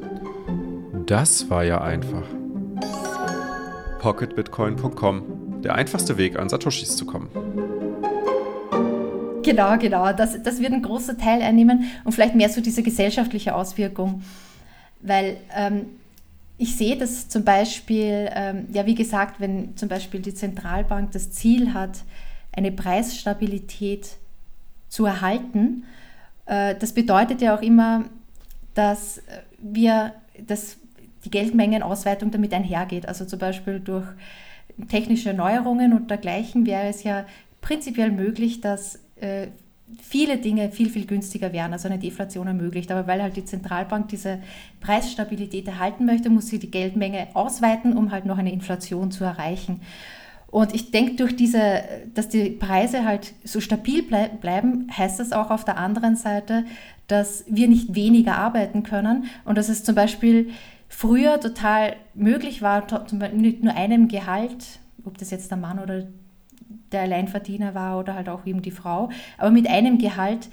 Das 1.06 1.50
war 1.50 1.64
ja 1.64 1.80
einfach. 1.82 2.24
Pocketbitcoin.com. 4.00 5.62
Der 5.62 5.74
einfachste 5.74 6.16
Weg, 6.16 6.38
an 6.38 6.48
Satoshis 6.48 6.96
zu 6.96 7.06
kommen. 7.06 7.28
Genau, 9.42 9.78
genau. 9.78 10.12
Das, 10.12 10.42
das 10.42 10.60
wird 10.60 10.72
ein 10.72 10.82
großer 10.82 11.16
Teil 11.16 11.40
einnehmen 11.42 11.84
und 12.04 12.12
vielleicht 12.12 12.34
mehr 12.34 12.48
so 12.48 12.60
diese 12.60 12.82
gesellschaftliche 12.82 13.54
Auswirkung. 13.54 14.22
Weil 15.00 15.36
ähm, 15.56 15.86
ich 16.58 16.76
sehe 16.76 16.96
das 16.96 17.28
zum 17.28 17.44
Beispiel, 17.44 18.30
ähm, 18.32 18.66
ja, 18.72 18.86
wie 18.86 18.94
gesagt, 18.94 19.40
wenn 19.40 19.76
zum 19.76 19.88
Beispiel 19.88 20.20
die 20.20 20.34
Zentralbank 20.34 21.12
das 21.12 21.30
Ziel 21.30 21.74
hat, 21.74 22.04
eine 22.52 22.72
Preisstabilität 22.72 24.16
zu 24.88 25.04
erhalten, 25.04 25.84
äh, 26.46 26.74
das 26.74 26.92
bedeutet 26.92 27.42
ja 27.42 27.56
auch 27.56 27.62
immer, 27.62 28.04
dass 28.74 29.20
wir, 29.58 30.14
dass 30.46 30.78
die 31.24 31.30
Geldmengenausweitung 31.30 32.30
damit 32.30 32.54
einhergeht. 32.54 33.06
Also 33.06 33.24
zum 33.24 33.38
Beispiel 33.38 33.80
durch 33.80 34.06
technische 34.88 35.34
Neuerungen 35.34 35.92
und 35.92 36.10
dergleichen 36.10 36.66
wäre 36.66 36.88
es 36.88 37.02
ja 37.02 37.26
prinzipiell 37.60 38.10
möglich, 38.10 38.60
dass 38.60 39.00
äh, 39.20 39.48
viele 40.02 40.38
Dinge 40.38 40.70
viel, 40.70 40.90
viel 40.90 41.06
günstiger 41.06 41.52
wären, 41.52 41.72
also 41.72 41.88
eine 41.88 41.98
Deflation 41.98 42.46
ermöglicht. 42.46 42.90
Aber 42.90 43.06
weil 43.06 43.22
halt 43.22 43.36
die 43.36 43.44
Zentralbank 43.44 44.08
diese 44.08 44.40
Preisstabilität 44.80 45.66
erhalten 45.68 46.06
möchte, 46.06 46.30
muss 46.30 46.48
sie 46.48 46.58
die 46.58 46.70
Geldmenge 46.70 47.28
ausweiten, 47.34 47.96
um 47.96 48.10
halt 48.10 48.26
noch 48.26 48.38
eine 48.38 48.52
Inflation 48.52 49.10
zu 49.10 49.24
erreichen. 49.24 49.80
Und 50.48 50.74
ich 50.74 50.90
denke, 50.90 51.16
durch 51.16 51.36
diese, 51.36 51.82
dass 52.14 52.28
die 52.28 52.50
Preise 52.50 53.04
halt 53.04 53.34
so 53.44 53.60
stabil 53.60 54.02
bleib, 54.02 54.40
bleiben, 54.40 54.88
heißt 54.96 55.20
das 55.20 55.32
auch 55.32 55.50
auf 55.50 55.64
der 55.64 55.76
anderen 55.76 56.16
Seite, 56.16 56.64
dass 57.08 57.44
wir 57.48 57.68
nicht 57.68 57.94
weniger 57.94 58.38
arbeiten 58.38 58.82
können 58.82 59.26
und 59.44 59.58
dass 59.58 59.68
es 59.68 59.84
zum 59.84 59.94
Beispiel 59.94 60.50
früher 60.88 61.40
total 61.40 61.96
möglich 62.14 62.62
war, 62.62 62.86
mit 63.12 63.62
nur 63.62 63.74
einem 63.74 64.08
Gehalt, 64.08 64.80
ob 65.04 65.18
das 65.18 65.30
jetzt 65.30 65.50
der 65.50 65.58
Mann 65.58 65.78
oder 65.78 66.06
der 66.92 67.02
Alleinverdiener 67.02 67.74
war 67.74 67.98
oder 67.98 68.14
halt 68.14 68.28
auch 68.28 68.46
eben 68.46 68.62
die 68.62 68.70
Frau, 68.70 69.10
aber 69.38 69.50
mit 69.50 69.68
einem 69.68 69.98
Gehalt 69.98 70.48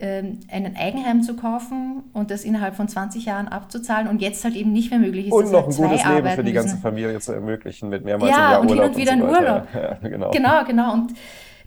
ähm, 0.00 0.38
einen 0.48 0.76
Eigenheim 0.76 1.22
zu 1.22 1.34
kaufen 1.34 2.04
und 2.12 2.30
das 2.30 2.44
innerhalb 2.44 2.76
von 2.76 2.86
20 2.86 3.24
Jahren 3.24 3.48
abzuzahlen 3.48 4.06
und 4.06 4.22
jetzt 4.22 4.44
halt 4.44 4.54
eben 4.54 4.72
nicht 4.72 4.90
mehr 4.90 5.00
möglich 5.00 5.26
ist. 5.26 5.32
Und 5.32 5.50
noch 5.50 5.66
halt 5.66 5.80
ein 5.80 5.88
gutes 5.88 6.04
Leben 6.04 6.28
für 6.28 6.44
die 6.44 6.52
ganze 6.52 6.68
müssen. 6.70 6.82
Familie 6.82 7.18
zu 7.18 7.32
ermöglichen 7.32 7.88
mit 7.88 8.04
mehrmals 8.04 8.30
ja, 8.30 8.36
im 8.36 8.42
Jahr 8.42 8.60
und 8.60 8.70
Urlaub. 8.70 8.84
hin 8.84 8.92
und 8.92 8.96
wieder 8.96 9.12
und 9.12 9.20
so 9.20 9.26
Urlaub. 9.26 9.68
Ja, 9.74 10.08
genau. 10.08 10.30
genau, 10.30 10.64
genau. 10.64 10.92
Und 10.92 11.14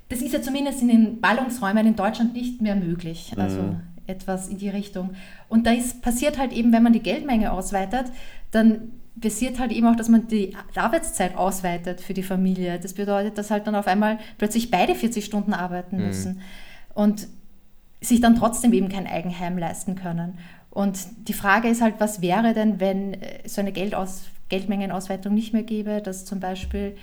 das 0.08 0.22
ist 0.22 0.34
ja 0.34 0.42
zumindest 0.42 0.82
in 0.82 0.88
den 0.88 1.20
Ballungsräumen 1.20 1.86
in 1.86 1.96
Deutschland 1.96 2.34
nicht 2.34 2.62
mehr 2.62 2.76
möglich. 2.76 3.34
Also 3.38 3.62
mhm. 3.62 3.82
etwas 4.08 4.48
in 4.48 4.58
die 4.58 4.70
Richtung. 4.70 5.12
Und 5.50 5.68
da 5.68 5.72
ist, 5.72 6.02
passiert 6.02 6.38
halt 6.38 6.54
eben, 6.54 6.72
wenn 6.72 6.84
man 6.84 6.94
die 6.94 7.02
Geldmenge 7.02 7.52
ausweitet, 7.52 8.06
dann 8.52 8.94
passiert 9.22 9.60
halt 9.60 9.72
eben 9.72 9.88
auch, 9.88 9.96
dass 9.96 10.10
man 10.10 10.28
die 10.28 10.56
Arbeitszeit 10.76 11.38
ausweitet 11.38 12.02
für 12.02 12.14
die 12.14 12.24
Familie. 12.24 12.80
Das 12.80 12.94
bedeutet, 12.94 13.38
dass 13.38 13.52
halt 13.52 13.68
dann 13.68 13.76
auf 13.76 13.88
einmal 13.88 14.20
plötzlich 14.38 14.72
beide 14.72 14.96
40 14.96 15.24
Stunden 15.24 15.54
arbeiten 15.54 15.98
mhm. 15.98 16.08
müssen. 16.08 16.42
Und 16.94 17.28
sich 18.02 18.20
dann 18.20 18.36
trotzdem 18.36 18.74
eben 18.74 18.90
kein 18.90 19.08
Eigenheim 19.08 19.58
leisten 19.58 19.96
können. 19.96 20.40
Und 20.72 20.98
die 21.28 21.34
Frage 21.34 21.68
ist 21.68 21.82
halt, 21.82 21.96
was 22.00 22.22
wäre 22.22 22.54
denn, 22.54 22.80
wenn 22.80 23.14
äh, 23.14 23.48
so 23.48 23.62
eine 23.62 23.72
Geldaus 23.72 24.24
Geldmengenausweitung 24.50 25.34
nicht 25.34 25.54
mehr 25.54 25.64
gäbe, 25.64 26.02
dass 26.02 26.26
zum 26.26 26.42
Beispiel 26.42 26.98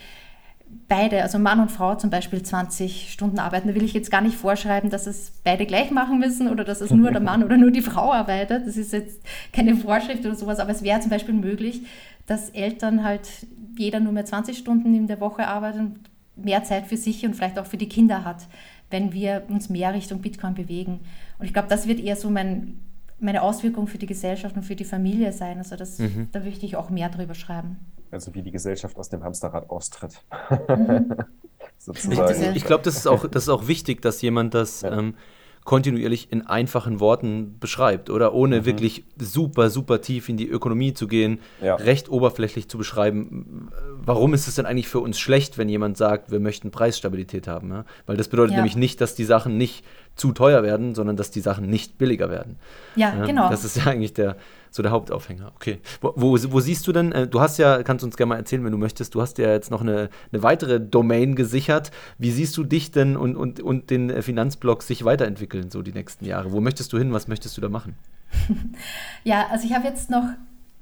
beide, 0.88 1.22
also 1.22 1.38
Mann 1.38 1.60
und 1.60 1.70
Frau 1.70 1.94
zum 1.96 2.10
Beispiel 2.10 2.42
20 2.42 3.12
Stunden 3.12 3.38
arbeiten. 3.38 3.68
Da 3.68 3.74
will 3.74 3.84
ich 3.84 3.92
jetzt 3.92 4.10
gar 4.10 4.20
nicht 4.20 4.36
vorschreiben, 4.36 4.90
dass 4.90 5.06
es 5.06 5.32
beide 5.44 5.66
gleich 5.66 5.90
machen 5.90 6.18
müssen 6.18 6.48
oder 6.48 6.64
dass 6.64 6.80
es 6.80 6.90
nur 6.90 7.10
der 7.10 7.20
Mann 7.20 7.44
oder 7.44 7.56
nur 7.56 7.70
die 7.70 7.82
Frau 7.82 8.12
arbeitet. 8.12 8.66
Das 8.66 8.76
ist 8.76 8.92
jetzt 8.92 9.20
keine 9.52 9.76
Vorschrift 9.76 10.24
oder 10.24 10.34
sowas, 10.34 10.58
aber 10.58 10.70
es 10.70 10.82
wäre 10.82 11.00
zum 11.00 11.10
Beispiel 11.10 11.34
möglich, 11.34 11.82
dass 12.26 12.50
Eltern 12.50 13.04
halt 13.04 13.28
jeder 13.76 14.00
nur 14.00 14.12
mehr 14.12 14.24
20 14.24 14.56
Stunden 14.56 14.94
in 14.94 15.06
der 15.06 15.20
Woche 15.20 15.46
arbeiten 15.46 15.80
und 15.80 16.44
mehr 16.44 16.64
Zeit 16.64 16.86
für 16.86 16.96
sich 16.96 17.24
und 17.24 17.34
vielleicht 17.34 17.58
auch 17.58 17.66
für 17.66 17.76
die 17.76 17.88
Kinder 17.88 18.24
hat 18.24 18.46
wenn 18.90 19.12
wir 19.12 19.44
uns 19.48 19.68
mehr 19.68 19.94
Richtung 19.94 20.20
Bitcoin 20.20 20.54
bewegen. 20.54 21.00
Und 21.38 21.46
ich 21.46 21.52
glaube, 21.52 21.68
das 21.68 21.86
wird 21.86 22.00
eher 22.00 22.16
so 22.16 22.30
mein, 22.30 22.78
meine 23.20 23.42
Auswirkung 23.42 23.86
für 23.86 23.98
die 23.98 24.06
Gesellschaft 24.06 24.56
und 24.56 24.62
für 24.62 24.76
die 24.76 24.84
Familie 24.84 25.32
sein. 25.32 25.58
Also 25.58 25.76
das, 25.76 25.98
mhm. 25.98 26.28
da 26.32 26.40
möchte 26.40 26.66
ich 26.66 26.76
auch 26.76 26.90
mehr 26.90 27.08
drüber 27.08 27.34
schreiben. 27.34 27.76
Also 28.10 28.34
wie 28.34 28.42
die 28.42 28.50
Gesellschaft 28.50 28.96
aus 28.96 29.08
dem 29.08 29.22
Hamsterrad 29.22 29.70
austritt. 29.70 30.22
Mhm. 30.68 31.14
ich, 31.94 32.56
ich 32.56 32.64
glaube, 32.64 32.84
das, 32.84 32.96
ist 32.96 33.06
auch, 33.06 33.26
das 33.26 33.44
ist 33.44 33.48
auch 33.48 33.68
wichtig, 33.68 34.02
dass 34.02 34.22
jemand 34.22 34.54
das 34.54 34.82
ja. 34.82 34.96
ähm, 34.96 35.14
kontinuierlich 35.68 36.32
in 36.32 36.46
einfachen 36.46 36.98
Worten 36.98 37.58
beschreibt 37.58 38.08
oder 38.08 38.32
ohne 38.32 38.60
mhm. 38.60 38.64
wirklich 38.64 39.04
super, 39.18 39.68
super 39.68 40.00
tief 40.00 40.30
in 40.30 40.38
die 40.38 40.48
Ökonomie 40.48 40.94
zu 40.94 41.06
gehen, 41.06 41.40
ja. 41.60 41.74
recht 41.74 42.08
oberflächlich 42.08 42.70
zu 42.70 42.78
beschreiben, 42.78 43.70
warum 43.98 44.32
ist 44.32 44.48
es 44.48 44.54
denn 44.54 44.64
eigentlich 44.64 44.88
für 44.88 45.00
uns 45.00 45.18
schlecht, 45.18 45.58
wenn 45.58 45.68
jemand 45.68 45.98
sagt, 45.98 46.30
wir 46.30 46.40
möchten 46.40 46.70
Preisstabilität 46.70 47.46
haben? 47.46 47.70
Ja? 47.70 47.84
Weil 48.06 48.16
das 48.16 48.28
bedeutet 48.28 48.52
ja. 48.52 48.56
nämlich 48.56 48.76
nicht, 48.76 49.02
dass 49.02 49.14
die 49.14 49.24
Sachen 49.24 49.58
nicht 49.58 49.84
zu 50.16 50.32
teuer 50.32 50.62
werden, 50.62 50.94
sondern 50.94 51.16
dass 51.16 51.30
die 51.30 51.40
Sachen 51.40 51.68
nicht 51.68 51.98
billiger 51.98 52.30
werden. 52.30 52.56
Ja, 52.96 53.26
genau. 53.26 53.50
Das 53.50 53.62
ist 53.66 53.76
ja 53.76 53.84
eigentlich 53.84 54.14
der, 54.14 54.36
so 54.70 54.82
der 54.82 54.92
Hauptaufhänger. 54.92 55.52
Okay. 55.54 55.78
Wo, 56.00 56.12
wo, 56.16 56.38
wo 56.52 56.60
siehst 56.60 56.86
du 56.86 56.92
denn, 56.92 57.12
äh, 57.12 57.26
du 57.26 57.40
hast 57.40 57.58
ja, 57.58 57.82
kannst 57.82 58.04
uns 58.04 58.16
gerne 58.16 58.30
mal 58.30 58.36
erzählen, 58.36 58.64
wenn 58.64 58.72
du 58.72 58.78
möchtest, 58.78 59.14
du 59.14 59.20
hast 59.20 59.38
ja 59.38 59.50
jetzt 59.50 59.70
noch 59.70 59.80
eine, 59.80 60.10
eine 60.32 60.42
weitere 60.42 60.80
Domain 60.80 61.34
gesichert. 61.34 61.90
Wie 62.18 62.30
siehst 62.30 62.56
du 62.56 62.64
dich 62.64 62.90
denn 62.90 63.16
und, 63.16 63.36
und, 63.36 63.60
und 63.60 63.90
den 63.90 64.22
Finanzblock 64.22 64.82
sich 64.82 65.04
weiterentwickeln, 65.04 65.70
so 65.70 65.82
die 65.82 65.92
nächsten 65.92 66.24
Jahre? 66.24 66.52
Wo 66.52 66.60
möchtest 66.60 66.92
du 66.92 66.98
hin? 66.98 67.12
Was 67.12 67.28
möchtest 67.28 67.56
du 67.56 67.60
da 67.60 67.68
machen? 67.68 67.94
ja, 69.24 69.46
also 69.50 69.66
ich 69.66 69.74
habe 69.74 69.86
jetzt 69.86 70.10
noch 70.10 70.24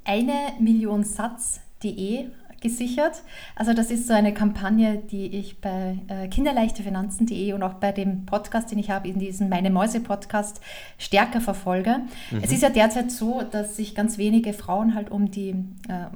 eine 0.04 0.52
Million 0.60 1.04
Satz.de 1.04 2.26
gesichert. 2.68 3.22
Also 3.54 3.72
das 3.72 3.90
ist 3.90 4.06
so 4.06 4.14
eine 4.14 4.34
Kampagne, 4.34 4.98
die 4.98 5.26
ich 5.26 5.60
bei 5.60 5.98
äh, 6.08 6.28
kinderleichtefinanzen.de 6.28 7.52
und 7.52 7.62
auch 7.62 7.74
bei 7.74 7.92
dem 7.92 8.26
Podcast, 8.26 8.70
den 8.70 8.78
ich 8.78 8.90
habe, 8.90 9.08
in 9.08 9.18
diesem 9.18 9.48
Meine 9.48 9.70
Mäuse 9.70 10.00
Podcast 10.00 10.60
stärker 10.98 11.40
verfolge. 11.40 12.00
Mhm. 12.30 12.40
Es 12.42 12.52
ist 12.52 12.62
ja 12.62 12.70
derzeit 12.70 13.10
so, 13.10 13.42
dass 13.42 13.76
sich 13.76 13.94
ganz 13.94 14.18
wenige 14.18 14.52
Frauen 14.52 14.94
halt 14.94 15.10
um 15.10 15.30
die 15.30 15.50
äh, 15.88 16.06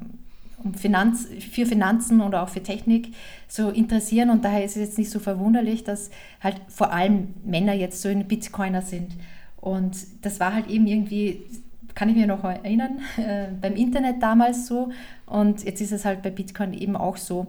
um 0.62 0.74
Finanz, 0.74 1.26
für 1.50 1.64
Finanzen 1.64 2.20
oder 2.20 2.42
auch 2.42 2.50
für 2.50 2.62
Technik 2.62 3.14
so 3.48 3.70
interessieren 3.70 4.28
und 4.28 4.44
daher 4.44 4.62
ist 4.62 4.76
es 4.76 4.82
jetzt 4.82 4.98
nicht 4.98 5.10
so 5.10 5.18
verwunderlich, 5.18 5.84
dass 5.84 6.10
halt 6.42 6.56
vor 6.68 6.92
allem 6.92 7.34
Männer 7.44 7.72
jetzt 7.72 8.02
so 8.02 8.10
in 8.10 8.28
Bitcoiner 8.28 8.82
sind. 8.82 9.12
Und 9.60 9.96
das 10.22 10.38
war 10.38 10.52
halt 10.52 10.68
eben 10.68 10.86
irgendwie 10.86 11.44
kann 12.00 12.08
ich 12.08 12.16
mir 12.16 12.26
noch 12.26 12.42
erinnern, 12.44 13.00
äh, 13.18 13.48
beim 13.60 13.76
Internet 13.76 14.22
damals 14.22 14.66
so 14.66 14.88
und 15.26 15.62
jetzt 15.64 15.82
ist 15.82 15.92
es 15.92 16.06
halt 16.06 16.22
bei 16.22 16.30
Bitcoin 16.30 16.72
eben 16.72 16.96
auch 16.96 17.18
so. 17.18 17.48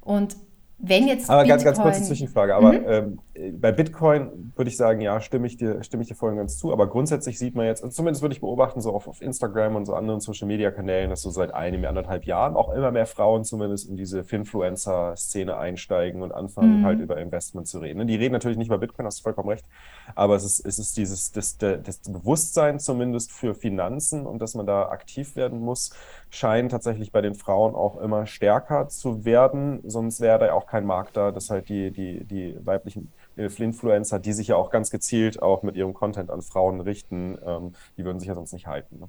Und 0.00 0.34
wenn 0.78 1.06
jetzt 1.06 1.30
aber 1.30 1.42
Bitcoin, 1.42 1.48
ganz, 1.48 1.64
ganz 1.64 1.80
kurze 1.80 2.02
Zwischenfrage, 2.02 2.56
aber 2.56 2.72
mhm. 2.72 2.84
ähm, 2.88 3.18
bei 3.52 3.72
Bitcoin 3.72 4.52
würde 4.54 4.68
ich 4.68 4.76
sagen, 4.76 5.00
ja, 5.00 5.20
stimme 5.20 5.48
ich 5.48 5.56
dir, 5.56 5.82
stimme 5.82 6.02
ich 6.02 6.08
dir 6.08 6.14
voll 6.14 6.36
ganz 6.36 6.56
zu, 6.56 6.72
aber 6.72 6.86
grundsätzlich 6.86 7.36
sieht 7.38 7.56
man 7.56 7.66
jetzt, 7.66 7.82
also 7.82 7.94
zumindest 7.94 8.22
würde 8.22 8.34
ich 8.34 8.40
beobachten, 8.40 8.80
so 8.80 8.94
auf, 8.94 9.08
auf 9.08 9.20
Instagram 9.20 9.74
und 9.74 9.86
so 9.86 9.94
anderen 9.94 10.20
Social 10.20 10.46
Media 10.46 10.70
Kanälen, 10.70 11.10
dass 11.10 11.22
so 11.22 11.30
seit 11.30 11.52
einem, 11.52 11.84
anderthalb 11.84 12.24
Jahren 12.24 12.54
auch 12.54 12.72
immer 12.72 12.92
mehr 12.92 13.06
Frauen 13.06 13.44
zumindest 13.44 13.88
in 13.88 13.96
diese 13.96 14.22
Finfluencer-Szene 14.22 15.56
einsteigen 15.56 16.22
und 16.22 16.32
anfangen 16.32 16.80
mhm. 16.80 16.84
halt 16.84 17.00
über 17.00 17.18
Investment 17.18 17.66
zu 17.66 17.80
reden. 17.80 18.06
Die 18.06 18.14
reden 18.14 18.32
natürlich 18.32 18.56
nicht 18.56 18.68
über 18.68 18.78
Bitcoin, 18.78 19.06
hast 19.06 19.18
du 19.18 19.22
vollkommen 19.24 19.48
recht, 19.48 19.66
aber 20.14 20.36
es 20.36 20.44
ist, 20.44 20.64
es 20.64 20.78
ist 20.78 20.96
dieses, 20.96 21.32
das, 21.32 21.58
das 21.58 21.98
Bewusstsein 22.06 22.78
zumindest 22.78 23.32
für 23.32 23.54
Finanzen 23.54 24.26
und 24.26 24.40
dass 24.40 24.54
man 24.54 24.66
da 24.66 24.88
aktiv 24.90 25.34
werden 25.34 25.58
muss, 25.58 25.90
scheint 26.30 26.70
tatsächlich 26.70 27.10
bei 27.10 27.20
den 27.20 27.34
Frauen 27.34 27.74
auch 27.74 28.00
immer 28.00 28.26
stärker 28.26 28.88
zu 28.88 29.24
werden, 29.24 29.80
sonst 29.84 30.20
wäre 30.20 30.38
da 30.38 30.52
auch 30.52 30.66
kein 30.66 30.86
Markt 30.86 31.16
da, 31.16 31.32
dass 31.32 31.50
halt 31.50 31.68
die, 31.68 31.90
die, 31.90 32.24
die 32.24 32.56
weiblichen 32.64 33.12
Influencer, 33.36 34.18
die 34.18 34.32
sich 34.32 34.48
ja 34.48 34.56
auch 34.56 34.70
ganz 34.70 34.90
gezielt 34.90 35.42
auch 35.42 35.62
mit 35.62 35.76
ihrem 35.76 35.94
Content 35.94 36.30
an 36.30 36.42
Frauen 36.42 36.80
richten, 36.80 37.38
ähm, 37.44 37.72
die 37.96 38.04
würden 38.04 38.18
sich 38.20 38.28
ja 38.28 38.34
sonst 38.34 38.52
nicht 38.52 38.66
halten. 38.66 39.00
Ne? 39.00 39.08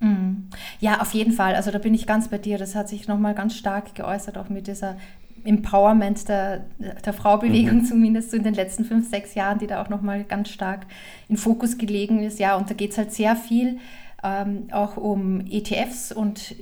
Mhm. 0.00 0.48
Ja, 0.80 1.00
auf 1.00 1.12
jeden 1.12 1.32
Fall. 1.32 1.54
Also 1.54 1.70
da 1.70 1.78
bin 1.78 1.94
ich 1.94 2.06
ganz 2.06 2.28
bei 2.28 2.38
dir. 2.38 2.58
Das 2.58 2.74
hat 2.74 2.88
sich 2.88 3.06
nochmal 3.06 3.34
ganz 3.34 3.54
stark 3.54 3.94
geäußert, 3.94 4.38
auch 4.38 4.48
mit 4.48 4.66
dieser 4.66 4.96
Empowerment 5.44 6.28
der, 6.28 6.66
der 7.04 7.12
Fraubewegung, 7.12 7.78
mhm. 7.78 7.84
zumindest 7.84 8.30
so 8.30 8.36
in 8.36 8.42
den 8.42 8.54
letzten 8.54 8.84
fünf, 8.84 9.08
sechs 9.08 9.34
Jahren, 9.34 9.58
die 9.58 9.66
da 9.66 9.82
auch 9.82 9.88
nochmal 9.88 10.24
ganz 10.24 10.50
stark 10.50 10.86
in 11.28 11.36
Fokus 11.36 11.78
gelegen 11.78 12.22
ist. 12.22 12.38
Ja, 12.38 12.56
und 12.56 12.70
da 12.70 12.74
geht 12.74 12.92
es 12.92 12.98
halt 12.98 13.12
sehr 13.12 13.36
viel 13.36 13.78
ähm, 14.22 14.68
auch 14.72 14.96
um 14.96 15.40
ETFs 15.48 16.12
und 16.12 16.54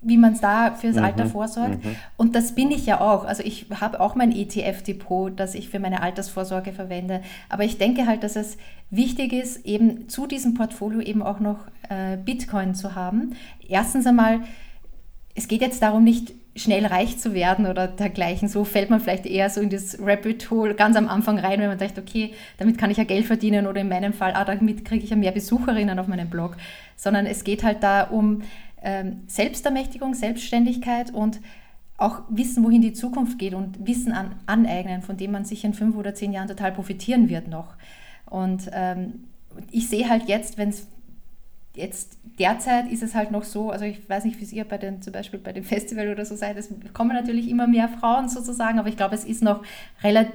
wie 0.00 0.16
man 0.16 0.34
es 0.34 0.40
da 0.40 0.74
fürs 0.74 0.96
mhm, 0.96 1.04
Alter 1.04 1.26
vorsorgt. 1.26 1.84
Mhm. 1.84 1.96
Und 2.16 2.36
das 2.36 2.54
bin 2.54 2.70
ich 2.70 2.86
ja 2.86 3.00
auch. 3.00 3.24
Also 3.24 3.42
ich 3.42 3.66
habe 3.80 4.00
auch 4.00 4.14
mein 4.14 4.30
ETF-Depot, 4.30 5.38
das 5.38 5.54
ich 5.54 5.68
für 5.68 5.80
meine 5.80 6.02
Altersvorsorge 6.02 6.72
verwende. 6.72 7.20
Aber 7.48 7.64
ich 7.64 7.78
denke 7.78 8.06
halt, 8.06 8.22
dass 8.22 8.36
es 8.36 8.58
wichtig 8.90 9.32
ist, 9.32 9.66
eben 9.66 10.08
zu 10.08 10.26
diesem 10.26 10.54
Portfolio 10.54 11.00
eben 11.00 11.22
auch 11.22 11.40
noch 11.40 11.66
äh, 11.88 12.16
Bitcoin 12.16 12.74
zu 12.74 12.94
haben. 12.94 13.34
Erstens 13.68 14.06
einmal, 14.06 14.40
es 15.34 15.48
geht 15.48 15.62
jetzt 15.62 15.82
darum, 15.82 16.04
nicht 16.04 16.32
schnell 16.54 16.86
reich 16.86 17.18
zu 17.18 17.34
werden 17.34 17.66
oder 17.66 17.88
dergleichen. 17.88 18.48
So 18.48 18.64
fällt 18.64 18.90
man 18.90 19.00
vielleicht 19.00 19.26
eher 19.26 19.50
so 19.50 19.60
in 19.60 19.70
das 19.70 19.98
Rabbit 20.00 20.50
Hole 20.50 20.74
ganz 20.74 20.96
am 20.96 21.08
Anfang 21.08 21.38
rein, 21.38 21.60
wenn 21.60 21.68
man 21.68 21.78
denkt, 21.78 21.98
okay, 21.98 22.34
damit 22.58 22.78
kann 22.78 22.90
ich 22.90 22.96
ja 22.96 23.04
Geld 23.04 23.26
verdienen 23.26 23.66
oder 23.66 23.80
in 23.80 23.88
meinem 23.88 24.12
Fall, 24.12 24.32
ah, 24.34 24.44
damit 24.44 24.84
kriege 24.84 25.04
ich 25.04 25.10
ja 25.10 25.16
mehr 25.16 25.32
Besucherinnen 25.32 25.98
auf 25.98 26.06
meinem 26.06 26.30
Blog. 26.30 26.56
Sondern 26.96 27.26
es 27.26 27.44
geht 27.44 27.62
halt 27.62 27.82
da 27.82 28.02
um 28.02 28.42
Selbstermächtigung, 29.26 30.14
Selbstständigkeit 30.14 31.12
und 31.12 31.40
auch 31.96 32.22
wissen, 32.28 32.64
wohin 32.64 32.80
die 32.80 32.92
Zukunft 32.92 33.38
geht 33.38 33.54
und 33.54 33.86
Wissen 33.86 34.12
an, 34.12 34.36
aneignen, 34.46 35.02
von 35.02 35.16
dem 35.16 35.32
man 35.32 35.44
sich 35.44 35.64
in 35.64 35.74
fünf 35.74 35.96
oder 35.96 36.14
zehn 36.14 36.32
Jahren 36.32 36.48
total 36.48 36.72
profitieren 36.72 37.28
wird 37.28 37.48
noch. 37.48 37.74
Und 38.26 38.70
ähm, 38.72 39.24
ich 39.72 39.88
sehe 39.88 40.08
halt 40.08 40.28
jetzt, 40.28 40.58
wenn 40.58 40.68
es 40.68 40.86
jetzt 41.74 42.18
derzeit 42.38 42.90
ist 42.90 43.02
es 43.02 43.14
halt 43.14 43.30
noch 43.30 43.44
so, 43.44 43.70
also 43.70 43.84
ich 43.84 44.08
weiß 44.08 44.24
nicht, 44.24 44.38
wie 44.40 44.44
es 44.44 44.52
ihr 44.52 44.64
bei 44.64 44.78
den, 44.78 45.02
zum 45.02 45.12
Beispiel 45.12 45.38
bei 45.38 45.52
dem 45.52 45.64
Festival 45.64 46.08
oder 46.08 46.24
so 46.24 46.36
seid, 46.36 46.56
es 46.56 46.68
kommen 46.92 47.14
natürlich 47.14 47.48
immer 47.48 47.66
mehr 47.66 47.88
Frauen 47.88 48.28
sozusagen, 48.28 48.78
aber 48.78 48.88
ich 48.88 48.96
glaube, 48.96 49.14
es 49.14 49.24
ist 49.24 49.42
noch, 49.42 49.62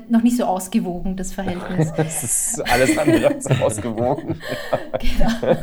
noch 0.10 0.23
nicht 0.23 0.38
so 0.38 0.45
ausgewogen, 0.45 1.15
das 1.15 1.34
Verhältnis. 1.34 1.91
Es 1.97 2.23
ist 2.23 2.71
alles 2.71 2.97
andere 2.97 3.27
als 3.27 3.47
ausgewogen. 3.62 4.39
genau. 4.99 5.58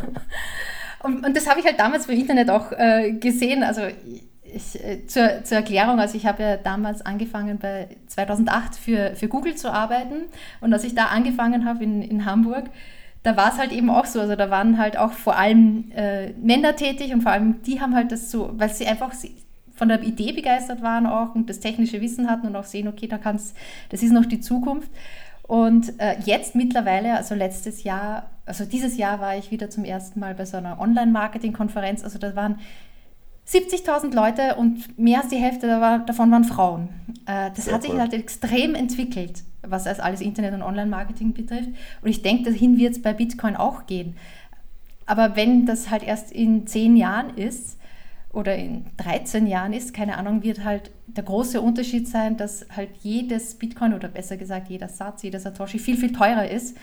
Und, 1.02 1.24
und 1.24 1.36
das 1.36 1.48
habe 1.48 1.60
ich 1.60 1.66
halt 1.66 1.78
damals 1.78 2.06
im 2.06 2.18
Internet 2.18 2.50
auch 2.50 2.72
äh, 2.72 3.12
gesehen. 3.12 3.62
Also 3.62 3.82
ich, 4.42 4.84
äh, 4.84 5.06
zur, 5.06 5.44
zur, 5.44 5.58
Erklärung, 5.58 5.98
also 5.98 6.16
ich 6.16 6.26
habe 6.26 6.42
ja 6.42 6.56
damals 6.56 7.02
angefangen 7.02 7.58
bei 7.58 7.88
2008 8.08 8.74
für, 8.76 9.14
für 9.14 9.28
Google 9.28 9.54
zu 9.54 9.72
arbeiten 9.72 10.24
und 10.60 10.72
als 10.72 10.84
ich 10.84 10.94
da 10.94 11.06
angefangen 11.06 11.64
habe 11.64 11.84
in, 11.84 12.02
in 12.02 12.24
Hamburg, 12.26 12.64
da 13.22 13.36
war 13.36 13.52
es 13.52 13.58
halt 13.58 13.72
eben 13.72 13.90
auch 13.90 14.06
so, 14.06 14.20
also 14.20 14.34
da 14.34 14.50
waren 14.50 14.78
halt 14.78 14.96
auch 14.96 15.12
vor 15.12 15.36
allem 15.36 15.92
äh, 15.94 16.30
Männer 16.32 16.74
tätig 16.74 17.12
und 17.12 17.22
vor 17.22 17.32
allem 17.32 17.62
die 17.62 17.80
haben 17.80 17.94
halt 17.94 18.12
das 18.12 18.30
so, 18.30 18.50
weil 18.54 18.70
sie 18.70 18.86
einfach 18.86 19.12
von 19.74 19.88
der 19.88 20.02
Idee 20.02 20.32
begeistert 20.32 20.82
waren 20.82 21.06
auch 21.06 21.34
und 21.34 21.48
das 21.48 21.60
technische 21.60 22.00
Wissen 22.00 22.30
hatten 22.30 22.46
und 22.46 22.56
auch 22.56 22.64
sehen, 22.64 22.88
okay, 22.88 23.06
da 23.06 23.18
kann's, 23.18 23.54
das 23.90 24.02
ist 24.02 24.12
noch 24.12 24.26
die 24.26 24.40
Zukunft. 24.40 24.90
Und 25.42 25.98
äh, 25.98 26.16
jetzt 26.24 26.54
mittlerweile, 26.54 27.16
also 27.16 27.34
letztes 27.34 27.82
Jahr, 27.82 28.30
also 28.50 28.64
dieses 28.64 28.96
Jahr 28.96 29.20
war 29.20 29.36
ich 29.36 29.52
wieder 29.52 29.70
zum 29.70 29.84
ersten 29.84 30.18
Mal 30.18 30.34
bei 30.34 30.44
so 30.44 30.56
einer 30.56 30.80
Online-Marketing-Konferenz. 30.80 32.02
Also 32.02 32.18
da 32.18 32.34
waren 32.34 32.58
70.000 33.46 34.12
Leute 34.12 34.56
und 34.56 34.98
mehr 34.98 35.20
als 35.20 35.28
die 35.28 35.36
Hälfte 35.36 35.68
davon 35.68 36.32
waren 36.32 36.42
Frauen. 36.42 36.88
Äh, 37.26 37.50
das 37.54 37.66
Sehr 37.66 37.74
hat 37.74 37.82
sich 37.82 37.92
halt 37.92 38.12
extrem 38.12 38.74
entwickelt, 38.74 39.44
was 39.62 39.86
als 39.86 40.00
alles 40.00 40.20
Internet- 40.20 40.54
und 40.54 40.62
Online-Marketing 40.62 41.32
betrifft. 41.32 41.68
Und 42.02 42.08
ich 42.08 42.22
denke, 42.22 42.50
dahin 42.50 42.76
wird 42.76 42.94
es 42.94 43.02
bei 43.02 43.12
Bitcoin 43.12 43.54
auch 43.54 43.86
gehen. 43.86 44.16
Aber 45.06 45.36
wenn 45.36 45.64
das 45.64 45.88
halt 45.88 46.02
erst 46.02 46.32
in 46.32 46.66
zehn 46.66 46.96
Jahren 46.96 47.36
ist 47.36 47.78
oder 48.32 48.56
in 48.56 48.86
13 48.96 49.46
Jahren 49.46 49.72
ist, 49.72 49.94
keine 49.94 50.18
Ahnung, 50.18 50.42
wird 50.42 50.64
halt 50.64 50.90
der 51.06 51.22
große 51.22 51.60
Unterschied 51.60 52.08
sein, 52.08 52.36
dass 52.36 52.66
halt 52.74 52.90
jedes 53.02 53.54
Bitcoin 53.54 53.94
oder 53.94 54.08
besser 54.08 54.36
gesagt 54.36 54.70
jeder 54.70 54.88
Satz, 54.88 55.22
jeder 55.22 55.38
Satoshi 55.38 55.78
viel, 55.78 55.96
viel 55.96 56.12
teurer 56.12 56.50
ist 56.50 56.76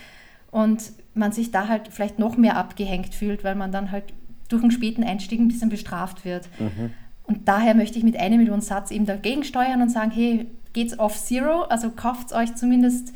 und 0.52 0.92
man 1.14 1.32
sich 1.32 1.52
da 1.52 1.68
halt 1.68 1.90
vielleicht 1.90 2.20
noch 2.20 2.38
mehr 2.38 2.58
abgehängt 2.58 3.14
fühlt, 3.14 3.44
weil 3.44 3.56
man 3.56 3.72
dann 3.72 3.92
halt 3.92 4.06
durch 4.50 4.62
einen 4.62 4.72
späten 4.72 5.04
Einstieg 5.04 5.40
ein 5.40 5.48
bisschen 5.48 5.70
bestraft 5.70 6.26
wird. 6.26 6.48
Mhm. 6.60 6.92
Und 7.24 7.48
daher 7.48 7.76
möchte 7.76 7.98
ich 7.98 8.04
mit 8.04 8.18
einer 8.18 8.38
Million 8.38 8.62
Satz 8.62 8.92
eben 8.92 9.06
dagegen 9.06 9.44
steuern 9.44 9.82
und 9.82 9.90
sagen, 9.90 10.12
hey, 10.12 10.48
geht's 10.74 10.98
off 10.98 11.18
Zero, 11.18 11.64
also 11.64 11.90
kauft 11.90 12.34
euch 12.34 12.56
zumindest 12.56 13.14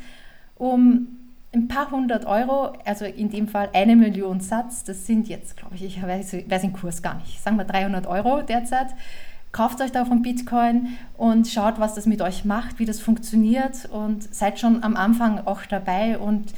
um 0.56 1.08
ein 1.54 1.68
paar 1.68 1.90
hundert 1.90 2.24
Euro, 2.24 2.72
also 2.84 3.04
in 3.04 3.30
dem 3.30 3.46
Fall 3.46 3.70
eine 3.72 3.94
Million 3.96 4.40
Satz, 4.40 4.84
das 4.84 5.06
sind 5.06 5.28
jetzt, 5.28 5.56
glaube 5.56 5.74
ich, 5.74 5.84
ich 5.84 6.02
weiß, 6.02 6.34
weiß 6.48 6.62
den 6.62 6.72
Kurs 6.72 7.02
gar 7.02 7.16
nicht, 7.16 7.42
sagen 7.42 7.56
wir 7.56 7.64
300 7.64 8.06
Euro 8.06 8.42
derzeit. 8.42 8.88
Kauft 9.52 9.82
euch 9.82 9.92
da 9.92 10.06
von 10.06 10.22
Bitcoin 10.22 10.88
und 11.18 11.46
schaut, 11.46 11.78
was 11.78 11.94
das 11.94 12.06
mit 12.06 12.22
euch 12.22 12.46
macht, 12.46 12.78
wie 12.78 12.86
das 12.86 13.00
funktioniert 13.00 13.86
und 13.90 14.22
seid 14.34 14.58
schon 14.58 14.82
am 14.82 14.96
Anfang 14.96 15.46
auch 15.46 15.60
dabei 15.66 16.16
und 16.16 16.54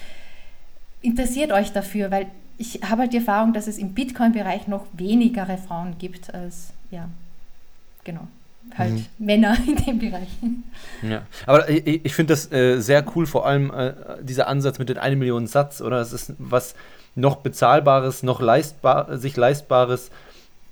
interessiert 1.05 1.53
euch 1.53 1.73
dafür, 1.73 2.11
weil 2.11 2.27
ich 2.57 2.81
habe 2.89 3.03
halt 3.03 3.13
die 3.13 3.19
Erfahrung, 3.19 3.53
dass 3.53 3.67
es 3.67 3.79
im 3.79 3.95
Bitcoin-Bereich 3.95 4.69
noch 4.69 4.87
wenigere 4.93 5.59
Frauen 5.59 5.97
gibt 5.99 6.33
als, 6.33 6.69
ja, 6.91 7.09
genau, 8.05 8.27
halt 8.77 8.93
mhm. 8.93 9.07
Männer 9.19 9.57
in 9.67 9.77
dem 9.77 9.99
Bereich. 9.99 10.29
Ja, 11.03 11.23
aber 11.47 11.69
ich, 11.69 12.05
ich 12.05 12.15
finde 12.15 12.33
das 12.33 12.51
äh, 12.53 12.81
sehr 12.81 13.05
cool, 13.15 13.27
vor 13.27 13.47
allem 13.47 13.71
äh, 13.73 13.93
dieser 14.23 14.47
Ansatz 14.47 14.79
mit 14.79 14.89
den 14.89 14.99
1 14.99 15.19
Million 15.19 15.47
Satz, 15.47 15.81
oder? 15.81 16.01
Es 16.01 16.13
ist 16.13 16.33
was 16.39 16.75
noch 17.17 17.37
bezahlbares, 17.37 18.23
noch 18.23 18.41
leistbar, 18.41 19.19
sich 19.19 19.37
leistbares 19.37 20.11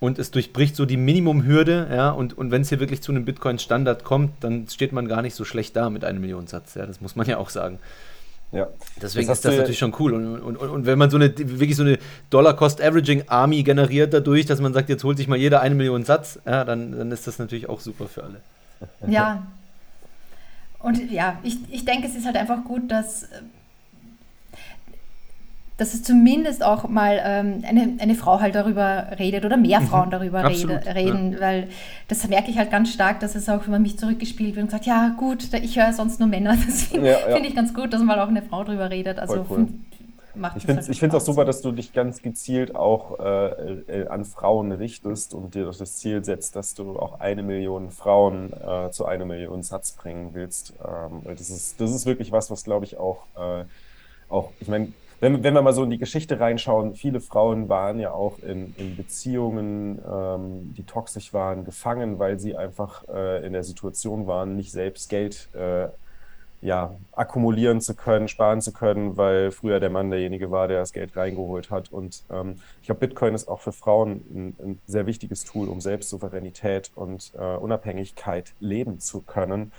und 0.01 0.19
es 0.19 0.31
durchbricht 0.31 0.75
so 0.75 0.85
die 0.87 0.97
Minimumhürde, 0.97 1.89
ja, 1.93 2.11
und, 2.11 2.37
und 2.37 2.51
wenn 2.51 2.63
es 2.63 2.69
hier 2.69 2.81
wirklich 2.81 3.03
zu 3.03 3.13
einem 3.13 3.25
Bitcoin-Standard 3.25 4.03
kommt, 4.03 4.33
dann 4.43 4.67
steht 4.69 4.93
man 4.93 5.07
gar 5.07 5.23
nicht 5.23 5.35
so 5.35 5.45
schlecht 5.45 5.77
da 5.77 5.91
mit 5.91 6.05
einem 6.05 6.21
Million 6.21 6.47
Satz, 6.47 6.75
ja, 6.75 6.87
das 6.87 7.01
muss 7.01 7.17
man 7.17 7.27
ja 7.29 7.39
auch 7.39 7.51
sagen. 7.51 7.79
Ja. 8.53 8.69
Deswegen 9.01 9.27
das 9.27 9.39
ist 9.39 9.45
das 9.47 9.57
natürlich 9.57 9.79
schon 9.79 9.95
cool. 9.99 10.13
Und, 10.13 10.41
und, 10.41 10.57
und, 10.57 10.87
wenn 10.87 10.99
man 10.99 11.09
so 11.09 11.17
eine 11.17 11.33
wirklich 11.37 11.75
so 11.75 11.83
eine 11.83 11.99
Dollar-Cost-Averaging-Army 12.29 13.63
generiert 13.63 14.13
dadurch, 14.13 14.45
dass 14.45 14.61
man 14.61 14.75
sagt, 14.75 14.91
jetzt 14.91 15.05
holt 15.05 15.17
sich 15.17 15.27
mal 15.27 15.39
jeder 15.39 15.63
eine 15.63 15.75
Million 15.75 16.05
Satz, 16.05 16.39
ja, 16.45 16.63
dann, 16.65 16.93
dann 16.93 17.11
ist 17.11 17.27
das 17.27 17.39
natürlich 17.39 17.69
auch 17.69 17.81
super 17.81 18.07
für 18.07 18.25
alle. 18.25 18.41
Ja. 19.07 19.47
Und 20.81 21.11
ja, 21.11 21.39
ich, 21.43 21.57
ich 21.71 21.85
denke, 21.85 22.07
es 22.09 22.15
ist 22.15 22.27
halt 22.27 22.37
einfach 22.37 22.65
gut, 22.65 22.91
dass 22.91 23.27
dass 25.79 25.95
es 25.95 26.03
zumindest 26.03 26.63
auch 26.63 26.89
mal 26.89 27.21
ähm, 27.25 27.65
eine, 27.67 27.95
eine 27.99 28.15
Frau 28.15 28.41
halt 28.41 28.55
darüber 28.55 29.07
redet 29.19 29.45
oder 29.45 29.57
mehr 29.57 29.81
mhm. 29.81 29.87
Frauen 29.87 30.11
darüber 30.11 30.45
Absolut, 30.45 30.87
rede, 30.87 30.95
reden, 30.95 31.33
ja. 31.33 31.41
weil 31.41 31.69
das 32.09 32.29
merke 32.29 32.51
ich 32.51 32.59
halt 32.59 32.71
ganz 32.71 32.93
stark, 32.93 33.21
dass 33.21 33.35
es 33.35 33.49
auch, 33.49 33.65
wenn 33.65 33.73
man 33.73 33.83
mich 33.83 33.99
zurückgespielt 33.99 34.55
wird 34.55 34.65
und 34.65 34.71
sagt, 34.71 34.87
ja 34.87 35.15
gut, 35.19 35.53
ich 35.55 35.79
höre 35.79 35.93
sonst 35.93 36.21
nur 36.21 36.29
Männer, 36.29 36.57
das 36.67 36.85
finde 36.85 37.11
ja, 37.11 37.19
ja. 37.29 37.35
find 37.35 37.47
ich 37.47 37.55
ganz 37.55 37.73
gut, 37.73 37.93
dass 37.93 38.03
mal 38.03 38.19
auch 38.21 38.29
eine 38.29 38.43
Frau 38.43 38.65
darüber 38.65 38.91
redet. 38.91 39.19
Also 39.19 39.47
cool. 39.49 39.69
macht 40.35 40.59
ich 40.59 40.67
finde 40.67 40.83
es 40.83 41.03
halt 41.03 41.15
auch 41.15 41.21
super, 41.21 41.47
dass 41.47 41.63
du 41.63 41.73
dich 41.73 41.95
ganz 41.95 42.21
gezielt 42.21 42.75
auch 42.75 43.19
äh, 43.19 43.73
äh, 44.03 44.09
an 44.09 44.27
Frauen 44.27 44.73
richtest 44.73 45.33
und 45.33 45.55
dir 45.55 45.65
das 45.65 45.97
Ziel 45.97 46.23
setzt, 46.23 46.55
dass 46.55 46.75
du 46.75 46.99
auch 46.99 47.19
eine 47.21 47.43
Million 47.43 47.91
Frauen 47.91 48.53
äh, 48.53 48.91
zu 48.91 49.07
einer 49.07 49.25
Million 49.25 49.63
Satz 49.63 49.93
bringen 49.93 50.31
willst. 50.35 50.75
Ähm, 50.85 51.23
das, 51.25 51.49
ist, 51.49 51.81
das 51.81 51.93
ist 51.93 52.05
wirklich 52.05 52.31
was, 52.31 52.51
was 52.51 52.63
glaube 52.63 52.85
ich 52.85 52.99
auch, 52.99 53.25
äh, 53.37 53.65
auch 54.29 54.51
ich 54.61 54.69
meine, 54.69 54.93
wenn, 55.23 55.45
wenn 55.45 55.55
wir 55.55 55.63
mal 55.63 55.73
so 55.73 55.85
in 55.85 55.91
die 55.91 55.99
Geschichte 55.99 56.41
reinschauen, 56.41 56.97
viele 56.97 57.21
Frauen 57.21 57.69
waren 57.69 58.01
ja 58.01 58.11
auch 58.11 58.41
in, 58.41 58.75
in 58.77 58.97
Beziehungen, 58.97 60.03
ähm, 60.05 60.75
die 60.77 60.83
toxisch 60.83 61.33
waren, 61.33 61.65
gefangen, 61.65 62.19
weil 62.19 62.41
sie 62.41 62.57
einfach 62.57 63.05
äh, 63.09 63.47
in 63.47 63.53
der 63.53 63.63
Situation 63.63 64.27
waren, 64.27 64.57
nicht 64.57 64.73
selbst 64.73 65.09
Geld 65.09 65.49
äh, 65.55 65.87
ja, 66.61 66.97
akkumulieren 67.13 67.81
zu 67.81 67.95
können, 67.95 68.27
sparen 68.27 68.61
zu 68.61 68.73
können, 68.73 69.17
weil 69.17 69.53
früher 69.53 69.79
der 69.79 69.91
Mann 69.91 70.11
derjenige 70.11 70.51
war, 70.51 70.67
der 70.67 70.81
das 70.81 70.93
Geld 70.93 71.17
reingeholt 71.17 71.71
hat. 71.71 71.93
Und 71.93 72.25
ähm, 72.29 72.57
ich 72.81 72.87
glaube, 72.87 73.07
Bitcoin 73.07 73.35
ist 73.35 73.47
auch 73.47 73.61
für 73.61 73.73
Frauen 73.73 74.25
ein, 74.33 74.57
ein, 74.61 74.81
sehr 74.87 75.07
wichtiges 75.07 75.45
Tool, 75.45 75.69
um 75.69 75.81
Selbstsouveränität 75.81 76.91
und 76.97 77.31
äh, 77.39 77.57
Unabhängigkeit 77.57 78.55
leben 78.59 78.99
zu 78.99 79.23
können. 79.23 79.71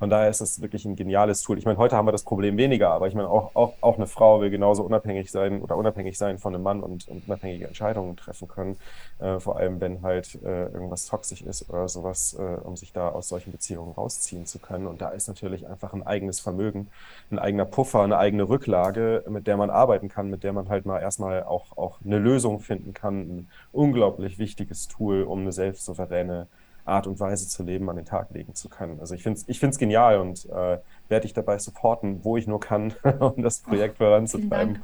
Von 0.00 0.08
daher 0.08 0.30
ist 0.30 0.40
das 0.40 0.62
wirklich 0.62 0.86
ein 0.86 0.96
geniales 0.96 1.42
Tool. 1.42 1.58
Ich 1.58 1.66
meine, 1.66 1.76
heute 1.76 1.94
haben 1.94 2.08
wir 2.08 2.12
das 2.12 2.22
Problem 2.22 2.56
weniger, 2.56 2.88
aber 2.88 3.06
ich 3.06 3.14
meine, 3.14 3.28
auch, 3.28 3.54
auch, 3.54 3.74
auch 3.82 3.96
eine 3.96 4.06
Frau 4.06 4.40
will 4.40 4.48
genauso 4.48 4.82
unabhängig 4.82 5.30
sein 5.30 5.60
oder 5.60 5.76
unabhängig 5.76 6.16
sein 6.16 6.38
von 6.38 6.54
einem 6.54 6.64
Mann 6.64 6.82
und, 6.82 7.06
und 7.06 7.28
unabhängige 7.28 7.66
Entscheidungen 7.66 8.16
treffen 8.16 8.48
können. 8.48 8.78
Äh, 9.18 9.40
vor 9.40 9.58
allem, 9.58 9.78
wenn 9.82 10.00
halt 10.00 10.36
äh, 10.42 10.68
irgendwas 10.68 11.04
toxisch 11.04 11.42
ist 11.42 11.68
oder 11.68 11.86
sowas, 11.86 12.34
äh, 12.38 12.42
um 12.62 12.78
sich 12.78 12.94
da 12.94 13.10
aus 13.10 13.28
solchen 13.28 13.52
Beziehungen 13.52 13.92
rausziehen 13.92 14.46
zu 14.46 14.58
können. 14.58 14.86
Und 14.86 15.02
da 15.02 15.10
ist 15.10 15.28
natürlich 15.28 15.68
einfach 15.68 15.92
ein 15.92 16.06
eigenes 16.06 16.40
Vermögen, 16.40 16.88
ein 17.30 17.38
eigener 17.38 17.66
Puffer, 17.66 18.00
eine 18.00 18.16
eigene 18.16 18.48
Rücklage, 18.48 19.22
mit 19.28 19.46
der 19.46 19.58
man 19.58 19.68
arbeiten 19.68 20.08
kann, 20.08 20.30
mit 20.30 20.44
der 20.44 20.54
man 20.54 20.70
halt 20.70 20.86
mal 20.86 21.00
erstmal 21.00 21.42
auch, 21.42 21.76
auch 21.76 21.98
eine 22.02 22.18
Lösung 22.18 22.60
finden 22.60 22.94
kann. 22.94 23.20
Ein 23.20 23.48
unglaublich 23.70 24.38
wichtiges 24.38 24.88
Tool, 24.88 25.24
um 25.24 25.40
eine 25.40 25.52
selbstsouveräne 25.52 26.46
Art 26.90 27.06
und 27.06 27.20
Weise 27.20 27.48
zu 27.48 27.62
leben 27.62 27.88
an 27.88 27.96
den 27.96 28.04
Tag 28.04 28.30
legen 28.30 28.54
zu 28.54 28.68
können. 28.68 29.00
Also 29.00 29.14
ich 29.14 29.22
finde 29.22 29.38
es 29.38 29.48
ich 29.48 29.58
find's 29.60 29.78
genial 29.78 30.18
und 30.20 30.46
äh, 30.46 30.78
werde 31.08 31.22
dich 31.22 31.32
dabei 31.32 31.58
supporten, 31.58 32.24
wo 32.24 32.36
ich 32.36 32.46
nur 32.46 32.60
kann, 32.60 32.92
um 33.20 33.42
das 33.42 33.60
Projekt 33.60 33.98
voranzutreiben. 33.98 34.80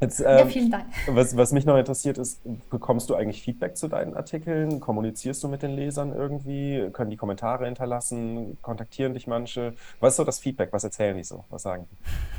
Jetzt, 0.00 0.20
äh, 0.20 0.38
ja, 0.38 0.46
vielen 0.46 0.70
Dank. 0.70 0.86
Was, 1.08 1.36
was, 1.36 1.52
mich 1.52 1.66
noch 1.66 1.76
interessiert 1.76 2.16
ist, 2.16 2.40
bekommst 2.70 3.10
du 3.10 3.14
eigentlich 3.14 3.42
Feedback 3.42 3.76
zu 3.76 3.86
deinen 3.86 4.14
Artikeln? 4.14 4.80
Kommunizierst 4.80 5.44
du 5.44 5.48
mit 5.48 5.62
den 5.62 5.72
Lesern 5.72 6.14
irgendwie? 6.14 6.88
Können 6.92 7.10
die 7.10 7.18
Kommentare 7.18 7.66
hinterlassen? 7.66 8.56
Kontaktieren 8.62 9.12
dich 9.12 9.26
manche? 9.26 9.74
Was 10.00 10.14
ist 10.14 10.16
so 10.16 10.24
das 10.24 10.38
Feedback? 10.38 10.72
Was 10.72 10.84
erzählen 10.84 11.16
die 11.16 11.24
so? 11.24 11.44
Was 11.50 11.62
sagen 11.62 11.86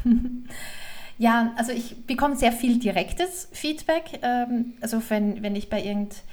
die? 0.06 0.48
Ja, 1.18 1.54
also 1.56 1.72
ich 1.72 2.08
bekomme 2.08 2.36
sehr 2.36 2.52
viel 2.52 2.80
direktes 2.80 3.48
Feedback. 3.52 4.20
Ähm, 4.24 4.74
also 4.82 5.00
wenn, 5.10 5.44
wenn 5.44 5.56
ich 5.56 5.70
bei 5.70 5.84
irgend 5.84 6.24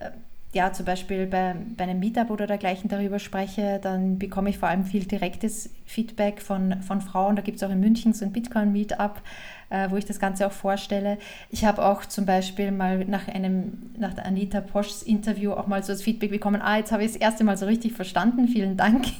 äh, 0.00 0.10
ja, 0.54 0.70
zum 0.72 0.84
Beispiel 0.84 1.26
bei, 1.26 1.56
bei 1.76 1.84
einem 1.84 1.98
Meetup 1.98 2.30
oder 2.30 2.46
dergleichen 2.46 2.90
darüber 2.90 3.18
spreche, 3.18 3.80
dann 3.82 4.18
bekomme 4.18 4.50
ich 4.50 4.58
vor 4.58 4.68
allem 4.68 4.84
viel 4.84 5.06
direktes 5.06 5.70
Feedback 5.86 6.42
von, 6.42 6.82
von 6.82 7.00
Frauen. 7.00 7.36
Da 7.36 7.42
gibt 7.42 7.56
es 7.56 7.62
auch 7.62 7.70
in 7.70 7.80
München 7.80 8.12
so 8.12 8.26
ein 8.26 8.32
Bitcoin-Meetup, 8.32 9.22
äh, 9.70 9.90
wo 9.90 9.96
ich 9.96 10.04
das 10.04 10.20
Ganze 10.20 10.46
auch 10.46 10.52
vorstelle. 10.52 11.16
Ich 11.48 11.64
habe 11.64 11.82
auch 11.82 12.04
zum 12.04 12.26
Beispiel 12.26 12.70
mal 12.70 13.02
nach 13.06 13.28
einem, 13.28 13.92
nach 13.96 14.12
der 14.12 14.26
Anita 14.26 14.60
Poschs 14.60 15.02
Interview 15.02 15.52
auch 15.52 15.68
mal 15.68 15.82
so 15.82 15.94
das 15.94 16.02
Feedback 16.02 16.30
bekommen, 16.30 16.60
ah, 16.60 16.76
jetzt 16.76 16.92
habe 16.92 17.02
ich 17.02 17.12
das 17.12 17.20
erste 17.20 17.44
Mal 17.44 17.56
so 17.56 17.64
richtig 17.64 17.94
verstanden, 17.94 18.46
vielen 18.48 18.76
Dank. 18.76 19.06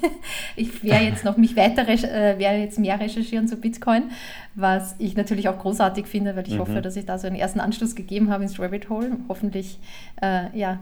Ich 0.54 0.84
werde 0.84 1.04
jetzt 1.06 1.24
noch 1.24 1.38
mich 1.38 1.56
weiter, 1.56 1.88
äh, 1.88 2.38
werde 2.38 2.58
jetzt 2.58 2.78
mehr 2.78 3.00
recherchieren 3.00 3.48
zu 3.48 3.56
Bitcoin, 3.56 4.10
was 4.54 4.94
ich 4.98 5.16
natürlich 5.16 5.48
auch 5.48 5.58
großartig 5.58 6.06
finde, 6.06 6.36
weil 6.36 6.46
ich 6.46 6.54
mhm. 6.54 6.58
hoffe, 6.58 6.82
dass 6.82 6.96
ich 6.96 7.06
da 7.06 7.16
so 7.16 7.26
einen 7.26 7.36
ersten 7.36 7.58
Anschluss 7.58 7.94
gegeben 7.94 8.30
habe 8.30 8.42
ins 8.42 8.60
Rabbit 8.60 8.90
Hole. 8.90 9.12
Hoffentlich, 9.28 9.78
äh, 10.20 10.54
ja, 10.56 10.78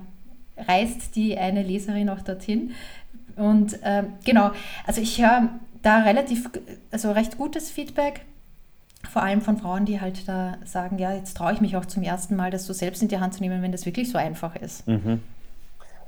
reist 0.69 1.17
die 1.17 1.37
eine 1.39 1.63
Leserin 1.63 2.09
auch 2.09 2.21
dorthin. 2.21 2.73
Und 3.37 3.83
äh, 3.83 4.05
genau, 4.25 4.51
also 4.87 5.01
ich 5.01 5.21
höre 5.21 5.49
da 5.83 6.01
relativ, 6.01 6.51
also 6.91 7.13
recht 7.13 7.39
gutes 7.39 7.71
Feedback, 7.71 8.23
vor 9.11 9.23
allem 9.23 9.41
von 9.41 9.57
Frauen, 9.57 9.87
die 9.87 10.01
halt 10.01 10.29
da 10.29 10.59
sagen, 10.65 10.99
ja, 10.99 11.15
jetzt 11.15 11.37
traue 11.37 11.53
ich 11.55 11.61
mich 11.61 11.77
auch 11.77 11.87
zum 11.87 12.03
ersten 12.03 12.37
Mal, 12.37 12.51
das 12.51 12.67
so 12.67 12.73
selbst 12.73 13.03
in 13.03 13.09
die 13.09 13.19
Hand 13.19 13.35
zu 13.35 13.41
nehmen, 13.41 13.63
wenn 13.63 13.73
das 13.73 13.87
wirklich 13.87 14.11
so 14.11 14.19
einfach 14.19 14.57
ist. 14.57 14.87
Mhm. 14.87 15.21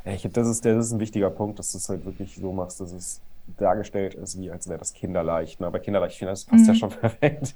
Ich, 0.04 0.28
das, 0.32 0.48
ist, 0.48 0.64
das 0.64 0.86
ist 0.86 0.92
ein 0.92 1.00
wichtiger 1.00 1.30
Punkt, 1.30 1.58
dass 1.58 1.72
du 1.72 1.78
es 1.78 1.88
halt 1.88 2.04
wirklich 2.04 2.34
so 2.34 2.52
machst, 2.52 2.80
dass 2.80 2.92
es 2.92 3.20
dargestellt 3.58 4.14
ist, 4.14 4.38
wie 4.38 4.50
als 4.50 4.68
wäre 4.68 4.78
das 4.78 4.92
kinderleicht. 4.92 5.60
Ne? 5.60 5.66
Aber 5.66 5.80
kinderleicht, 5.80 6.14
ich 6.14 6.18
finde, 6.18 6.32
das 6.32 6.44
passt 6.44 6.62
mhm. 6.62 6.68
ja 6.68 6.74
schon 6.74 6.90
perfekt. 7.00 7.54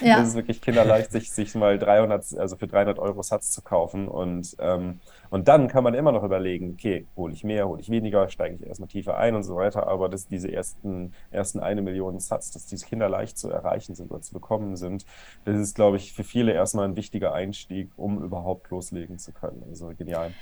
Ja. 0.00 0.18
Das 0.18 0.28
ist 0.28 0.34
wirklich 0.34 0.60
kinderleicht, 0.60 1.12
sich, 1.12 1.30
sich 1.30 1.54
mal 1.54 1.78
300, 1.78 2.38
also 2.38 2.56
für 2.56 2.66
300 2.66 2.98
Euro 2.98 3.22
Satz 3.22 3.50
zu 3.50 3.62
kaufen. 3.62 4.08
Und, 4.08 4.56
ähm, 4.58 5.00
und 5.30 5.48
dann 5.48 5.68
kann 5.68 5.84
man 5.84 5.94
immer 5.94 6.12
noch 6.12 6.22
überlegen, 6.22 6.72
okay, 6.74 7.06
hole 7.16 7.32
ich 7.32 7.44
mehr, 7.44 7.68
hole 7.68 7.80
ich 7.80 7.90
weniger, 7.90 8.28
steige 8.28 8.56
ich 8.56 8.66
erstmal 8.66 8.88
tiefer 8.88 9.16
ein 9.16 9.34
und 9.34 9.42
so 9.42 9.56
weiter. 9.56 9.86
Aber 9.86 10.08
dass 10.08 10.28
diese 10.28 10.50
ersten, 10.50 11.12
ersten 11.30 11.60
eine 11.60 11.82
Million 11.82 12.18
Satz, 12.20 12.52
dass 12.52 12.66
diese 12.66 12.86
kinderleicht 12.86 13.38
zu 13.38 13.50
erreichen 13.50 13.94
sind 13.94 14.10
oder 14.10 14.22
zu 14.22 14.32
bekommen 14.32 14.76
sind, 14.76 15.04
das 15.44 15.56
ist, 15.58 15.74
glaube 15.74 15.96
ich, 15.96 16.12
für 16.12 16.24
viele 16.24 16.52
erstmal 16.52 16.86
ein 16.86 16.96
wichtiger 16.96 17.34
Einstieg, 17.34 17.90
um 17.96 18.22
überhaupt 18.22 18.70
loslegen 18.70 19.18
zu 19.18 19.32
können. 19.32 19.62
Also 19.68 19.92
genial. 19.96 20.32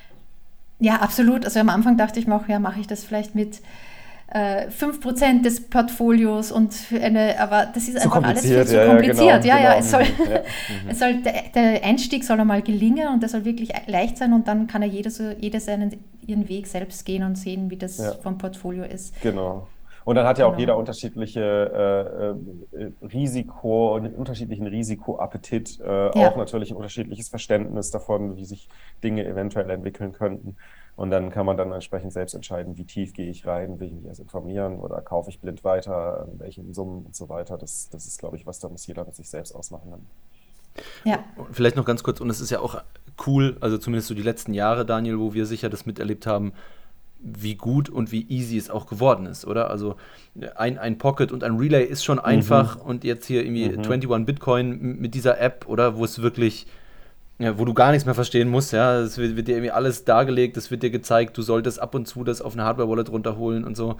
Ja, 0.79 0.97
absolut. 0.97 1.45
Also 1.45 1.59
am 1.59 1.69
Anfang 1.69 1.97
dachte 1.97 2.19
ich 2.19 2.27
mir 2.27 2.35
auch, 2.35 2.47
ja, 2.47 2.59
mache 2.59 2.79
ich 2.79 2.87
das 2.87 3.03
vielleicht 3.03 3.33
mit 3.33 3.61
äh, 4.27 4.67
5% 4.67 5.43
des 5.43 5.69
Portfolios 5.69 6.51
und 6.51 6.75
eine, 6.91 7.39
aber 7.39 7.67
das 7.73 7.87
ist 7.87 7.97
einfach 7.97 8.23
alles 8.23 8.41
viel 8.41 8.65
zu 8.65 8.85
kompliziert. 8.85 9.45
Ja, 9.45 9.57
ja, 9.57 9.57
genau, 9.57 9.69
ja, 9.69 9.75
es 9.77 9.91
soll, 9.91 10.01
ja. 10.01 10.39
Mhm. 10.83 10.89
es 10.89 10.99
soll 10.99 11.21
der, 11.21 11.33
der, 11.53 11.83
Einstieg 11.83 12.23
soll 12.23 12.39
einmal 12.39 12.61
gelingen 12.61 13.09
und 13.09 13.21
der 13.21 13.29
soll 13.29 13.45
wirklich 13.45 13.71
leicht 13.87 14.17
sein 14.17 14.33
und 14.33 14.47
dann 14.47 14.67
kann 14.67 14.81
ja 14.81 14.87
jeder 14.87 15.11
so, 15.11 15.23
jeder 15.39 15.59
seinen 15.59 16.03
ihren 16.25 16.49
Weg 16.49 16.65
selbst 16.67 17.05
gehen 17.05 17.23
und 17.23 17.35
sehen, 17.35 17.69
wie 17.69 17.77
das 17.77 17.97
ja. 17.99 18.13
vom 18.13 18.37
Portfolio 18.37 18.83
ist. 18.83 19.19
Genau. 19.21 19.67
Und 20.05 20.15
dann 20.15 20.27
hat 20.27 20.37
ja 20.37 20.45
auch 20.45 20.51
genau. 20.51 20.59
jeder 20.59 20.77
unterschiedliche 20.77 21.41
äh, 22.73 22.77
äh, 22.77 22.91
Risiko 23.01 23.95
und 23.95 24.15
unterschiedlichen 24.15 24.67
Risikoappetit, 24.67 25.79
äh, 25.79 25.85
ja. 25.85 26.29
auch 26.29 26.37
natürlich 26.37 26.71
ein 26.71 26.77
unterschiedliches 26.77 27.29
Verständnis 27.29 27.89
davon, 27.89 28.35
wie 28.35 28.45
sich 28.45 28.69
Dinge 29.03 29.25
eventuell 29.25 29.69
entwickeln 29.71 30.13
könnten. 30.13 30.57
Und 30.95 31.11
dann 31.11 31.29
kann 31.29 31.45
man 31.45 31.57
dann 31.57 31.71
entsprechend 31.73 32.13
selbst 32.13 32.33
entscheiden, 32.33 32.77
wie 32.77 32.85
tief 32.85 33.13
gehe 33.13 33.29
ich 33.29 33.45
rein, 33.45 33.79
will 33.79 33.87
ich 33.87 33.93
mich 33.93 34.05
erst 34.05 34.21
informieren 34.21 34.79
oder 34.79 35.01
kaufe 35.01 35.29
ich 35.29 35.41
blind 35.41 35.63
weiter, 35.63 36.27
in 36.31 36.39
welchen 36.39 36.73
Summen 36.73 37.05
und 37.05 37.15
so 37.15 37.27
weiter. 37.27 37.57
Das, 37.57 37.89
das 37.89 38.05
ist, 38.05 38.17
glaube 38.17 38.37
ich, 38.37 38.45
was 38.45 38.59
da 38.59 38.69
muss 38.69 38.87
jeder 38.87 39.03
mit 39.03 39.15
sich 39.15 39.29
selbst 39.29 39.53
ausmachen 39.53 39.91
dann. 39.91 40.05
Ja. 41.03 41.23
Vielleicht 41.51 41.75
noch 41.75 41.85
ganz 41.85 42.03
kurz, 42.03 42.21
und 42.21 42.29
es 42.29 42.39
ist 42.39 42.49
ja 42.49 42.59
auch 42.59 42.81
cool, 43.27 43.57
also 43.59 43.77
zumindest 43.77 44.07
so 44.07 44.13
die 44.13 44.21
letzten 44.21 44.53
Jahre, 44.53 44.85
Daniel, 44.85 45.19
wo 45.19 45.33
wir 45.33 45.45
sicher 45.45 45.69
das 45.69 45.85
miterlebt 45.85 46.27
haben, 46.27 46.53
wie 47.19 47.55
gut 47.55 47.89
und 47.89 48.11
wie 48.11 48.27
easy 48.29 48.57
es 48.57 48.69
auch 48.69 48.85
geworden 48.85 49.25
ist, 49.25 49.45
oder? 49.45 49.69
Also 49.69 49.95
ein, 50.55 50.77
ein 50.77 50.97
Pocket 50.97 51.31
und 51.31 51.43
ein 51.43 51.57
Relay 51.57 51.83
ist 51.83 52.03
schon 52.03 52.19
einfach 52.19 52.77
mhm. 52.77 52.89
und 52.89 53.03
jetzt 53.03 53.25
hier 53.25 53.43
irgendwie 53.43 53.69
mhm. 53.69 53.79
21 53.79 54.25
Bitcoin 54.25 54.99
mit 54.99 55.15
dieser 55.15 55.39
App, 55.41 55.65
oder? 55.67 55.97
Wo 55.97 56.05
es 56.05 56.21
wirklich, 56.21 56.67
ja, 57.37 57.59
wo 57.59 57.65
du 57.65 57.73
gar 57.73 57.91
nichts 57.91 58.05
mehr 58.05 58.15
verstehen 58.15 58.49
musst, 58.49 58.71
ja. 58.71 58.99
Es 58.99 59.17
wird, 59.17 59.35
wird 59.35 59.47
dir 59.47 59.55
irgendwie 59.55 59.71
alles 59.71 60.05
dargelegt, 60.05 60.55
es 60.57 60.71
wird 60.71 60.83
dir 60.83 60.89
gezeigt, 60.89 61.37
du 61.37 61.41
solltest 61.41 61.81
ab 61.81 61.93
und 61.95 62.07
zu 62.07 62.23
das 62.23 62.41
auf 62.41 62.53
eine 62.53 62.63
Hardware-Wallet 62.63 63.09
runterholen 63.09 63.65
und 63.65 63.75
so. 63.75 63.97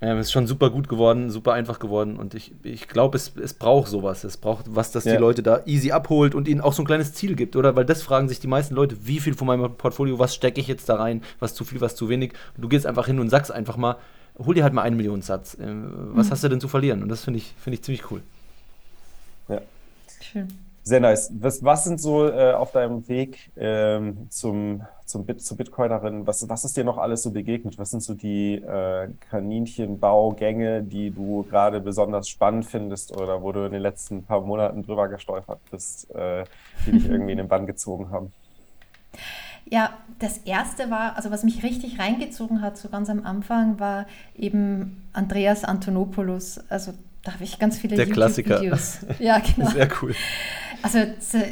Ähm, 0.00 0.18
ist 0.18 0.32
schon 0.32 0.48
super 0.48 0.70
gut 0.70 0.88
geworden, 0.88 1.30
super 1.30 1.52
einfach 1.52 1.78
geworden 1.78 2.16
und 2.16 2.34
ich, 2.34 2.52
ich 2.64 2.88
glaube, 2.88 3.16
es, 3.16 3.32
es 3.36 3.54
braucht 3.54 3.88
sowas. 3.88 4.24
Es 4.24 4.36
braucht 4.36 4.64
was, 4.74 4.90
das 4.90 5.04
ja. 5.04 5.12
die 5.12 5.18
Leute 5.18 5.42
da 5.42 5.62
easy 5.66 5.92
abholt 5.92 6.34
und 6.34 6.48
ihnen 6.48 6.60
auch 6.60 6.72
so 6.72 6.82
ein 6.82 6.86
kleines 6.86 7.12
Ziel 7.14 7.36
gibt, 7.36 7.54
oder? 7.54 7.76
Weil 7.76 7.84
das 7.84 8.02
fragen 8.02 8.28
sich 8.28 8.40
die 8.40 8.48
meisten 8.48 8.74
Leute, 8.74 8.96
wie 9.06 9.20
viel 9.20 9.34
von 9.34 9.46
meinem 9.46 9.76
Portfolio, 9.76 10.18
was 10.18 10.34
stecke 10.34 10.60
ich 10.60 10.66
jetzt 10.66 10.88
da 10.88 10.96
rein, 10.96 11.22
was 11.38 11.54
zu 11.54 11.64
viel, 11.64 11.80
was 11.80 11.94
zu 11.94 12.08
wenig. 12.08 12.32
Und 12.56 12.64
du 12.64 12.68
gehst 12.68 12.86
einfach 12.86 13.06
hin 13.06 13.20
und 13.20 13.30
sagst 13.30 13.52
einfach 13.52 13.76
mal, 13.76 13.96
hol 14.36 14.54
dir 14.54 14.64
halt 14.64 14.74
mal 14.74 14.82
einen 14.82 14.96
Million 14.96 15.22
Satz. 15.22 15.56
Ähm, 15.60 15.92
was 16.14 16.26
mhm. 16.26 16.30
hast 16.32 16.44
du 16.44 16.48
denn 16.48 16.60
zu 16.60 16.68
verlieren? 16.68 17.02
Und 17.02 17.08
das 17.08 17.22
finde 17.22 17.38
ich, 17.38 17.54
find 17.56 17.74
ich 17.74 17.82
ziemlich 17.82 18.10
cool. 18.10 18.20
Ja. 19.48 19.60
Schön. 20.20 20.48
Sehr 20.86 21.00
nice. 21.00 21.32
Was, 21.40 21.64
was 21.64 21.84
sind 21.84 21.98
so 21.98 22.28
äh, 22.28 22.52
auf 22.52 22.72
deinem 22.72 23.08
Weg 23.08 23.50
ähm, 23.56 24.26
zum, 24.28 24.82
zum 25.06 25.24
Bit, 25.24 25.40
zur 25.40 25.56
Bitcoinerin, 25.56 26.26
was, 26.26 26.46
was 26.46 26.66
ist 26.66 26.76
dir 26.76 26.84
noch 26.84 26.98
alles 26.98 27.22
so 27.22 27.30
begegnet? 27.30 27.78
Was 27.78 27.90
sind 27.90 28.02
so 28.02 28.12
die 28.12 28.56
äh, 28.56 29.08
Kaninchenbaugänge, 29.30 30.82
die 30.82 31.10
du 31.10 31.46
gerade 31.48 31.80
besonders 31.80 32.28
spannend 32.28 32.66
findest 32.66 33.16
oder 33.16 33.42
wo 33.42 33.50
du 33.52 33.64
in 33.64 33.72
den 33.72 33.80
letzten 33.80 34.24
paar 34.24 34.42
Monaten 34.42 34.82
drüber 34.82 35.08
gestolpert 35.08 35.58
bist, 35.70 36.14
äh, 36.14 36.44
die 36.84 36.92
dich 36.92 37.08
irgendwie 37.08 37.32
in 37.32 37.38
den 37.38 37.48
Bann 37.48 37.66
gezogen 37.66 38.10
haben? 38.10 38.34
Ja, 39.64 39.94
das 40.18 40.36
erste 40.38 40.90
war, 40.90 41.16
also 41.16 41.30
was 41.30 41.44
mich 41.44 41.62
richtig 41.62 41.98
reingezogen 41.98 42.60
hat, 42.60 42.76
so 42.76 42.90
ganz 42.90 43.08
am 43.08 43.24
Anfang, 43.24 43.80
war 43.80 44.04
eben 44.36 45.08
Andreas 45.14 45.64
Antonopoulos. 45.64 46.60
Also 46.68 46.92
da 47.22 47.32
habe 47.32 47.44
ich 47.44 47.58
ganz 47.58 47.78
viele 47.78 47.96
YouTube-Videos. 47.96 48.98
Ja, 49.18 49.38
genau. 49.56 49.70
Sehr 49.70 49.88
cool. 50.02 50.14
Also 50.84 50.98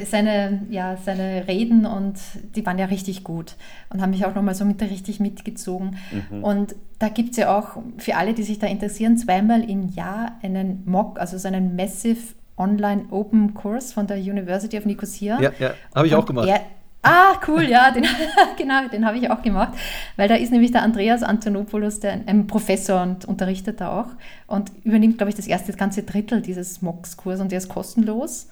seine, 0.05 0.61
ja, 0.69 0.99
seine 1.03 1.49
Reden 1.49 1.87
und 1.87 2.17
die 2.55 2.67
waren 2.67 2.79
ja 2.79 2.85
richtig 2.85 3.25
gut 3.25 3.57
und 3.89 4.03
haben 4.03 4.11
mich 4.11 4.27
auch 4.27 4.35
nochmal 4.35 4.55
so 4.55 4.67
mit 4.67 4.83
richtig 4.83 5.21
mitgezogen. 5.21 5.97
Mhm. 6.31 6.45
Und 6.45 6.75
da 6.99 7.09
gibt 7.09 7.31
es 7.31 7.39
ja 7.39 7.59
auch 7.59 7.83
für 7.97 8.17
alle, 8.17 8.35
die 8.35 8.43
sich 8.43 8.59
da 8.59 8.67
interessieren, 8.67 9.17
zweimal 9.17 9.69
im 9.69 9.89
Jahr 9.89 10.33
einen 10.43 10.83
MOOC, 10.85 11.19
also 11.19 11.39
so 11.39 11.49
einen 11.49 11.77
Massive 11.77 12.35
Online 12.59 13.07
Open 13.11 13.55
Kurs 13.55 13.95
von 13.95 14.07
der 14.07 14.19
University 14.19 14.77
of 14.77 14.85
Nicosia. 14.85 15.41
Ja, 15.41 15.51
ja, 15.59 15.73
habe 15.95 16.07
ich 16.07 16.13
und 16.13 16.21
auch 16.21 16.27
gemacht. 16.27 16.49
Er, 16.49 16.61
Ah, 17.05 17.35
cool, 17.49 17.65
ja, 17.65 17.91
den, 17.91 18.07
genau, 18.57 18.87
den 18.87 19.05
habe 19.05 19.19
ich 19.19 19.29
auch 19.29 19.43
gemacht, 19.43 19.73
weil 20.15 20.29
da 20.29 20.37
ist 20.37 20.53
nämlich 20.53 20.71
der 20.71 20.83
Andreas 20.83 21.25
Antonopoulos, 21.25 21.99
der 21.99 22.13
ein 22.27 22.47
Professor 22.47 23.03
und 23.03 23.25
unterrichtet 23.25 23.81
da 23.81 24.01
auch 24.01 24.11
und 24.47 24.71
übernimmt, 24.85 25.17
glaube 25.17 25.31
ich, 25.31 25.35
das 25.35 25.49
erste 25.49 25.73
das 25.73 25.77
ganze 25.77 26.05
Drittel 26.05 26.43
dieses 26.43 26.81
MOX-Kurs 26.81 27.41
und 27.41 27.51
der 27.51 27.59
ist 27.59 27.69
kostenlos. 27.69 28.51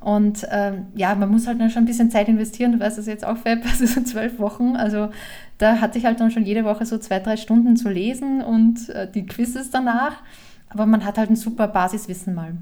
Und 0.00 0.46
ähm, 0.50 0.86
ja, 0.94 1.14
man 1.14 1.30
muss 1.30 1.46
halt 1.46 1.60
dann 1.60 1.70
schon 1.70 1.82
ein 1.82 1.86
bisschen 1.86 2.10
Zeit 2.10 2.28
investieren, 2.28 2.72
du 2.72 2.80
weißt 2.80 2.96
das 2.96 3.06
jetzt 3.06 3.24
auch, 3.24 3.36
Fab, 3.36 3.64
also 3.64 3.86
so 3.86 4.02
zwölf 4.02 4.38
Wochen. 4.38 4.76
Also 4.76 5.10
da 5.58 5.80
hatte 5.80 5.98
ich 5.98 6.06
halt 6.06 6.20
dann 6.20 6.30
schon 6.30 6.44
jede 6.44 6.64
Woche 6.64 6.86
so 6.86 6.98
zwei, 6.98 7.20
drei 7.20 7.36
Stunden 7.36 7.76
zu 7.76 7.88
lesen 7.88 8.42
und 8.42 8.88
äh, 8.90 9.10
die 9.10 9.26
Quizzes 9.26 9.70
danach. 9.70 10.22
Aber 10.68 10.86
man 10.86 11.04
hat 11.04 11.18
halt 11.18 11.30
ein 11.30 11.36
super 11.36 11.68
Basiswissen 11.68 12.34
mal. 12.34 12.54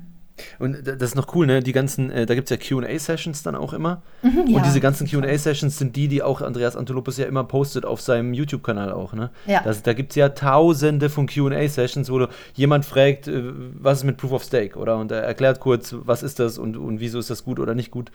Und 0.58 0.86
das 0.86 1.02
ist 1.02 1.14
noch 1.14 1.34
cool, 1.34 1.46
ne? 1.46 1.62
Die 1.62 1.72
ganzen, 1.72 2.10
äh, 2.10 2.26
da 2.26 2.34
gibt 2.34 2.50
es 2.50 2.56
ja 2.56 2.56
QA-Sessions 2.56 3.42
dann 3.42 3.54
auch 3.54 3.72
immer. 3.72 4.02
Mhm, 4.22 4.40
und 4.40 4.50
ja. 4.50 4.62
diese 4.62 4.80
ganzen 4.80 5.06
QA-Sessions 5.06 5.78
sind 5.78 5.96
die, 5.96 6.08
die 6.08 6.22
auch 6.22 6.42
Andreas 6.42 6.76
Antolopoulos 6.76 7.18
ja 7.18 7.26
immer 7.26 7.44
postet 7.44 7.84
auf 7.84 8.00
seinem 8.00 8.34
YouTube-Kanal 8.34 8.92
auch, 8.92 9.12
ne? 9.12 9.30
Ja. 9.46 9.62
Das, 9.62 9.82
da 9.82 9.92
gibt 9.92 10.12
es 10.12 10.16
ja 10.16 10.30
tausende 10.30 11.10
von 11.10 11.26
QA-Sessions, 11.26 12.10
wo 12.10 12.18
du 12.18 12.28
jemand 12.54 12.84
fragt, 12.84 13.28
äh, 13.28 13.42
was 13.74 13.98
ist 13.98 14.04
mit 14.04 14.16
Proof 14.16 14.32
of 14.32 14.44
Stake, 14.44 14.78
oder? 14.78 14.96
Und 14.98 15.10
er 15.10 15.22
erklärt 15.22 15.60
kurz, 15.60 15.94
was 15.98 16.22
ist 16.22 16.38
das 16.38 16.58
und, 16.58 16.76
und 16.76 17.00
wieso 17.00 17.18
ist 17.18 17.30
das 17.30 17.44
gut 17.44 17.58
oder 17.58 17.74
nicht 17.74 17.90
gut. 17.90 18.10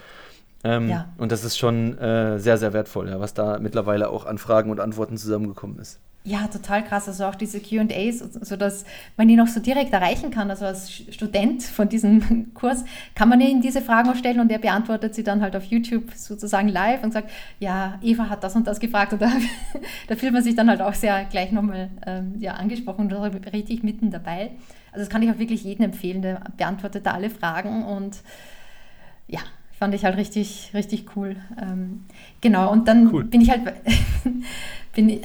Ähm, 0.64 0.90
ja. 0.90 1.10
Und 1.18 1.32
das 1.32 1.44
ist 1.44 1.58
schon 1.58 1.98
äh, 1.98 2.40
sehr, 2.40 2.58
sehr 2.58 2.74
wertvoll, 2.74 3.10
ja, 3.10 3.20
was 3.20 3.34
da 3.34 3.60
mittlerweile 3.60 4.10
auch 4.10 4.26
an 4.26 4.38
Fragen 4.38 4.72
und 4.72 4.80
Antworten 4.80 5.18
zusammengekommen 5.18 5.78
ist. 5.80 6.00
Ja, 6.26 6.48
total 6.48 6.86
krass. 6.86 7.10
Also 7.10 7.26
auch 7.26 7.36
diese 7.36 7.60
QAs, 7.60 8.20
sodass 8.20 8.86
man 9.18 9.28
die 9.28 9.36
noch 9.36 9.48
so 9.48 9.60
direkt 9.60 9.92
erreichen 9.92 10.32
kann. 10.32 10.50
Also 10.50 10.66
als 10.66 10.90
Student 10.90 11.64
von 11.64 11.90
diesem 11.90 12.54
Kurs 12.54 12.86
kann 13.14 13.28
man 13.28 13.42
ihnen 13.42 13.62
diese 13.62 13.82
Fragen 13.82 14.10
auch 14.10 14.16
stellen 14.16 14.40
und 14.40 14.50
er 14.50 14.60
beantwortet 14.60 15.16
sie 15.16 15.24
dann 15.24 15.42
halt 15.42 15.54
auf 15.54 15.66
YouTube 15.66 16.14
sozusagen 16.14 16.70
live 16.70 17.04
und 17.04 17.12
sagt, 17.12 17.30
ja, 17.60 18.00
Eva 18.02 18.30
hat 18.30 18.42
das 18.42 18.56
und 18.56 18.68
das 18.68 18.80
gefragt. 18.80 19.12
Und 19.12 19.22
da, 19.22 19.32
da 20.08 20.16
fühlt 20.16 20.32
man 20.32 20.44
sich 20.44 20.56
dann 20.56 20.70
halt 20.70 20.82
auch 20.82 20.94
sehr 20.94 21.26
gleich 21.26 21.52
nochmal 21.52 21.90
ähm, 22.06 22.36
ja, 22.40 22.54
angesprochen 22.54 23.12
und 23.12 23.54
richtig 23.54 23.84
mitten 23.84 24.10
dabei. 24.10 24.52
Also 24.94 25.04
das 25.04 25.10
kann 25.10 25.24
ich 25.24 25.30
auch 25.30 25.40
wirklich 25.40 25.66
jedem 25.66 25.86
empfehlen, 25.86 26.22
der 26.22 26.42
beantwortet 26.56 27.06
da 27.06 27.12
alle 27.12 27.32
Fragen 27.32 27.84
und 27.84 28.22
ja, 29.28 29.40
fand 29.78 29.94
ich 29.94 30.06
halt 30.06 30.16
richtig, 30.16 30.72
richtig 30.74 31.18
cool. 31.18 31.36
Ähm, 31.62 32.06
genau, 32.40 32.72
und 32.72 32.88
dann 32.88 33.12
cool. 33.12 33.26
bin 33.26 33.42
ich 33.42 33.50
halt 33.50 33.62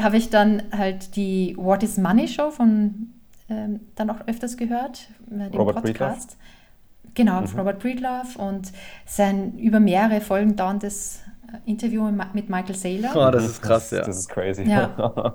habe 0.01 0.17
ich 0.17 0.31
dann 0.31 0.63
halt 0.77 1.17
die 1.17 1.55
What 1.59 1.83
is 1.83 1.99
Money 1.99 2.29
Show 2.29 2.51
von 2.51 3.11
ähm, 3.51 3.81
dann 3.95 4.11
auch 4.11 4.27
öfters 4.27 4.57
gehört, 4.57 5.09
äh, 5.31 5.51
den 5.51 5.55
Robert 5.55 5.83
Podcast. 5.83 6.37
Breedlove. 6.37 7.15
Genau, 7.15 7.41
mhm. 7.41 7.59
Robert 7.59 7.79
Breedlove 7.81 8.39
und 8.39 8.73
sein 9.07 9.57
über 9.59 9.81
mehrere 9.81 10.21
Folgen 10.21 10.55
dauerndes 10.57 11.21
äh, 11.53 11.71
Interview 11.71 12.11
mit 12.35 12.49
Michael 12.49 12.75
Saylor. 12.75 13.11
Oh, 13.15 13.31
das 13.31 13.45
ist 13.45 13.63
krass, 13.63 13.91
das, 13.91 13.99
ja. 13.99 14.05
Das 14.05 14.19
ist 14.19 14.29
crazy. 14.29 14.65
Ja. 14.65 15.35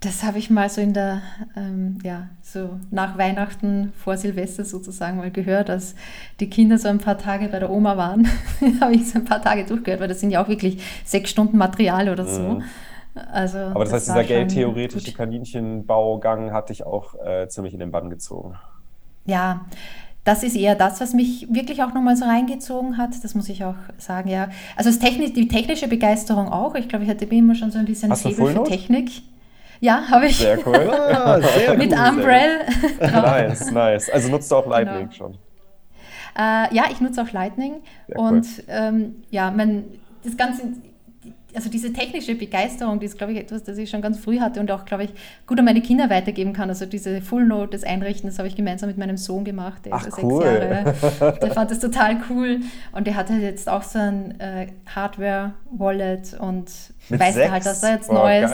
das 0.00 0.22
habe 0.22 0.38
ich 0.38 0.50
mal 0.50 0.70
so 0.70 0.80
in 0.80 0.94
der, 0.94 1.22
ähm, 1.56 1.98
ja, 2.04 2.28
so 2.42 2.78
nach 2.90 3.18
Weihnachten 3.18 3.92
vor 3.96 4.16
Silvester 4.16 4.64
sozusagen 4.64 5.16
mal 5.16 5.32
gehört, 5.32 5.70
als 5.70 5.96
die 6.38 6.48
Kinder 6.48 6.78
so 6.78 6.88
ein 6.88 6.98
paar 6.98 7.18
Tage 7.18 7.48
bei 7.48 7.58
der 7.58 7.70
Oma 7.70 7.96
waren. 7.96 8.28
habe 8.80 8.94
ich 8.94 9.10
so 9.10 9.18
ein 9.18 9.24
paar 9.24 9.42
Tage 9.42 9.64
durchgehört, 9.64 10.00
weil 10.00 10.08
das 10.08 10.20
sind 10.20 10.30
ja 10.30 10.42
auch 10.42 10.48
wirklich 10.48 10.80
sechs 11.04 11.30
Stunden 11.30 11.58
Material 11.58 12.08
oder 12.08 12.24
so. 12.24 12.40
Mhm. 12.40 12.64
Also, 13.32 13.58
Aber 13.58 13.84
das, 13.84 13.90
das 13.90 13.92
heißt, 13.92 14.08
dieser 14.08 14.24
geldtheoretische 14.24 15.12
Kaninchenbaugang 15.12 16.52
hat 16.52 16.70
dich 16.70 16.84
auch 16.84 17.14
äh, 17.14 17.48
ziemlich 17.48 17.74
in 17.74 17.80
den 17.80 17.90
Bann 17.90 18.10
gezogen. 18.10 18.56
Ja, 19.24 19.66
das 20.24 20.42
ist 20.42 20.56
eher 20.56 20.74
das, 20.74 21.00
was 21.00 21.14
mich 21.14 21.46
wirklich 21.50 21.82
auch 21.82 21.94
nochmal 21.94 22.16
so 22.16 22.26
reingezogen 22.26 22.98
hat. 22.98 23.10
Das 23.22 23.34
muss 23.34 23.48
ich 23.48 23.64
auch 23.64 23.76
sagen, 23.96 24.28
ja. 24.28 24.48
Also 24.76 24.90
das 24.90 24.98
Techni 24.98 25.32
die 25.32 25.48
technische 25.48 25.88
Begeisterung 25.88 26.48
auch. 26.48 26.74
Ich 26.74 26.88
glaube, 26.88 27.04
ich 27.04 27.10
hatte 27.10 27.24
immer 27.24 27.54
schon 27.54 27.70
so 27.70 27.78
ein 27.78 27.86
bisschen 27.86 28.10
Hast 28.10 28.22
Faible 28.22 28.52
für 28.52 28.64
Technik. 28.64 29.10
Ja, 29.80 30.02
habe 30.10 30.26
ich. 30.26 30.38
Sehr 30.38 30.58
cool. 30.66 30.90
ah, 30.90 31.40
sehr 31.40 31.74
Mit 31.78 31.92
cool, 31.92 32.08
Umbrell. 32.08 32.58
nice, 33.00 33.70
nice. 33.70 34.10
Also 34.10 34.28
nutzt 34.30 34.50
du 34.50 34.56
auch 34.56 34.66
Lightning 34.66 35.08
genau. 35.08 35.12
schon? 35.12 35.34
Äh, 36.36 36.74
ja, 36.74 36.84
ich 36.90 37.00
nutze 37.00 37.22
auch 37.22 37.32
Lightning. 37.32 37.76
Sehr 38.06 38.18
und 38.18 38.46
cool. 38.58 38.64
ähm, 38.68 39.16
ja, 39.30 39.50
mein, 39.50 39.84
das 40.24 40.36
Ganze, 40.36 40.62
also 41.54 41.70
diese 41.70 41.92
technische 41.92 42.34
Begeisterung, 42.34 43.00
die 43.00 43.06
ist, 43.06 43.16
glaube 43.16 43.32
ich, 43.32 43.38
etwas, 43.38 43.62
das 43.62 43.78
ich 43.78 43.88
schon 43.88 44.02
ganz 44.02 44.18
früh 44.18 44.38
hatte 44.38 44.60
und 44.60 44.70
auch, 44.70 44.84
glaube 44.84 45.04
ich, 45.04 45.10
gut 45.46 45.58
an 45.58 45.64
meine 45.64 45.80
Kinder 45.80 46.10
weitergeben 46.10 46.52
kann. 46.52 46.68
Also 46.68 46.84
diese 46.84 47.22
Full 47.22 47.46
Note, 47.46 47.70
das 47.72 47.84
Einrichten, 47.84 48.28
das 48.28 48.38
habe 48.38 48.48
ich 48.48 48.54
gemeinsam 48.54 48.88
mit 48.88 48.98
meinem 48.98 49.16
Sohn 49.16 49.44
gemacht. 49.44 49.86
Der 49.86 49.94
Ach, 49.94 50.06
ist 50.06 50.22
cool. 50.22 50.42
sechs 50.42 51.20
Jahre. 51.20 51.38
Der 51.40 51.50
fand 51.52 51.70
das 51.70 51.80
total 51.80 52.18
cool. 52.28 52.60
Und 52.92 53.06
der 53.06 53.16
hat 53.16 53.30
halt 53.30 53.42
jetzt 53.42 53.68
auch 53.68 53.82
so 53.82 53.98
ein 53.98 54.38
äh, 54.40 54.68
Hardware-Wallet 54.94 56.38
und 56.38 56.70
mit 57.08 57.20
weiß 57.20 57.34
sechs? 57.34 57.50
halt, 57.50 57.66
dass 57.66 57.82
er 57.82 57.94
jetzt 57.94 58.10
oh, 58.10 58.14
Neues. 58.14 58.50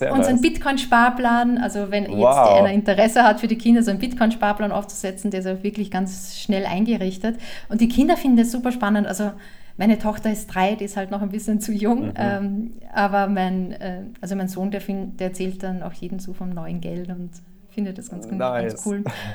Ja. 0.00 0.12
und 0.12 0.24
so 0.24 0.30
ein 0.30 0.40
Bitcoin-Sparplan, 0.40 1.58
also 1.58 1.90
wenn 1.90 2.08
wow. 2.08 2.18
jetzt 2.18 2.60
einer 2.60 2.72
Interesse 2.72 3.24
hat 3.24 3.40
für 3.40 3.48
die 3.48 3.58
Kinder, 3.58 3.82
so 3.82 3.90
einen 3.90 3.98
Bitcoin-Sparplan 3.98 4.70
aufzusetzen, 4.70 5.32
der 5.32 5.40
ist 5.40 5.46
auch 5.46 5.62
wirklich 5.64 5.90
ganz 5.90 6.38
schnell 6.38 6.64
eingerichtet. 6.64 7.36
Und 7.68 7.80
die 7.80 7.88
Kinder 7.88 8.16
finden 8.16 8.36
das 8.36 8.52
super 8.52 8.70
spannend. 8.70 9.08
Also 9.08 9.32
Meine 9.78 9.98
Tochter 9.98 10.30
ist 10.32 10.48
drei, 10.48 10.74
die 10.74 10.84
ist 10.84 10.96
halt 10.96 11.12
noch 11.12 11.22
ein 11.22 11.30
bisschen 11.30 11.60
zu 11.60 11.72
jung. 11.72 12.08
Mhm. 12.08 12.14
Ähm, 12.16 12.72
aber 12.92 13.28
mein, 13.28 13.72
äh, 13.72 14.02
also 14.20 14.34
mein 14.34 14.48
Sohn, 14.48 14.72
der, 14.72 14.80
find, 14.80 15.20
der 15.20 15.28
erzählt 15.28 15.62
dann 15.62 15.84
auch 15.84 15.92
jeden 15.92 16.18
so 16.18 16.34
vom 16.34 16.50
neuen 16.50 16.80
Geld 16.80 17.08
und 17.08 17.30
findet 17.70 17.96
das 17.96 18.10
ganz, 18.10 18.26
nice. 18.26 18.74
ganz 18.74 18.86
cool. 18.86 19.04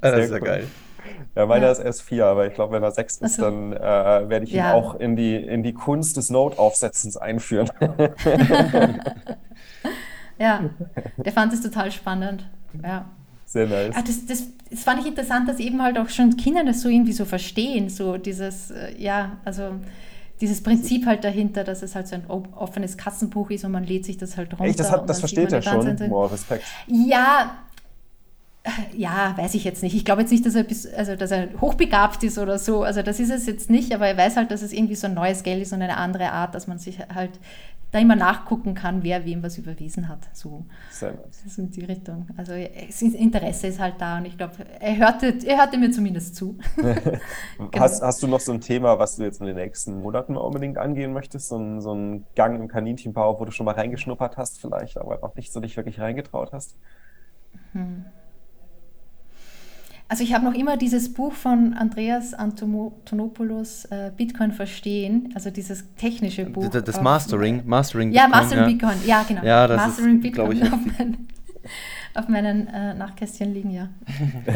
das 0.00 0.18
ist 0.18 0.30
ja 0.30 0.36
cool. 0.38 0.40
geil. 0.40 0.66
Ja, 1.36 1.44
meiner 1.44 1.66
ja. 1.66 1.72
ist 1.72 1.78
erst 1.78 2.02
vier, 2.02 2.24
aber 2.24 2.46
ich 2.46 2.54
glaube, 2.54 2.72
wenn 2.72 2.82
er 2.82 2.90
sechs 2.90 3.18
ist, 3.18 3.38
also, 3.38 3.42
dann 3.42 3.74
äh, 3.74 4.28
werde 4.30 4.46
ich 4.46 4.52
ja. 4.52 4.70
ihn 4.70 4.74
auch 4.74 4.94
in 4.94 5.14
die, 5.14 5.36
in 5.36 5.62
die 5.62 5.74
Kunst 5.74 6.16
des 6.16 6.30
Notaufsetzens 6.30 7.18
einführen. 7.18 7.70
ja, 10.38 10.70
der 11.18 11.32
fand 11.32 11.52
es 11.52 11.60
total 11.60 11.92
spannend. 11.92 12.48
Ja. 12.82 13.04
Sehr 13.46 13.66
nice. 13.66 13.94
Ah, 13.96 14.02
das, 14.02 14.26
das, 14.26 14.48
das 14.70 14.82
fand 14.82 15.00
ich 15.00 15.06
interessant, 15.06 15.48
dass 15.48 15.58
eben 15.58 15.80
halt 15.80 15.98
auch 15.98 16.08
schon 16.08 16.36
Kinder 16.36 16.64
das 16.64 16.82
so 16.82 16.88
irgendwie 16.88 17.12
so 17.12 17.24
verstehen, 17.24 17.88
so 17.88 18.18
dieses, 18.18 18.72
äh, 18.72 18.94
ja, 18.98 19.38
also 19.44 19.70
dieses 20.40 20.62
Prinzip 20.62 21.06
halt 21.06 21.24
dahinter, 21.24 21.64
dass 21.64 21.82
es 21.82 21.94
halt 21.94 22.08
so 22.08 22.16
ein 22.16 22.26
offenes 22.26 22.98
Kassenbuch 22.98 23.50
ist 23.50 23.64
und 23.64 23.72
man 23.72 23.84
lädt 23.84 24.04
sich 24.04 24.18
das 24.18 24.36
halt 24.36 24.52
runter. 24.52 24.64
Echt, 24.64 24.80
das, 24.80 24.90
hat, 24.90 25.08
das 25.08 25.20
versteht 25.20 25.52
er 25.52 25.62
schon. 25.62 25.96
Boah, 26.08 26.30
Respekt. 26.30 26.64
Ja, 26.88 27.56
ja, 28.96 29.34
weiß 29.36 29.54
ich 29.54 29.64
jetzt 29.64 29.82
nicht. 29.82 29.94
Ich 29.94 30.04
glaube 30.04 30.22
jetzt 30.22 30.30
nicht, 30.30 30.44
dass 30.44 30.54
er, 30.54 30.64
bis, 30.64 30.92
also, 30.92 31.14
dass 31.14 31.30
er 31.30 31.48
hochbegabt 31.60 32.22
ist 32.24 32.38
oder 32.38 32.58
so. 32.58 32.82
Also 32.82 33.02
das 33.02 33.20
ist 33.20 33.30
es 33.30 33.46
jetzt 33.46 33.70
nicht, 33.70 33.94
aber 33.94 34.08
er 34.08 34.16
weiß 34.16 34.36
halt, 34.36 34.50
dass 34.50 34.62
es 34.62 34.72
irgendwie 34.72 34.96
so 34.96 35.06
ein 35.06 35.14
neues 35.14 35.42
Geld 35.42 35.62
ist 35.62 35.72
und 35.72 35.82
eine 35.82 35.96
andere 35.96 36.32
Art, 36.32 36.54
dass 36.54 36.66
man 36.66 36.78
sich 36.78 36.98
halt 37.14 37.30
da 37.96 38.02
immer 38.02 38.16
nachgucken 38.16 38.74
kann, 38.74 39.02
wer 39.02 39.24
wem 39.24 39.42
was 39.42 39.58
überwiesen 39.58 40.08
hat. 40.08 40.28
So, 40.32 40.66
Sehr 40.90 41.12
nice. 41.12 41.42
so 41.46 41.62
in 41.62 41.70
die 41.70 41.84
Richtung. 41.84 42.28
Also 42.36 42.52
das 42.54 43.02
Interesse 43.02 43.68
ist 43.68 43.80
halt 43.80 43.94
da 43.98 44.18
und 44.18 44.26
ich 44.26 44.36
glaube, 44.36 44.54
er 44.80 44.96
hörte, 44.96 45.34
er 45.46 45.58
hörte 45.58 45.78
mir 45.78 45.90
zumindest 45.90 46.36
zu. 46.36 46.58
genau. 46.76 47.70
hast, 47.78 48.02
hast 48.02 48.22
du 48.22 48.26
noch 48.26 48.40
so 48.40 48.52
ein 48.52 48.60
Thema, 48.60 48.98
was 48.98 49.16
du 49.16 49.24
jetzt 49.24 49.40
in 49.40 49.46
den 49.46 49.56
nächsten 49.56 50.00
Monaten 50.00 50.34
mal 50.34 50.40
unbedingt 50.40 50.78
angehen 50.78 51.12
möchtest? 51.12 51.48
So 51.48 51.56
ein, 51.56 51.80
so 51.80 51.94
ein 51.94 52.26
Gang 52.34 52.60
im 52.60 52.68
Kaninchenbau, 52.68 53.40
wo 53.40 53.44
du 53.44 53.50
schon 53.50 53.64
mal 53.64 53.74
reingeschnuppert 53.74 54.36
hast 54.36 54.60
vielleicht, 54.60 54.98
aber 54.98 55.18
noch 55.18 55.34
nicht 55.34 55.52
so 55.52 55.60
dich 55.60 55.76
wirklich 55.76 55.98
reingetraut 55.98 56.52
hast? 56.52 56.76
Hm. 57.72 58.04
Also 60.08 60.22
ich 60.22 60.32
habe 60.32 60.44
noch 60.44 60.54
immer 60.54 60.76
dieses 60.76 61.12
Buch 61.12 61.32
von 61.32 61.74
Andreas 61.74 62.32
Antonopoulos, 62.32 63.86
äh, 63.86 64.12
Bitcoin 64.16 64.52
verstehen, 64.52 65.32
also 65.34 65.50
dieses 65.50 65.84
technische 65.96 66.44
Buch. 66.44 66.68
Das, 66.68 66.84
das 66.84 67.00
Mastering, 67.00 67.62
Mastering 67.66 68.12
ja, 68.12 68.26
Bitcoin. 68.26 68.40
Mastering 68.40 68.62
ja. 68.62 68.68
Bitcoin, 68.68 68.96
ja 69.04 69.24
genau. 69.26 69.44
Ja, 69.44 69.66
das 69.66 69.76
Mastering 69.78 70.16
ist, 70.16 70.22
Bitcoin 70.22 70.52
ich, 70.52 70.62
auf, 70.62 70.78
mein, 70.96 71.26
auf, 72.14 72.28
meinen 72.28 72.68
äh, 72.68 72.94
Nachkästchen 72.94 73.52
liegen, 73.52 73.70
ja. 73.72 73.88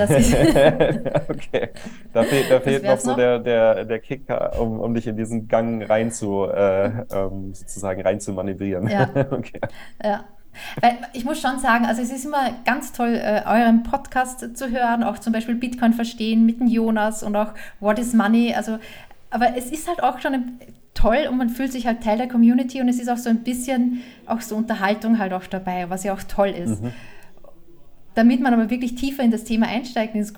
okay, 1.28 1.70
da, 2.12 2.22
fehl, 2.22 2.44
da 2.48 2.61
fehlt 2.61 2.84
noch 2.84 3.01
so 3.01 3.11
noch? 3.11 3.16
Der, 3.16 3.40
der, 3.40 3.84
der 3.86 3.98
Kicker, 3.98 4.61
um, 4.61 4.78
um 4.78 4.94
dich 4.94 5.09
in 5.09 5.16
diesen 5.16 5.48
Gang 5.48 5.82
rein 5.90 6.12
zu, 6.12 6.44
äh, 6.44 6.90
ähm, 7.12 7.55
sozusagen 7.55 8.03
rein 8.03 8.20
zu 8.20 8.32
manövrieren. 8.34 8.88
Ja. 8.88 9.11
okay. 9.32 9.61
ja. 10.01 10.24
Weil 10.80 10.98
ich 11.12 11.24
muss 11.24 11.40
schon 11.40 11.59
sagen, 11.59 11.86
also 11.86 12.03
es 12.03 12.11
ist 12.11 12.24
immer 12.24 12.51
ganz 12.64 12.92
toll, 12.92 13.14
äh, 13.14 13.42
euren 13.46 13.82
Podcast 13.82 14.57
zu 14.57 14.70
hören, 14.70 15.03
auch 15.03 15.18
zum 15.18 15.32
Beispiel 15.32 15.55
Bitcoin 15.55 15.92
verstehen 15.92 16.44
mit 16.46 16.61
dem 16.61 16.66
Jonas 16.66 17.22
und 17.22 17.36
auch 17.36 17.55
What 17.80 17.98
is 17.98 18.12
Money. 18.12 18.55
Also, 18.55 18.78
aber 19.30 19.57
es 19.57 19.70
ist 19.70 19.88
halt 19.88 20.03
auch 20.03 20.20
schon 20.20 20.59
toll 20.94 21.28
und 21.30 21.38
man 21.38 21.48
fühlt 21.48 21.72
sich 21.72 21.86
halt 21.86 22.03
Teil 22.03 22.18
der 22.18 22.28
Community 22.28 22.80
und 22.80 22.88
es 22.88 22.98
ist 22.98 23.09
auch 23.09 23.16
so 23.16 23.30
ein 23.30 23.42
bisschen 23.42 24.03
auch 24.26 24.40
so 24.40 24.57
Unterhaltung 24.57 25.18
halt 25.18 25.32
auch 25.32 25.46
dabei, 25.46 25.88
was 25.88 26.05
ja 26.05 26.12
auch 26.12 26.22
toll 26.22 26.51
ist. 26.51 26.82
Mhm. 26.82 26.92
Damit 28.14 28.40
man 28.40 28.53
aber 28.53 28.70
wirklich 28.70 28.96
tiefer 28.96 29.22
in 29.22 29.30
das 29.30 29.44
Thema 29.44 29.66
einsteigt, 29.68 30.14
ins 30.14 30.34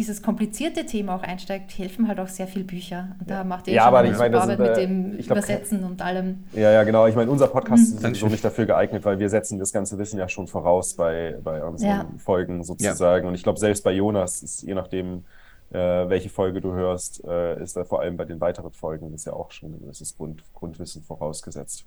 dieses 0.00 0.22
komplizierte 0.22 0.86
Thema 0.86 1.14
auch 1.14 1.22
einsteigt, 1.22 1.76
helfen 1.76 2.08
halt 2.08 2.18
auch 2.20 2.28
sehr 2.28 2.46
viele 2.46 2.64
Bücher. 2.64 3.16
Und 3.20 3.28
da 3.28 3.44
macht 3.44 3.68
ihr 3.68 3.74
ja, 3.74 3.82
schon 3.82 3.88
aber 3.94 4.08
ich 4.08 4.16
meine, 4.16 4.40
Arbeit 4.40 4.58
mit 4.58 4.76
dem 4.78 5.18
glaub, 5.18 5.36
Übersetzen 5.36 5.84
und 5.84 6.00
allem. 6.00 6.44
Ja, 6.54 6.70
ja, 6.70 6.84
genau. 6.84 7.06
Ich 7.06 7.14
meine, 7.14 7.30
unser 7.30 7.48
Podcast 7.48 8.02
mhm. 8.02 8.10
ist 8.10 8.20
so 8.20 8.28
nicht 8.28 8.42
dafür 8.42 8.64
geeignet, 8.64 9.04
weil 9.04 9.18
wir 9.18 9.28
setzen 9.28 9.58
das 9.58 9.74
ganze 9.74 9.98
Wissen 9.98 10.18
ja 10.18 10.26
schon 10.26 10.46
voraus 10.46 10.94
bei, 10.94 11.36
bei 11.44 11.62
unseren 11.62 11.90
ja. 11.90 12.06
Folgen 12.16 12.64
sozusagen. 12.64 13.24
Ja. 13.24 13.28
Und 13.28 13.34
ich 13.34 13.42
glaube, 13.42 13.58
selbst 13.58 13.84
bei 13.84 13.92
Jonas 13.92 14.42
ist 14.42 14.62
je 14.62 14.72
nachdem, 14.72 15.24
äh, 15.70 15.76
welche 15.76 16.30
Folge 16.30 16.62
du 16.62 16.72
hörst, 16.72 17.22
äh, 17.26 17.62
ist 17.62 17.76
da 17.76 17.84
vor 17.84 18.00
allem 18.00 18.16
bei 18.16 18.24
den 18.24 18.40
weiteren 18.40 18.72
Folgen 18.72 19.12
ist 19.12 19.26
ja 19.26 19.34
auch 19.34 19.50
schon 19.50 19.74
ein 19.74 19.80
gewisses 19.80 20.16
Grund, 20.16 20.42
Grundwissen 20.54 21.02
vorausgesetzt. 21.02 21.84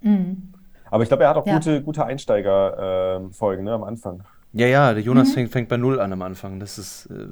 Mhm. 0.00 0.52
Aber 0.92 1.02
ich 1.02 1.08
glaube, 1.08 1.24
er 1.24 1.30
hat 1.30 1.36
auch 1.38 1.46
ja. 1.46 1.54
gute, 1.54 1.82
gute 1.82 2.04
Einsteiger-Folgen 2.04 3.66
äh, 3.66 3.70
ne, 3.70 3.74
am 3.74 3.82
Anfang. 3.82 4.22
Ja, 4.52 4.66
ja, 4.66 4.92
der 4.92 5.02
Jonas 5.02 5.30
mhm. 5.30 5.34
fängt, 5.34 5.52
fängt, 5.52 5.68
bei 5.68 5.76
Null 5.76 5.98
an 5.98 6.12
am 6.12 6.22
Anfang. 6.22 6.60
Das 6.60 6.78
ist 6.78 7.06
äh, 7.06 7.26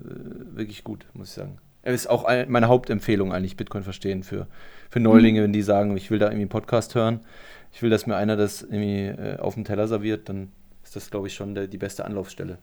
wirklich 0.56 0.84
gut, 0.84 1.06
muss 1.12 1.28
ich 1.28 1.34
sagen. 1.34 1.58
Er 1.82 1.94
ist 1.94 2.08
auch 2.08 2.24
ein, 2.24 2.50
meine 2.50 2.68
Hauptempfehlung 2.68 3.32
eigentlich, 3.32 3.56
Bitcoin 3.56 3.82
verstehen 3.82 4.22
für, 4.22 4.46
für 4.88 5.00
Neulinge, 5.00 5.40
mhm. 5.40 5.44
wenn 5.44 5.52
die 5.52 5.62
sagen, 5.62 5.96
ich 5.96 6.10
will 6.10 6.18
da 6.18 6.26
irgendwie 6.26 6.42
einen 6.42 6.48
Podcast 6.50 6.94
hören, 6.94 7.20
ich 7.72 7.82
will, 7.82 7.90
dass 7.90 8.06
mir 8.06 8.16
einer 8.16 8.36
das 8.36 8.62
irgendwie 8.62 9.06
äh, 9.06 9.38
auf 9.38 9.54
dem 9.54 9.64
Teller 9.64 9.86
serviert, 9.86 10.28
dann 10.28 10.50
ist 10.82 10.96
das, 10.96 11.10
glaube 11.10 11.28
ich, 11.28 11.34
schon 11.34 11.54
der, 11.54 11.68
die 11.68 11.78
beste 11.78 12.04
Anlaufstelle. 12.04 12.58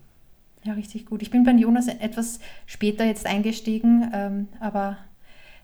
Ja, 0.64 0.74
richtig 0.74 1.05
gut. 1.05 1.22
Ich 1.22 1.32
bin 1.32 1.43
bei 1.43 1.51
Jonas 1.51 1.88
etwas 1.88 2.39
später 2.66 3.05
jetzt 3.05 3.26
eingestiegen, 3.26 4.12
ähm, 4.14 4.47
aber 4.60 4.97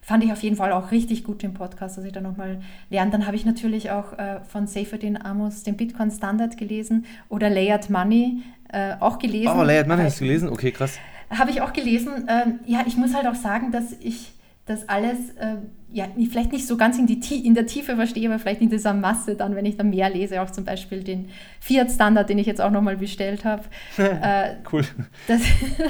fand 0.01 0.23
ich 0.23 0.31
auf 0.31 0.43
jeden 0.43 0.55
Fall 0.55 0.71
auch 0.71 0.91
richtig 0.91 1.23
gut 1.23 1.41
den 1.43 1.53
Podcast, 1.53 1.97
dass 1.97 2.05
ich 2.05 2.11
da 2.11 2.21
nochmal 2.21 2.61
lerne. 2.89 3.11
Dann 3.11 3.25
habe 3.25 3.35
ich 3.35 3.45
natürlich 3.45 3.89
auch 3.91 4.17
äh, 4.17 4.41
von 4.43 4.67
Seyfedin 4.67 5.17
Amos 5.21 5.63
den 5.63 5.77
Bitcoin 5.77 6.11
Standard 6.11 6.57
gelesen 6.57 7.05
oder 7.29 7.49
Layered 7.49 7.89
Money 7.89 8.43
äh, 8.73 8.95
auch 8.99 9.19
gelesen. 9.19 9.53
Oh, 9.55 9.63
Layered 9.63 9.87
Money 9.87 10.03
hast 10.03 10.19
du 10.19 10.25
gelesen? 10.25 10.49
Okay, 10.49 10.71
krass. 10.71 10.99
Habe 11.29 11.51
ich 11.51 11.61
auch 11.61 11.73
gelesen. 11.73 12.27
Ähm, 12.27 12.59
ja, 12.65 12.83
ich 12.85 12.97
muss 12.97 13.13
halt 13.13 13.27
auch 13.27 13.35
sagen, 13.35 13.71
dass 13.71 13.93
ich 14.01 14.33
das 14.65 14.87
alles 14.87 15.29
äh, 15.39 15.57
ja, 15.93 16.07
vielleicht 16.31 16.51
nicht 16.51 16.65
so 16.65 16.75
ganz 16.75 16.97
in, 16.97 17.05
die, 17.05 17.45
in 17.45 17.53
der 17.53 17.67
Tiefe 17.67 17.95
verstehe, 17.95 18.27
aber 18.27 18.39
vielleicht 18.39 18.61
in 18.61 18.69
dieser 18.69 18.95
Masse 18.95 19.35
dann, 19.35 19.55
wenn 19.55 19.65
ich 19.65 19.77
dann 19.77 19.91
mehr 19.91 20.09
lese, 20.09 20.41
auch 20.41 20.49
zum 20.49 20.65
Beispiel 20.65 21.03
den 21.03 21.29
Fiat-Standard, 21.59 22.27
den 22.27 22.39
ich 22.39 22.47
jetzt 22.47 22.61
auch 22.61 22.71
nochmal 22.71 22.97
bestellt 22.97 23.45
habe. 23.45 23.63
äh, 23.97 24.55
cool. 24.71 24.83
Dass, 25.27 25.41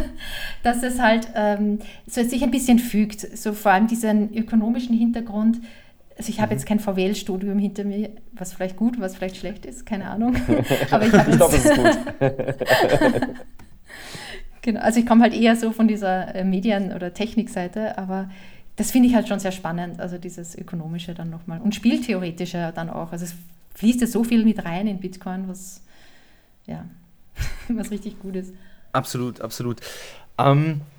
dass 0.63 0.83
es 0.83 0.99
halt 0.99 1.29
ähm, 1.35 1.79
so 2.05 2.21
sich 2.21 2.43
ein 2.43 2.51
bisschen 2.51 2.79
fügt, 2.79 3.21
so 3.21 3.53
vor 3.53 3.71
allem 3.71 3.87
diesen 3.87 4.35
ökonomischen 4.35 4.95
Hintergrund. 4.95 5.61
Also 6.23 6.31
ich 6.31 6.39
habe 6.39 6.53
mhm. 6.53 6.59
jetzt 6.59 6.65
kein 6.65 6.79
VWL-Studium 6.79 7.59
hinter 7.59 7.83
mir, 7.83 8.11
was 8.31 8.53
vielleicht 8.53 8.77
gut, 8.77 8.97
was 8.97 9.17
vielleicht 9.17 9.35
schlecht 9.35 9.65
ist, 9.65 9.85
keine 9.85 10.09
Ahnung. 10.09 10.37
Aber 10.89 11.05
ich, 11.05 11.13
ich 11.13 11.35
glaube, 11.35 11.57
es 11.57 11.65
ist 11.65 11.75
gut. 11.75 11.97
genau, 14.61 14.79
also 14.79 15.01
ich 15.01 15.05
komme 15.05 15.21
halt 15.21 15.33
eher 15.33 15.57
so 15.57 15.73
von 15.73 15.89
dieser 15.89 16.33
äh, 16.33 16.45
Medien- 16.45 16.93
oder 16.93 17.13
Technikseite, 17.13 17.97
aber 17.97 18.29
das 18.77 18.91
finde 18.91 19.09
ich 19.09 19.15
halt 19.15 19.27
schon 19.27 19.39
sehr 19.39 19.51
spannend, 19.51 19.99
also 19.99 20.17
dieses 20.17 20.57
Ökonomische 20.57 21.13
dann 21.13 21.29
nochmal 21.29 21.59
und 21.59 21.75
Spieltheoretische 21.75 22.71
dann 22.73 22.89
auch. 22.89 23.11
Also 23.11 23.25
es 23.25 23.35
fließt 23.75 23.99
ja 23.99 24.07
so 24.07 24.23
viel 24.23 24.45
mit 24.45 24.63
rein 24.63 24.87
in 24.87 25.01
Bitcoin, 25.01 25.49
was, 25.49 25.81
ja, 26.67 26.85
was 27.67 27.91
richtig 27.91 28.17
gut 28.21 28.37
ist. 28.37 28.53
Absolut, 28.93 29.41
absolut. 29.41 29.81
Ähm, 30.37 30.79
äh, 30.79 30.92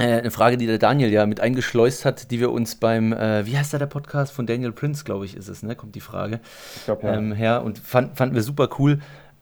eine 0.00 0.30
Frage, 0.30 0.56
die 0.56 0.66
der 0.66 0.78
Daniel 0.78 1.10
ja 1.10 1.26
mit 1.26 1.40
eingeschleust 1.40 2.04
hat, 2.04 2.30
die 2.30 2.40
wir 2.40 2.50
uns 2.50 2.74
beim, 2.76 3.12
äh, 3.12 3.46
wie 3.46 3.56
heißt 3.56 3.72
da 3.74 3.78
der 3.78 3.86
Podcast 3.86 4.32
von 4.32 4.46
Daniel 4.46 4.72
Prince, 4.72 5.04
glaube 5.04 5.24
ich, 5.24 5.36
ist 5.36 5.48
es, 5.48 5.62
ne? 5.62 5.76
Kommt 5.76 5.94
die 5.94 6.00
Frage. 6.00 6.40
Ich 6.76 6.84
glaube, 6.84 7.06
ja. 7.06 7.14
Ähm, 7.14 7.32
her 7.32 7.62
und 7.62 7.78
fand, 7.78 8.16
fanden 8.16 8.34
wir 8.34 8.42
super 8.42 8.68
cool. 8.78 9.00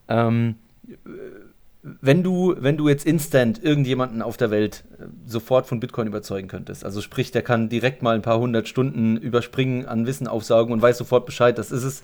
Ähm, 0.08 0.56
wenn 1.82 2.22
du, 2.22 2.54
wenn 2.58 2.76
du 2.76 2.88
jetzt 2.88 3.06
instant 3.06 3.62
irgendjemanden 3.62 4.20
auf 4.22 4.36
der 4.36 4.50
Welt 4.50 4.84
äh, 4.98 5.04
sofort 5.26 5.66
von 5.66 5.80
Bitcoin 5.80 6.06
überzeugen 6.06 6.48
könntest, 6.48 6.84
also 6.84 7.00
sprich, 7.00 7.30
der 7.30 7.42
kann 7.42 7.68
direkt 7.68 8.02
mal 8.02 8.14
ein 8.14 8.22
paar 8.22 8.38
hundert 8.38 8.68
Stunden 8.68 9.16
überspringen, 9.16 9.86
an 9.86 10.06
Wissen 10.06 10.26
aufsaugen 10.26 10.72
und 10.72 10.82
weiß 10.82 10.98
sofort 10.98 11.26
Bescheid, 11.26 11.56
das 11.56 11.70
ist 11.70 11.84
es. 11.84 12.02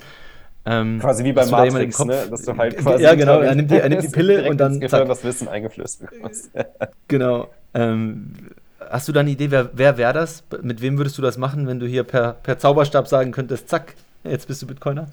Ähm, 0.66 0.98
quasi 0.98 1.24
wie 1.24 1.32
bei 1.32 1.44
Matrix, 1.44 1.98
da 1.98 2.04
ne? 2.04 2.26
dass 2.30 2.42
du 2.42 2.56
halt 2.56 2.76
quasi 2.78 3.02
ja 3.02 3.14
genau, 3.14 3.40
er 3.40 3.54
nimmt 3.54 3.70
die, 3.70 3.76
er 3.76 3.88
nimmt 3.88 4.02
die 4.02 4.08
Pille 4.12 4.48
und 4.48 4.56
dann 4.58 4.80
zack. 4.88 5.06
das 5.06 5.22
Wissen 5.22 5.46
eingeflößt 5.48 6.00
bekommst. 6.00 6.50
genau. 7.08 7.48
Ähm, 7.74 8.32
hast 8.90 9.08
du 9.08 9.12
da 9.12 9.20
eine 9.20 9.30
Idee, 9.30 9.50
wer, 9.50 9.70
wer 9.74 9.98
wäre 9.98 10.12
das? 10.12 10.42
Mit 10.62 10.80
wem 10.80 10.96
würdest 10.96 11.18
du 11.18 11.22
das 11.22 11.36
machen, 11.36 11.66
wenn 11.66 11.80
du 11.80 11.86
hier 11.86 12.04
per, 12.04 12.32
per 12.32 12.58
Zauberstab 12.58 13.08
sagen 13.08 13.32
könntest, 13.32 13.68
zack, 13.68 13.94
jetzt 14.22 14.48
bist 14.48 14.62
du 14.62 14.66
Bitcoiner? 14.66 15.08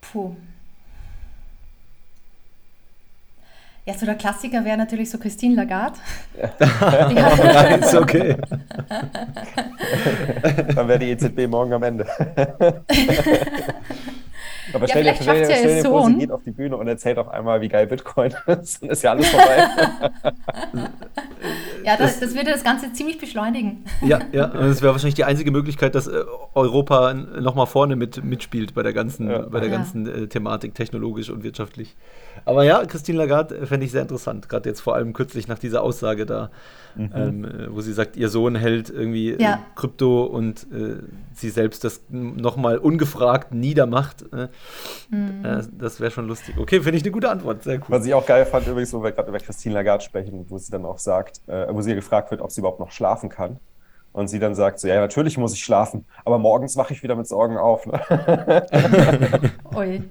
Puh. 0.00 0.36
Ja, 3.86 3.94
so 3.94 4.06
der 4.06 4.14
Klassiker 4.14 4.64
wäre 4.64 4.76
natürlich 4.76 5.10
so 5.10 5.18
Christine 5.18 5.54
Lagarde. 5.54 5.98
Ja. 6.60 7.10
ja. 7.10 7.74
ist 7.76 7.94
okay. 7.94 8.36
Dann 10.74 10.88
wäre 10.88 10.98
die 10.98 11.10
EZB 11.10 11.48
morgen 11.48 11.72
am 11.72 11.82
Ende. 11.82 12.06
Aber 14.72 14.88
stell 14.88 15.04
ja, 15.04 15.12
dir, 15.12 15.22
stell, 15.22 15.44
stell, 15.44 15.56
stell 15.58 15.82
dir 15.82 15.88
vor, 15.88 16.06
sie 16.06 16.14
geht 16.16 16.30
auf 16.30 16.42
die 16.42 16.50
Bühne 16.50 16.76
und 16.76 16.88
erzählt 16.88 17.18
auf 17.18 17.28
einmal, 17.28 17.60
wie 17.60 17.68
geil 17.68 17.86
Bitcoin 17.86 18.34
ist. 18.46 18.82
Dann 18.82 18.90
ist 18.90 19.02
ja 19.02 19.10
alles 19.10 19.28
vorbei. 19.28 19.68
ja, 21.84 21.96
das, 21.96 22.20
das, 22.20 22.34
würde 22.34 22.50
das 22.50 22.64
Ganze 22.64 22.92
ziemlich 22.92 23.18
beschleunigen. 23.18 23.84
Ja, 24.02 24.18
ja, 24.32 24.46
das 24.46 24.82
wäre 24.82 24.92
wahrscheinlich 24.92 25.14
die 25.14 25.24
einzige 25.24 25.50
Möglichkeit, 25.50 25.94
dass 25.94 26.06
äh, 26.06 26.24
Europa 26.54 27.12
nochmal 27.12 27.66
vorne 27.66 27.96
mit, 27.96 28.24
mitspielt 28.24 28.74
bei 28.74 28.82
der 28.82 28.92
ganzen, 28.92 29.30
ja. 29.30 29.40
bei 29.40 29.60
der 29.60 29.68
ja. 29.68 29.76
ganzen 29.76 30.06
äh, 30.06 30.26
Thematik, 30.26 30.74
technologisch 30.74 31.28
und 31.30 31.44
wirtschaftlich. 31.44 31.96
Aber 32.44 32.64
ja, 32.64 32.84
Christine 32.86 33.18
Lagarde 33.18 33.56
äh, 33.56 33.66
fände 33.66 33.84
ich 33.84 33.92
sehr 33.92 34.02
interessant, 34.02 34.48
gerade 34.48 34.68
jetzt 34.68 34.80
vor 34.80 34.94
allem 34.94 35.12
kürzlich 35.12 35.48
nach 35.48 35.58
dieser 35.58 35.82
Aussage 35.82 36.26
da, 36.26 36.50
mhm. 36.94 37.10
ähm, 37.14 37.44
äh, 37.44 37.74
wo 37.74 37.80
sie 37.82 37.92
sagt, 37.92 38.16
ihr 38.16 38.28
Sohn 38.28 38.54
hält 38.54 38.90
irgendwie 38.90 39.32
äh, 39.32 39.42
ja. 39.42 39.60
Krypto 39.76 40.24
und 40.24 40.66
äh, 40.72 40.96
sie 41.34 41.50
selbst 41.50 41.84
das 41.84 42.02
nochmal 42.08 42.78
ungefragt 42.78 43.52
niedermacht. 43.52 44.24
Mhm. 45.10 45.68
das 45.72 46.00
wäre 46.00 46.10
schon 46.10 46.28
lustig. 46.28 46.56
Okay, 46.56 46.80
finde 46.80 46.98
ich 46.98 47.02
eine 47.02 47.10
gute 47.10 47.30
Antwort, 47.30 47.62
sehr 47.62 47.76
cool. 47.76 47.86
Was 47.88 48.06
ich 48.06 48.14
auch 48.14 48.24
geil 48.24 48.46
fand, 48.46 48.66
übrigens, 48.66 48.92
wo 48.92 49.02
wir 49.02 49.12
gerade 49.12 49.28
über 49.28 49.38
Christine 49.38 49.74
Lagarde 49.74 50.04
sprechen, 50.04 50.46
wo 50.48 50.58
sie 50.58 50.70
dann 50.70 50.84
auch 50.84 50.98
sagt, 50.98 51.40
wo 51.46 51.80
sie 51.80 51.94
gefragt 51.94 52.30
wird, 52.30 52.40
ob 52.40 52.50
sie 52.50 52.60
überhaupt 52.60 52.80
noch 52.80 52.92
schlafen 52.92 53.28
kann. 53.28 53.58
Und 54.12 54.28
sie 54.28 54.40
dann 54.40 54.54
sagt 54.54 54.80
so, 54.80 54.88
ja, 54.88 55.00
natürlich 55.00 55.38
muss 55.38 55.54
ich 55.54 55.62
schlafen, 55.62 56.04
aber 56.24 56.38
morgens 56.38 56.76
wache 56.76 56.92
ich 56.92 57.02
wieder 57.02 57.14
mit 57.14 57.28
Sorgen 57.28 57.56
auf. 57.56 57.86
Ne? 57.86 58.00
Ui. 59.76 60.02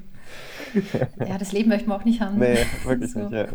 ja, 1.28 1.38
das 1.38 1.52
Leben 1.52 1.70
möchte 1.70 1.90
man 1.90 2.00
auch 2.00 2.06
nicht 2.06 2.22
haben. 2.22 2.38
Nee, 2.38 2.60
wirklich 2.86 3.12
so. 3.12 3.28
nicht, 3.28 3.32
ja. 3.34 3.48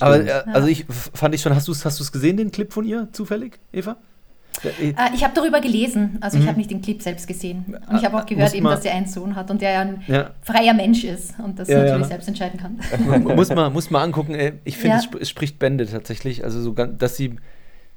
Aber 0.00 0.20
äh, 0.20 0.30
also 0.52 0.68
ich 0.68 0.84
fand 0.86 1.34
ich 1.34 1.40
schon, 1.40 1.54
hast 1.54 1.68
du 1.68 1.72
es 1.72 1.84
hast 1.84 2.12
gesehen, 2.12 2.36
den 2.36 2.50
Clip 2.50 2.72
von 2.72 2.84
ihr, 2.84 3.08
zufällig, 3.12 3.58
Eva? 3.72 3.96
Äh, 4.64 4.90
äh, 4.90 4.94
ich 5.14 5.24
habe 5.24 5.34
darüber 5.34 5.60
gelesen, 5.60 6.18
also 6.20 6.36
mhm. 6.36 6.42
ich 6.42 6.48
habe 6.48 6.58
nicht 6.58 6.70
den 6.70 6.82
Clip 6.82 7.02
selbst 7.02 7.26
gesehen. 7.26 7.76
Und 7.88 7.96
ich 7.96 8.04
habe 8.04 8.16
auch 8.16 8.26
gehört, 8.26 8.54
eben, 8.54 8.66
dass 8.66 8.82
sie 8.82 8.90
einen 8.90 9.06
Sohn 9.06 9.34
hat 9.34 9.50
und 9.50 9.60
der 9.60 9.72
ja 9.72 9.80
ein 9.80 10.02
ja. 10.06 10.30
freier 10.42 10.74
Mensch 10.74 11.04
ist 11.04 11.34
und 11.38 11.58
das 11.58 11.68
ja, 11.68 11.78
natürlich 11.78 12.02
ja. 12.02 12.08
selbst 12.08 12.28
entscheiden 12.28 12.60
kann. 12.60 12.78
muss 13.22 13.50
man 13.50 13.72
muss 13.72 13.90
man 13.90 14.02
angucken. 14.02 14.60
Ich 14.64 14.76
finde, 14.76 14.98
es, 14.98 15.08
es, 15.20 15.30
spricht 15.30 15.58
Bände 15.58 15.86
tatsächlich. 15.86 16.44
Also 16.44 16.60
so, 16.60 16.72
dass 16.72 17.16
sie 17.16 17.36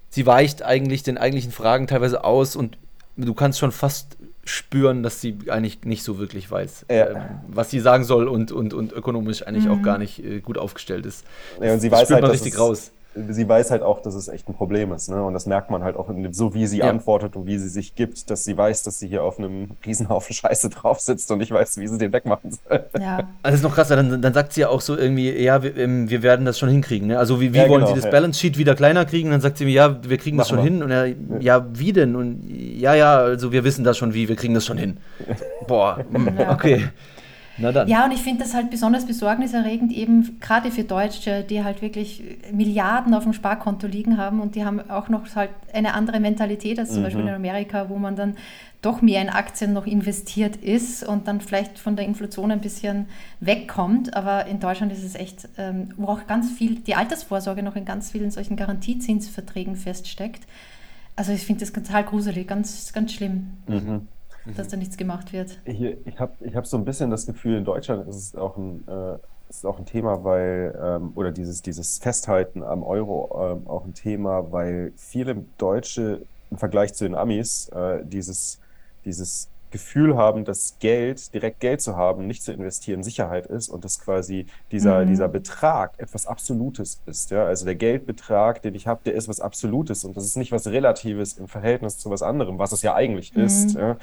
sie 0.10 0.26
weicht 0.26 0.64
eigentlich 0.64 1.04
den 1.04 1.18
eigentlichen 1.18 1.52
Fragen 1.52 1.88
teilweise 1.88 2.24
aus 2.24 2.56
und 2.56 2.78
du 3.18 3.34
kannst 3.34 3.60
schon 3.60 3.72
fast 3.72 4.18
spüren, 4.46 5.02
dass 5.02 5.22
sie 5.22 5.38
eigentlich 5.50 5.84
nicht 5.86 6.04
so 6.04 6.20
wirklich 6.20 6.50
weiß, 6.50 6.86
ja. 6.90 7.10
ähm, 7.10 7.18
was 7.48 7.72
sie 7.72 7.80
sagen 7.80 8.04
soll 8.04 8.28
und, 8.28 8.52
und, 8.52 8.76
und 8.76 8.92
ökonomisch 8.94 9.46
eigentlich 9.46 9.66
mhm. 9.66 9.72
auch 9.72 9.82
gar 9.82 9.98
nicht 9.98 10.24
äh, 10.24 10.40
gut 10.40 10.60
aufgestellt 10.60 11.06
ist. 11.06 11.26
Ja, 11.60 11.74
und 11.74 11.80
sie 11.80 11.90
das 11.90 12.00
weiß 12.00 12.08
spürt 12.08 12.16
halt, 12.16 12.22
man 12.22 12.32
richtig 12.32 12.54
es, 12.54 12.60
raus 12.60 12.92
sie 13.30 13.48
weiß 13.48 13.72
halt 13.72 13.82
auch, 13.82 14.02
dass 14.02 14.14
es 14.14 14.28
echt 14.28 14.48
ein 14.50 14.54
Problem 14.54 14.92
ist. 14.92 15.10
Ne? 15.10 15.24
Und 15.24 15.34
das 15.34 15.46
merkt 15.46 15.72
man 15.72 15.84
halt 15.84 15.96
auch, 15.96 16.10
so 16.32 16.54
wie 16.54 16.68
sie 16.68 16.80
ja. 16.80 16.90
antwortet 16.90 17.36
und 17.36 17.46
wie 17.46 17.58
sie 17.58 17.70
sich 17.70 17.96
gibt, 17.96 18.30
dass 18.30 18.44
sie 18.44 18.58
weiß, 18.58 18.84
dass 18.84 19.00
sie 19.00 19.08
hier 19.08 19.24
auf 19.24 19.40
einem 19.40 19.70
Riesenhaufen 19.86 20.34
Scheiße 20.36 20.70
drauf 20.70 21.00
sitzt 21.00 21.32
und 21.32 21.42
ich 21.42 21.52
weiß, 21.52 21.78
wie 21.78 21.88
sie 21.88 21.98
den 21.98 22.12
wegmachen 22.12 22.52
soll. 22.52 22.86
Ja. 23.00 23.18
Also 23.18 23.28
das 23.44 23.54
ist 23.56 23.64
noch 23.64 23.76
krasser, 23.76 23.96
dann, 23.96 24.22
dann 24.22 24.34
sagt 24.34 24.54
sie 24.54 24.62
ja 24.62 24.70
auch 24.70 24.82
so 24.82 24.98
irgendwie, 24.98 25.32
ja, 25.32 25.64
wir, 25.64 25.78
ähm, 25.78 26.10
wir 26.10 26.24
werden 26.24 26.46
das 26.46 26.60
schon 26.60 26.70
hinkriegen. 26.70 27.08
Ne? 27.08 27.20
Also 27.20 27.40
wie, 27.40 27.54
wie 27.54 27.58
ja, 27.58 27.70
wollen 27.70 27.84
genau, 27.84 27.96
sie 27.96 28.02
das 28.02 28.12
Balance 28.12 28.40
Sheet 28.40 28.58
wieder 28.58 28.76
kleiner 28.76 29.06
kriegen? 29.06 29.32
dann 29.32 29.42
sagt 29.42 29.58
sie 29.58 29.66
mir, 29.66 29.72
ja, 29.72 29.98
wir 30.04 30.18
kriegen 30.18 30.38
das 30.38 30.50
schon 30.50 30.58
wir. 30.60 30.64
hin. 30.64 30.84
Und 30.84 30.92
er, 30.92 31.14
ja, 31.40 31.66
wie 31.74 31.94
denn? 31.94 32.16
Und 32.16 32.44
ja, 32.50 32.94
ja, 32.96 33.18
also 33.18 33.52
wir 33.52 33.64
wissen 33.64 33.84
das 33.84 33.98
schon 33.98 34.14
wie, 34.14 34.28
wir 34.28 34.36
kriegen 34.36 34.54
das 34.54 34.66
schon 34.66 34.78
hin. 34.78 34.98
Boah, 35.68 36.00
okay. 36.50 36.90
Ja, 37.90 38.06
und 38.06 38.12
ich 38.12 38.22
finde 38.22 38.44
das 38.44 38.54
halt 38.54 38.70
besonders 38.70 39.06
besorgniserregend, 39.06 39.94
eben 39.94 40.40
gerade 40.40 40.72
für 40.72 40.84
Deutsche, 40.84 41.44
die 41.44 41.64
halt 41.64 41.82
wirklich 41.82 42.24
Milliarden 42.52 43.14
auf 43.14 43.24
dem 43.24 43.34
Sparkonto 43.34 43.88
liegen 43.88 44.18
haben 44.18 44.42
und 44.42 44.56
die 44.56 44.66
haben 44.66 44.90
auch 44.90 45.10
noch 45.10 45.24
halt 45.36 45.52
eine 45.74 45.94
andere 45.94 46.20
Mentalität 46.20 46.80
als 46.80 46.90
zum 46.90 47.00
mhm. 47.00 47.04
Beispiel 47.04 47.28
in 47.28 47.34
Amerika, 47.34 47.90
wo 47.90 47.98
man 47.98 48.16
dann 48.16 48.36
doch 48.82 49.02
mehr 49.02 49.22
in 49.22 49.30
Aktien 49.30 49.74
noch 49.74 49.88
investiert 49.88 50.58
ist 50.58 51.04
und 51.08 51.28
dann 51.28 51.42
vielleicht 51.42 51.80
von 51.80 51.96
der 51.96 52.06
Inflation 52.06 52.52
ein 52.52 52.62
bisschen 52.62 53.08
wegkommt. 53.40 54.16
Aber 54.16 54.46
in 54.46 54.60
Deutschland 54.60 54.92
ist 54.92 55.04
es 55.04 55.16
echt, 55.16 55.48
ähm, 55.58 55.90
wo 55.98 56.08
auch 56.08 56.28
ganz 56.28 56.52
viel, 56.52 56.76
die 56.76 56.96
Altersvorsorge 56.96 57.64
noch 57.64 57.76
in 57.76 57.86
ganz 57.86 58.12
vielen 58.12 58.30
solchen 58.30 58.56
Garantiezinsverträgen 58.58 59.76
feststeckt. 59.76 60.44
Also 61.16 61.32
ich 61.32 61.46
finde 61.46 61.62
das 61.62 61.74
total 61.74 62.04
gruselig, 62.04 62.48
ganz, 62.48 62.94
ganz 62.94 63.14
schlimm. 63.14 63.54
Mhm 63.68 64.08
dass 64.56 64.68
da 64.68 64.78
nichts 64.78 64.98
gemacht 64.98 65.34
wird. 65.34 65.60
Ich, 65.66 65.82
ich 65.82 66.20
habe 66.20 66.34
ich 66.42 66.56
hab 66.56 66.66
so 66.68 66.78
ein 66.78 66.86
bisschen 66.86 67.10
das 67.10 67.26
Gefühl, 67.26 67.58
in 67.58 67.66
Deutschland 67.66 68.08
ist 68.08 68.16
es 68.16 68.36
auch 68.36 68.58
ein, 68.58 68.88
äh, 68.88 69.18
ist 69.50 69.66
auch 69.66 69.80
ein 69.80 69.86
Thema, 69.86 70.24
weil, 70.24 70.78
ähm, 70.82 71.12
oder 71.16 71.32
dieses, 71.32 71.62
dieses 71.62 71.98
Festhalten 71.98 72.64
am 72.64 72.84
Euro 72.84 73.30
ähm, 73.52 73.68
auch 73.68 73.86
ein 73.86 73.94
Thema, 73.94 74.52
weil 74.52 74.94
viele 74.98 75.46
Deutsche 75.58 76.22
im 76.52 76.58
Vergleich 76.58 76.94
zu 76.94 77.06
den 77.06 77.16
Amis 77.16 77.70
äh, 77.70 78.06
dieses, 78.06 78.60
dieses 79.04 79.50
Gefühl 79.76 80.16
haben, 80.16 80.46
dass 80.46 80.78
Geld, 80.80 81.34
direkt 81.34 81.60
Geld 81.60 81.82
zu 81.82 81.98
haben, 81.98 82.28
nicht 82.28 82.44
zu 82.44 82.54
investieren, 82.54 83.04
Sicherheit 83.04 83.46
ist 83.46 83.68
und 83.68 83.84
dass 83.84 84.00
quasi 84.00 84.46
dieser, 84.72 85.04
mhm. 85.04 85.10
dieser 85.10 85.28
Betrag 85.28 85.92
etwas 85.98 86.28
Absolutes 86.28 87.02
ist. 87.06 87.32
Ja? 87.32 87.44
Also 87.44 87.66
der 87.66 87.76
Geldbetrag, 87.76 88.62
den 88.62 88.74
ich 88.74 88.88
habe, 88.88 89.02
der 89.04 89.16
ist 89.16 89.28
was 89.28 89.42
Absolutes 89.42 90.06
und 90.06 90.16
das 90.16 90.24
ist 90.24 90.38
nicht 90.38 90.54
was 90.54 90.68
Relatives 90.68 91.34
im 91.34 91.50
Verhältnis 91.50 91.98
zu 91.98 92.10
was 92.10 92.22
anderem, 92.22 92.58
was 92.58 92.72
es 92.72 92.84
ja 92.84 92.96
eigentlich 92.96 93.36
mhm. 93.36 93.44
ist. 93.44 93.76
Ja? 93.76 93.98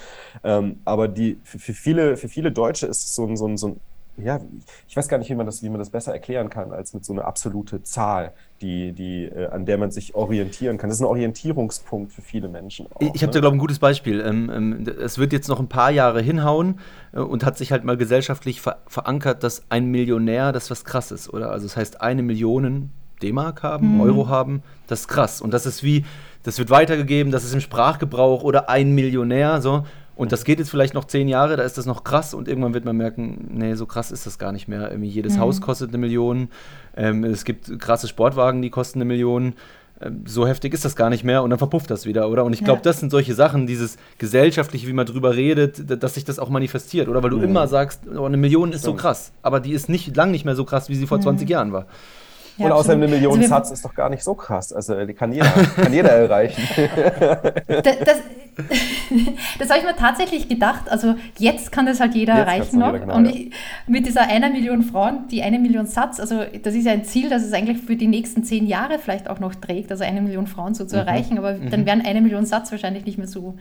Ähm, 0.45 0.81
aber 0.85 1.09
die, 1.09 1.39
für, 1.43 1.59
für, 1.59 1.73
viele, 1.73 2.19
für 2.19 2.29
viele 2.29 2.53
Deutsche 2.53 2.87
ist 2.87 3.03
es 3.03 3.15
so 3.15 3.25
ein, 3.25 3.39
so 3.39 3.49
ein, 3.49 3.57
so 3.57 3.69
ein 3.69 3.81
ja, 4.17 4.41
ich 4.89 4.97
weiß 4.97 5.09
gar 5.09 5.19
nicht, 5.19 5.31
wie 5.31 5.35
man 5.35 5.47
das, 5.47 5.63
wie 5.63 5.71
man 5.71 5.79
das 5.79 5.91
besser 5.91 6.13
erklären 6.13 6.51
kann, 6.51 6.73
als 6.73 6.93
mit 6.93 7.05
so 7.05 7.13
einer 7.13 7.25
absolute 7.25 7.83
Zahl, 7.83 8.33
die, 8.61 8.93
die, 8.93 9.25
äh, 9.25 9.49
an 9.49 9.65
der 9.65 9.79
man 9.79 9.91
sich 9.91 10.15
orientieren 10.15 10.77
kann. 10.77 10.91
Das 10.91 10.99
ist 10.99 11.03
ein 11.03 11.07
Orientierungspunkt 11.09 12.13
für 12.13 12.23
viele 12.23 12.49
Menschen. 12.49 12.87
Auch, 12.93 13.01
ich 13.01 13.23
habe 13.23 13.27
ne? 13.27 13.33
da, 13.33 13.41
glaube 13.41 13.49
ich, 13.49 13.59
ein 13.59 13.61
gutes 13.61 13.79
Beispiel. 13.79 14.21
Ähm, 14.21 14.51
ähm, 14.55 14.87
es 15.01 15.19
wird 15.19 15.33
jetzt 15.33 15.49
noch 15.49 15.61
ein 15.61 15.69
paar 15.69 15.91
Jahre 15.91 16.21
hinhauen 16.21 16.79
äh, 17.13 17.21
und 17.21 17.45
hat 17.45 17.57
sich 17.57 17.73
halt 17.73 17.85
mal 17.85 17.97
gesellschaftlich 17.97 18.61
ver 18.61 18.79
verankert, 18.87 19.43
dass 19.43 19.63
ein 19.71 19.87
Millionär 19.87 20.53
das 20.53 20.71
was 20.71 20.85
krasses, 20.85 21.33
oder? 21.33 21.51
Also 21.51 21.67
das 21.67 21.77
heißt, 21.77 22.01
eine 22.01 22.23
Million 22.23 22.91
D-Mark 23.23 23.63
haben, 23.63 23.95
mhm. 23.95 24.01
Euro 24.01 24.29
haben, 24.29 24.63
das 24.89 25.01
ist 25.01 25.09
krass. 25.09 25.41
Und 25.41 25.55
das 25.55 25.65
ist 25.65 25.83
wie, 25.83 26.05
das 26.43 26.59
wird 26.59 26.71
weitergegeben, 26.71 27.33
das 27.33 27.45
ist 27.45 27.55
im 27.55 27.61
Sprachgebrauch 27.61 28.43
oder 28.43 28.69
ein 28.69 28.95
Millionär, 28.95 29.63
so. 29.63 29.85
Und 30.15 30.33
das 30.33 30.45
geht 30.45 30.59
jetzt 30.59 30.71
vielleicht 30.71 30.95
noch 30.95 31.07
zehn 31.07 31.27
Jahre, 31.27 31.57
da 31.57 31.63
ist 31.63 31.79
das 31.79 31.87
noch 31.87 32.05
krass 32.05 32.35
und 32.35 32.47
irgendwann 32.47 32.75
wird 32.75 32.85
man 32.85 32.97
merken, 32.97 33.49
nee, 33.55 33.75
so 33.75 33.87
krass 33.87 34.13
ist 34.13 34.27
das 34.27 34.39
gar 34.39 34.53
nicht 34.53 34.69
mehr. 34.69 34.91
Irgendwie 34.91 35.09
jedes 35.09 35.37
mhm. 35.37 35.41
Haus 35.41 35.61
kostet 35.61 35.89
eine 35.89 35.99
Million. 35.99 36.49
Ähm, 36.97 37.25
es 37.25 37.45
gibt 37.45 37.79
krasse 37.79 38.09
Sportwagen, 38.09 38.61
die 38.61 38.71
kosten 38.71 38.99
eine 38.99 39.07
Million. 39.07 39.55
Ähm, 40.03 40.25
so 40.27 40.47
heftig 40.47 40.75
ist 40.75 40.85
das 40.85 40.97
gar 40.97 41.09
nicht 41.09 41.25
mehr 41.25 41.43
und 41.43 41.51
dann 41.51 41.59
verpufft 41.59 41.91
das 41.91 42.05
wieder, 42.05 42.29
oder? 42.29 42.45
Und 42.45 42.53
ich 42.53 42.63
glaube, 42.63 42.79
ja. 42.79 42.83
das 42.83 43.01
sind 43.01 43.11
solche 43.11 43.35
Sachen, 43.35 43.67
dieses 43.67 43.97
gesellschaftliche, 44.19 44.87
wie 44.87 44.93
man 44.93 45.07
drüber 45.07 45.35
redet, 45.35 46.03
dass 46.03 46.15
sich 46.15 46.25
das 46.25 46.39
auch 46.39 46.51
manifestiert, 46.51 47.09
oder? 47.09 47.23
Weil 47.23 47.31
du 47.31 47.39
mhm. 47.39 47.45
immer 47.45 47.67
sagst, 47.67 48.03
oh, 48.15 48.25
eine 48.25 48.37
Million 48.37 48.73
ist 48.73 48.81
Stimmt. 48.81 48.99
so 48.99 49.03
krass, 49.03 49.33
aber 49.43 49.61
die 49.61 49.73
ist 49.73 49.89
nicht 49.89 50.15
lang 50.15 50.31
nicht 50.31 50.45
mehr 50.45 50.57
so 50.57 50.65
krass, 50.65 50.89
wie 50.89 50.95
sie 50.95 51.07
vor 51.07 51.19
mhm. 51.19 51.23
20 51.23 51.49
Jahren 51.49 51.73
war. 51.73 51.87
Ja, 52.63 52.67
und 52.69 52.73
außerdem 52.73 53.03
eine 53.03 53.11
Million 53.11 53.37
also 53.39 53.49
Satz 53.49 53.71
ist 53.71 53.85
doch 53.85 53.95
gar 53.95 54.09
nicht 54.09 54.23
so 54.23 54.35
krass. 54.35 54.73
Also 54.73 55.05
die 55.05 55.15
kann 55.15 55.33
jeder, 55.33 55.51
kann 55.77 55.93
jeder 55.93 56.11
erreichen. 56.11 56.63
das, 57.67 57.83
das, 57.83 58.23
das 59.59 59.71
habe 59.71 59.81
ich 59.81 59.85
mir 59.85 59.97
tatsächlich 59.97 60.49
gedacht. 60.49 60.91
Also 60.91 61.15
jetzt 61.39 61.73
kann 61.73 61.87
das 61.87 62.01
halt 62.01 62.15
jeder 62.15 62.37
jetzt 62.37 62.47
erreichen 62.47 62.79
noch. 62.79 62.93
Jeder, 62.93 62.99
genau, 63.01 63.17
und 63.17 63.27
ich, 63.27 63.53
mit 63.87 64.07
dieser 64.07 64.23
einer 64.23 64.51
Million 64.51 64.83
Frauen, 64.83 65.29
die 65.31 65.43
eine 65.43 65.59
Million 65.59 65.87
Satz, 65.87 66.21
also 66.21 66.45
das 66.63 66.75
ist 66.75 66.85
ja 66.85 66.93
ein 66.93 67.05
Ziel, 67.05 67.31
das 67.31 67.43
es 67.43 67.53
eigentlich 67.53 67.79
für 67.79 67.97
die 67.97 68.09
nächsten 68.09 68.45
zehn 68.45 68.67
Jahre 68.67 68.99
vielleicht 68.99 69.29
auch 69.29 69.41
noch 69.41 69.55
trägt, 69.55 69.91
also 69.91 70.05
eine 70.05 70.21
Million 70.21 70.47
Frauen 70.47 70.75
so 70.75 70.85
zu 70.85 70.97
mhm. 70.97 71.03
erreichen. 71.03 71.39
Aber 71.39 71.55
mhm. 71.55 71.71
dann 71.71 71.87
wären 71.87 72.05
eine 72.05 72.21
Million 72.21 72.47
Satz 72.47 72.71
wahrscheinlich 72.71 73.05
nicht 73.05 73.19
mehr 73.19 73.29
so 73.29 73.57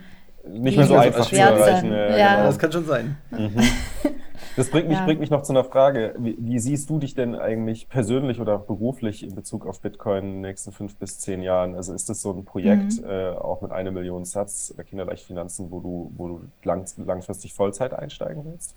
nicht 0.48 0.76
mehr 0.76 0.88
so 0.88 0.96
einfach 0.96 1.28
zu 1.28 1.36
erreichen. 1.36 1.92
Ja, 1.92 2.18
ja. 2.18 2.36
Genau. 2.36 2.48
Das 2.48 2.60
kann 2.60 2.72
schon 2.72 2.86
sein. 2.86 3.18
Mhm. 3.32 3.52
Das 4.56 4.70
bringt 4.70 4.88
mich, 4.88 4.98
ja. 4.98 5.06
bringt 5.06 5.20
mich 5.20 5.30
noch 5.30 5.44
zu 5.44 5.54
einer 5.54 5.64
Frage. 5.64 6.16
Wie, 6.18 6.38
wie, 6.40 6.60
siehst 6.60 6.90
du 6.90 7.00
dich 7.00 7.16
denn 7.16 7.36
eigentlich 7.36 7.90
persönlich 7.90 8.40
oder 8.40 8.58
beruflich 8.58 9.24
in 9.24 9.36
Bezug 9.36 9.66
auf 9.66 9.82
Bitcoin 9.82 10.24
in 10.24 10.32
den 10.34 10.42
nächsten 10.42 10.72
fünf 10.72 10.96
bis 10.96 11.20
zehn 11.20 11.42
Jahren? 11.42 11.76
Also 11.76 11.94
ist 11.94 12.10
das 12.10 12.22
so 12.22 12.32
ein 12.32 12.46
Projekt, 12.46 13.02
mhm. 13.02 13.10
äh, 13.10 13.30
auch 13.30 13.62
mit 13.62 13.72
einer 13.72 13.92
Million 13.92 14.26
Satz 14.26 14.74
äh, 14.78 14.84
Kinderleichtfinanzen, 14.84 15.72
wo 15.72 15.80
du, 15.80 16.12
wo 16.18 16.28
du 16.28 16.42
lang, 16.64 16.86
langfristig 16.98 17.54
Vollzeit 17.54 17.94
einsteigen 17.94 18.44
willst? 18.46 18.76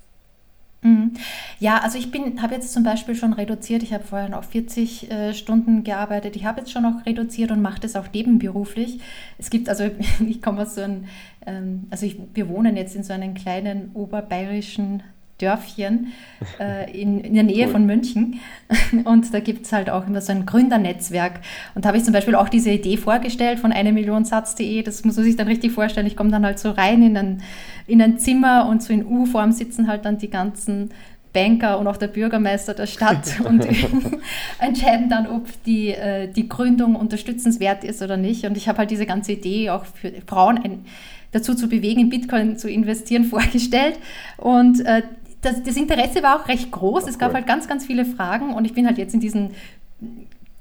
Mhm. 0.84 1.12
Ja, 1.60 1.78
also 1.78 1.98
ich 1.98 2.10
bin, 2.10 2.42
habe 2.42 2.54
jetzt 2.54 2.72
zum 2.72 2.82
Beispiel 2.82 3.14
schon 3.14 3.32
reduziert. 3.32 3.82
Ich 3.82 3.94
habe 3.94 4.04
vorher 4.04 4.28
noch 4.28 4.44
40 4.44 5.10
äh, 5.10 5.34
Stunden 5.34 5.82
gearbeitet. 5.82 6.36
Ich 6.36 6.44
habe 6.44 6.60
jetzt 6.60 6.72
schon 6.72 6.82
noch 6.82 7.06
reduziert 7.06 7.50
und 7.50 7.62
mache 7.62 7.80
das 7.80 7.96
auch 7.96 8.06
nebenberuflich. 8.12 9.00
Es 9.38 9.48
gibt 9.48 9.70
also, 9.70 9.84
ich 10.28 10.42
komme 10.42 10.62
aus 10.62 10.74
so 10.74 10.82
einem, 10.82 11.06
ähm, 11.46 11.86
also 11.90 12.04
ich, 12.04 12.18
wir 12.34 12.50
wohnen 12.50 12.76
jetzt 12.76 12.94
in 12.94 13.02
so 13.02 13.14
einem 13.14 13.32
kleinen 13.32 13.92
oberbayerischen 13.94 15.02
Dörfchen 15.38 16.12
äh, 16.60 16.90
in, 16.90 17.20
in, 17.20 17.34
der 17.34 17.42
Nähe 17.42 17.66
cool. 17.66 17.72
von 17.72 17.86
München. 17.86 18.40
Und 19.04 19.34
da 19.34 19.40
gibt 19.40 19.66
es 19.66 19.72
halt 19.72 19.90
auch 19.90 20.06
immer 20.06 20.20
so 20.20 20.32
ein 20.32 20.46
Gründernetzwerk. 20.46 21.40
Und 21.74 21.84
da 21.84 21.88
habe 21.88 21.98
ich 21.98 22.04
zum 22.04 22.12
Beispiel 22.12 22.34
auch 22.34 22.48
diese 22.48 22.70
Idee 22.70 22.96
vorgestellt 22.96 23.58
von 23.58 23.72
eine 23.72 23.92
Million 23.92 24.24
Satz.de. 24.24 24.82
Das 24.82 25.04
muss 25.04 25.16
man 25.16 25.24
sich 25.24 25.36
dann 25.36 25.48
richtig 25.48 25.72
vorstellen. 25.72 26.06
Ich 26.06 26.16
komme 26.16 26.30
dann 26.30 26.44
halt 26.44 26.58
so 26.58 26.70
rein 26.70 27.02
in 27.02 27.16
ein, 27.16 27.42
in 27.86 28.00
ein 28.00 28.18
Zimmer 28.18 28.68
und 28.68 28.82
so 28.82 28.92
in 28.92 29.04
U-Form 29.04 29.52
sitzen 29.52 29.88
halt 29.88 30.04
dann 30.04 30.18
die 30.18 30.30
ganzen 30.30 30.90
Banker 31.34 31.78
und 31.78 31.86
auch 31.86 31.98
der 31.98 32.06
Bürgermeister 32.06 32.72
der 32.72 32.86
Stadt 32.86 33.40
und 33.44 33.66
entscheiden 34.60 35.10
dann, 35.10 35.26
ob 35.26 35.46
die, 35.64 35.88
äh, 35.88 36.28
die 36.28 36.48
Gründung 36.48 36.94
unterstützenswert 36.94 37.84
ist 37.84 38.00
oder 38.00 38.16
nicht. 38.16 38.46
Und 38.46 38.56
ich 38.56 38.68
habe 38.68 38.78
halt 38.78 38.90
diese 38.90 39.04
ganze 39.04 39.32
Idee 39.32 39.68
auch 39.70 39.84
für 39.84 40.12
Frauen 40.26 40.58
ein, 40.58 40.84
dazu 41.32 41.54
zu 41.54 41.68
bewegen, 41.68 42.00
in 42.00 42.08
Bitcoin 42.08 42.56
zu 42.56 42.70
investieren, 42.70 43.24
vorgestellt. 43.24 43.98
Und 44.38 44.86
äh, 44.86 45.02
das, 45.44 45.62
das 45.62 45.76
Interesse 45.76 46.22
war 46.22 46.40
auch 46.40 46.48
recht 46.48 46.70
groß. 46.70 47.06
Es 47.06 47.18
gab 47.18 47.34
halt 47.34 47.46
ganz, 47.46 47.68
ganz 47.68 47.86
viele 47.86 48.04
Fragen 48.04 48.54
und 48.54 48.64
ich 48.64 48.74
bin 48.74 48.86
halt 48.86 48.98
jetzt 48.98 49.14
in 49.14 49.20
diesen 49.20 49.50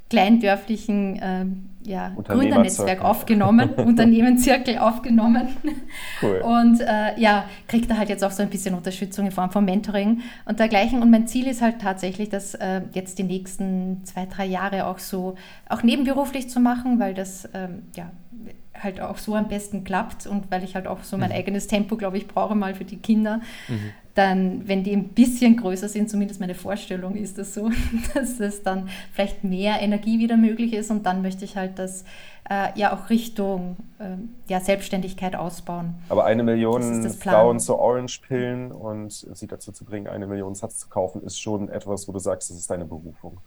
kleindörflichen 0.09 1.19
äh, 1.19 1.45
ja, 1.85 2.09
Gründernetzwerk 2.23 3.03
aufgenommen, 3.03 3.69
Unternehmenszirkel 3.77 4.77
aufgenommen. 4.77 5.49
Cool. 6.21 6.41
Und 6.43 6.81
äh, 6.81 7.19
ja, 7.19 7.45
kriegt 7.67 7.89
da 7.89 7.97
halt 7.97 8.09
jetzt 8.09 8.23
auch 8.23 8.31
so 8.31 8.43
ein 8.43 8.49
bisschen 8.49 8.75
Unterstützung 8.75 9.25
in 9.25 9.31
Form 9.31 9.49
von 9.49 9.65
Mentoring 9.65 10.21
und 10.45 10.59
dergleichen. 10.59 11.01
Und 11.01 11.09
mein 11.09 11.27
Ziel 11.27 11.47
ist 11.47 11.61
halt 11.61 11.81
tatsächlich, 11.81 12.29
das 12.29 12.53
äh, 12.53 12.81
jetzt 12.93 13.17
die 13.17 13.23
nächsten 13.23 14.01
zwei, 14.05 14.27
drei 14.27 14.45
Jahre 14.45 14.85
auch 14.85 14.99
so, 14.99 15.35
auch 15.67 15.83
nebenberuflich 15.83 16.49
zu 16.49 16.59
machen, 16.59 16.99
weil 16.99 17.13
das 17.13 17.49
ähm, 17.53 17.83
ja 17.95 18.11
halt 18.79 19.01
auch 19.01 19.17
so 19.17 19.35
am 19.35 19.47
besten 19.47 19.83
klappt 19.83 20.27
und 20.27 20.51
weil 20.51 20.63
ich 20.63 20.75
halt 20.75 20.87
auch 20.87 21.03
so 21.03 21.17
mein 21.17 21.29
mhm. 21.29 21.37
eigenes 21.37 21.67
Tempo, 21.67 21.95
glaube 21.95 22.17
ich, 22.17 22.27
brauche 22.27 22.53
mal 22.53 22.75
für 22.75 22.85
die 22.85 22.97
Kinder. 22.97 23.39
Mhm 23.67 23.91
dann, 24.15 24.67
wenn 24.67 24.83
die 24.83 24.93
ein 24.93 25.09
bisschen 25.09 25.57
größer 25.57 25.89
sind, 25.89 26.09
zumindest 26.09 26.39
meine 26.39 26.55
Vorstellung 26.55 27.15
ist 27.15 27.37
das 27.37 27.53
so, 27.53 27.71
dass 28.13 28.39
es 28.39 28.63
dann 28.63 28.89
vielleicht 29.11 29.43
mehr 29.43 29.81
Energie 29.81 30.19
wieder 30.19 30.37
möglich 30.37 30.73
ist 30.73 30.91
und 30.91 31.05
dann 31.05 31.21
möchte 31.21 31.45
ich 31.45 31.57
halt 31.57 31.79
das 31.79 32.03
äh, 32.49 32.67
ja 32.75 32.93
auch 32.93 33.09
Richtung 33.09 33.77
äh, 33.99 34.17
ja, 34.47 34.59
Selbstständigkeit 34.59 35.35
ausbauen. 35.35 35.95
Aber 36.09 36.25
eine 36.25 36.43
Million 36.43 37.09
Frauen 37.09 37.59
zu 37.59 37.77
Orange-Pillen 37.77 38.71
und 38.71 39.11
sie 39.11 39.47
dazu 39.47 39.71
zu 39.71 39.85
bringen, 39.85 40.07
eine 40.07 40.27
Million 40.27 40.53
Satz 40.53 40.77
zu 40.77 40.89
kaufen, 40.89 41.23
ist 41.23 41.39
schon 41.39 41.69
etwas, 41.69 42.07
wo 42.07 42.11
du 42.11 42.19
sagst, 42.19 42.49
das 42.49 42.57
ist 42.57 42.69
deine 42.69 42.85
Berufung. 42.85 43.39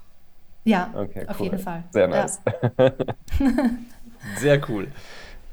Ja, 0.64 0.90
okay, 0.96 1.26
auf 1.28 1.38
cool. 1.38 1.46
jeden 1.46 1.58
Fall. 1.60 1.84
Sehr 1.92 2.08
nice. 2.08 2.40
Ja. 2.76 2.92
Sehr 4.38 4.68
cool. 4.68 4.88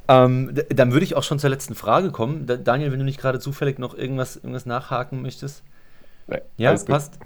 Ähm, 0.07 0.53
dann 0.69 0.91
würde 0.91 1.05
ich 1.05 1.15
auch 1.15 1.23
schon 1.23 1.39
zur 1.39 1.49
letzten 1.49 1.75
Frage 1.75 2.11
kommen. 2.11 2.45
Da, 2.45 2.57
Daniel, 2.57 2.91
wenn 2.91 2.99
du 2.99 3.05
nicht 3.05 3.19
gerade 3.19 3.39
zufällig 3.39 3.79
noch 3.79 3.95
irgendwas, 3.95 4.35
irgendwas 4.35 4.65
nachhaken 4.65 5.21
möchtest. 5.21 5.63
Nee, 6.27 6.41
ja, 6.57 6.75
passt. 6.75 7.19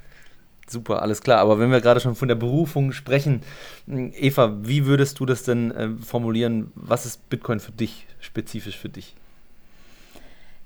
Super, 0.67 1.01
alles 1.01 1.21
klar. 1.21 1.39
Aber 1.39 1.59
wenn 1.59 1.71
wir 1.71 1.81
gerade 1.81 1.99
schon 1.99 2.15
von 2.15 2.27
der 2.27 2.35
Berufung 2.35 2.91
sprechen, 2.91 3.41
Eva, 3.87 4.57
wie 4.61 4.85
würdest 4.85 5.19
du 5.19 5.25
das 5.25 5.43
denn 5.43 5.71
äh, 5.71 5.89
formulieren? 5.97 6.71
Was 6.75 7.05
ist 7.05 7.29
Bitcoin 7.29 7.59
für 7.59 7.71
dich, 7.71 8.05
spezifisch 8.19 8.77
für 8.77 8.89
dich? 8.89 9.15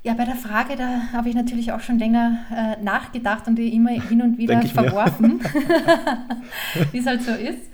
Ja, 0.04 0.16
bei 0.16 0.26
der 0.26 0.36
Frage, 0.36 0.76
da 0.76 1.14
habe 1.14 1.30
ich 1.30 1.36
natürlich 1.36 1.72
auch 1.72 1.82
schon 1.82 2.00
länger 2.00 2.40
äh, 2.52 2.84
nachgedacht 2.84 3.48
und 3.48 3.56
die 3.56 3.74
immer 3.76 3.92
hin 3.92 4.24
und 4.24 4.40
wieder 4.40 4.60
verworfen, 4.64 5.40
wie 6.92 6.98
es 6.98 7.06
halt 7.06 7.22
so 7.22 7.32
ist. 7.32 7.70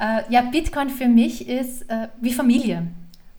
Äh, 0.00 0.22
ja, 0.30 0.40
Bitcoin 0.40 0.88
für 0.88 1.08
mich 1.08 1.46
ist 1.46 1.82
äh, 1.90 2.08
wie 2.22 2.32
Familie 2.32 2.86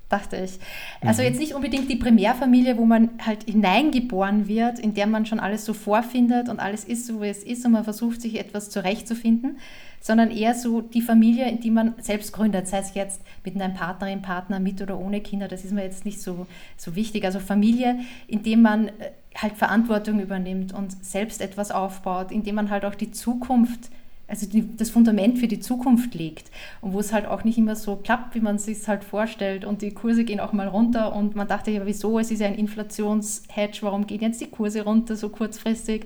dachte 0.10 0.38
ich. 0.38 0.60
Also 1.02 1.22
mhm. 1.22 1.28
jetzt 1.28 1.40
nicht 1.40 1.54
unbedingt 1.54 1.90
die 1.90 1.96
Primärfamilie, 1.96 2.78
wo 2.78 2.86
man 2.86 3.10
halt 3.26 3.44
hineingeboren 3.44 4.48
wird, 4.48 4.80
in 4.80 4.94
der 4.94 5.08
man 5.08 5.26
schon 5.26 5.40
alles 5.40 5.66
so 5.66 5.74
vorfindet 5.74 6.50
und 6.50 6.60
alles 6.60 6.84
ist 6.84 7.08
so, 7.08 7.22
wie 7.22 7.28
es 7.28 7.44
ist 7.44 7.66
und 7.66 7.74
man 7.74 7.84
versucht, 7.84 8.22
sich 8.22 8.40
etwas 8.40 8.70
zurechtzufinden, 8.70 9.58
sondern 10.00 10.32
eher 10.32 10.54
so 10.54 10.82
die 10.82 11.02
Familie, 11.02 11.50
in 11.50 11.60
die 11.60 11.72
man 11.72 11.96
selbst 12.00 12.32
gründet, 12.32 12.68
sei 12.68 12.80
es 12.80 12.94
jetzt 12.94 13.22
mit 13.44 13.60
einem 13.60 13.74
Partnerin, 13.74 14.22
Partner, 14.22 14.60
mit 14.60 14.82
oder 14.82 14.98
ohne 14.98 15.22
Kinder, 15.22 15.48
das 15.48 15.66
ist 15.66 15.74
mir 15.74 15.84
jetzt 15.84 16.06
nicht 16.06 16.22
so, 16.22 16.48
so 16.78 16.96
wichtig. 16.96 17.26
Also 17.26 17.40
Familie, 17.40 18.00
in 18.28 18.44
dem 18.44 18.62
man 18.62 18.88
äh, 18.88 18.92
halt 19.36 19.54
Verantwortung 19.56 20.20
übernimmt 20.20 20.74
und 20.74 21.04
selbst 21.04 21.42
etwas 21.42 21.72
aufbaut, 21.72 22.32
in 22.32 22.44
dem 22.44 22.56
man 22.56 22.70
halt 22.70 22.86
auch 22.86 22.96
die 22.96 23.12
Zukunft 23.12 23.90
also 24.28 24.46
die, 24.46 24.76
das 24.76 24.90
Fundament 24.90 25.40
für 25.40 25.48
die 25.48 25.60
Zukunft 25.60 26.14
legt 26.14 26.52
und 26.82 26.94
wo 26.94 27.00
es 27.00 27.14
halt 27.14 27.26
auch 27.26 27.44
nicht 27.44 27.58
immer 27.58 27.76
so 27.76 27.96
klappt, 27.96 28.36
wie 28.36 28.42
man 28.42 28.58
es 28.58 28.66
sich 28.66 28.88
halt 28.88 29.04
vorstellt. 29.04 29.64
Und 29.64 29.82
die 29.82 29.92
Kurse 29.92 30.26
gehen 30.26 30.40
auch 30.40 30.54
mal 30.54 30.68
runter 30.68 31.16
und 31.16 31.36
man 31.36 31.48
dachte 31.48 31.72
ja, 31.72 31.86
wieso, 31.86 32.20
es 32.20 32.30
ist 32.30 32.42
ja 32.42 32.48
ein 32.48 32.56
Inflationshedge, 32.56 33.80
warum 33.82 34.06
gehen 34.06 34.22
jetzt 34.22 34.42
die 34.42 34.48
Kurse 34.48 34.84
runter 34.84 35.16
so 35.16 35.30
kurzfristig? 35.30 36.06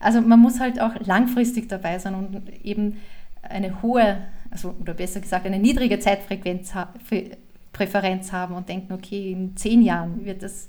Also 0.00 0.20
man 0.20 0.40
muss 0.40 0.58
halt 0.58 0.80
auch 0.80 0.94
langfristig 1.04 1.68
dabei 1.68 1.98
sein 1.98 2.14
und 2.14 2.42
eben 2.64 2.96
eine 3.42 3.82
hohe, 3.82 4.18
also 4.50 4.74
oder 4.80 4.94
besser 4.94 5.20
gesagt 5.20 5.46
eine 5.46 5.58
niedrige 5.58 5.98
Zeitfrequenz 5.98 6.72
Präferenz 7.72 8.32
haben 8.32 8.54
und 8.56 8.68
denken, 8.68 8.92
okay, 8.92 9.30
in 9.32 9.56
zehn 9.56 9.80
Jahren 9.80 10.24
wird 10.24 10.42
das 10.42 10.68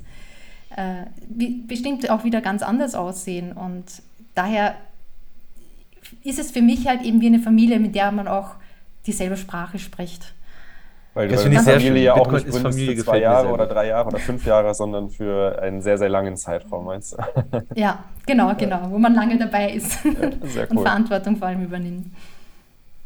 äh, 0.76 1.06
bestimmt 1.28 2.10
auch 2.10 2.24
wieder 2.24 2.41
ganz 2.41 2.62
anders 2.62 2.95
aussehen. 2.95 3.54
Und 3.54 3.86
daher 4.36 4.76
ist 6.24 6.39
es 6.39 6.51
für 6.51 6.62
mich 6.62 6.88
halt 6.88 7.01
eben 7.03 7.22
wie 7.22 7.28
eine 7.28 7.39
Familie, 7.39 7.80
mit 7.80 7.95
der 7.95 8.12
man 8.12 8.28
auch 8.28 8.55
dieselbe 9.05 9.38
Sprache 9.38 9.80
spricht. 9.80 10.34
Weil 11.14 11.28
das 11.28 11.41
finde 11.41 11.57
ich 11.57 11.64
sehr 11.64 11.74
Familie 11.74 11.93
schön. 11.95 12.03
ja 12.03 12.14
auch 12.14 12.32
nicht 12.32 12.47
ist 12.47 12.57
Familie 12.57 12.95
für 12.95 13.03
zwei 13.03 13.20
Jahre 13.20 13.49
oder 13.49 13.68
drei 13.68 13.88
Jahre 13.88 14.07
oder 14.07 14.20
fünf 14.20 14.45
Jahre, 14.45 14.74
sondern 14.74 15.09
für 15.09 15.62
einen 15.62 15.82
sehr, 15.82 15.97
sehr 15.97 16.07
langen 16.07 16.38
Zeitraum, 16.38 16.86
meinst 16.86 17.14
du? 17.14 17.18
Ja, 17.76 18.05
genau, 18.26 18.53
genau, 18.57 18.89
wo 18.89 18.97
man 18.97 19.14
lange 19.14 19.38
dabei 19.38 19.72
ist 19.72 19.99
ja, 20.05 20.12
cool. 20.22 20.68
und 20.70 20.82
Verantwortung 20.82 21.36
vor 21.36 21.49
allem 21.49 21.66
übernimmt. 21.66 22.07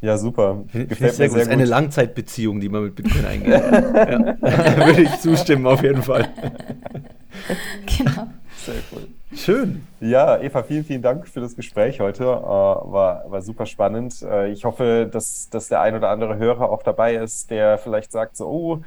Ja, 0.02 0.20
super. 0.20 0.66
Gefällt 0.72 1.02
mir 1.02 1.10
sehr 1.10 1.28
gut. 1.30 1.38
Das 1.38 1.44
ist 1.48 1.50
eine 1.52 1.66
Langzeitbeziehung, 1.66 2.60
die 2.60 2.70
man 2.70 2.84
mit 2.84 2.96
Bitcoin 2.96 3.26
eingeht. 3.26 3.54
ja. 3.72 4.86
Würde 4.86 5.02
ich 5.02 5.20
zustimmen, 5.20 5.66
auf 5.66 5.82
jeden 5.82 6.04
Fall. 6.04 6.30
Genau. 7.88 8.28
Sehr 8.58 8.76
cool. 8.92 9.08
Schön. 9.36 9.86
Ja, 10.00 10.38
Eva, 10.40 10.64
vielen, 10.64 10.86
vielen 10.86 11.02
Dank 11.02 11.28
für 11.28 11.42
das 11.42 11.56
Gespräch 11.56 12.00
heute. 12.00 12.24
Äh, 12.24 12.26
war, 12.26 13.30
war 13.30 13.42
super 13.42 13.66
spannend. 13.66 14.22
Äh, 14.22 14.52
ich 14.52 14.64
hoffe, 14.64 15.10
dass, 15.12 15.50
dass 15.50 15.68
der 15.68 15.82
ein 15.82 15.94
oder 15.94 16.10
andere 16.10 16.38
Hörer 16.38 16.70
auch 16.70 16.84
dabei 16.84 17.16
ist, 17.16 17.52
der 17.52 17.78
vielleicht 17.78 18.14
sagt 18.14 18.38
so, 18.38 18.48
oh, 18.48 18.82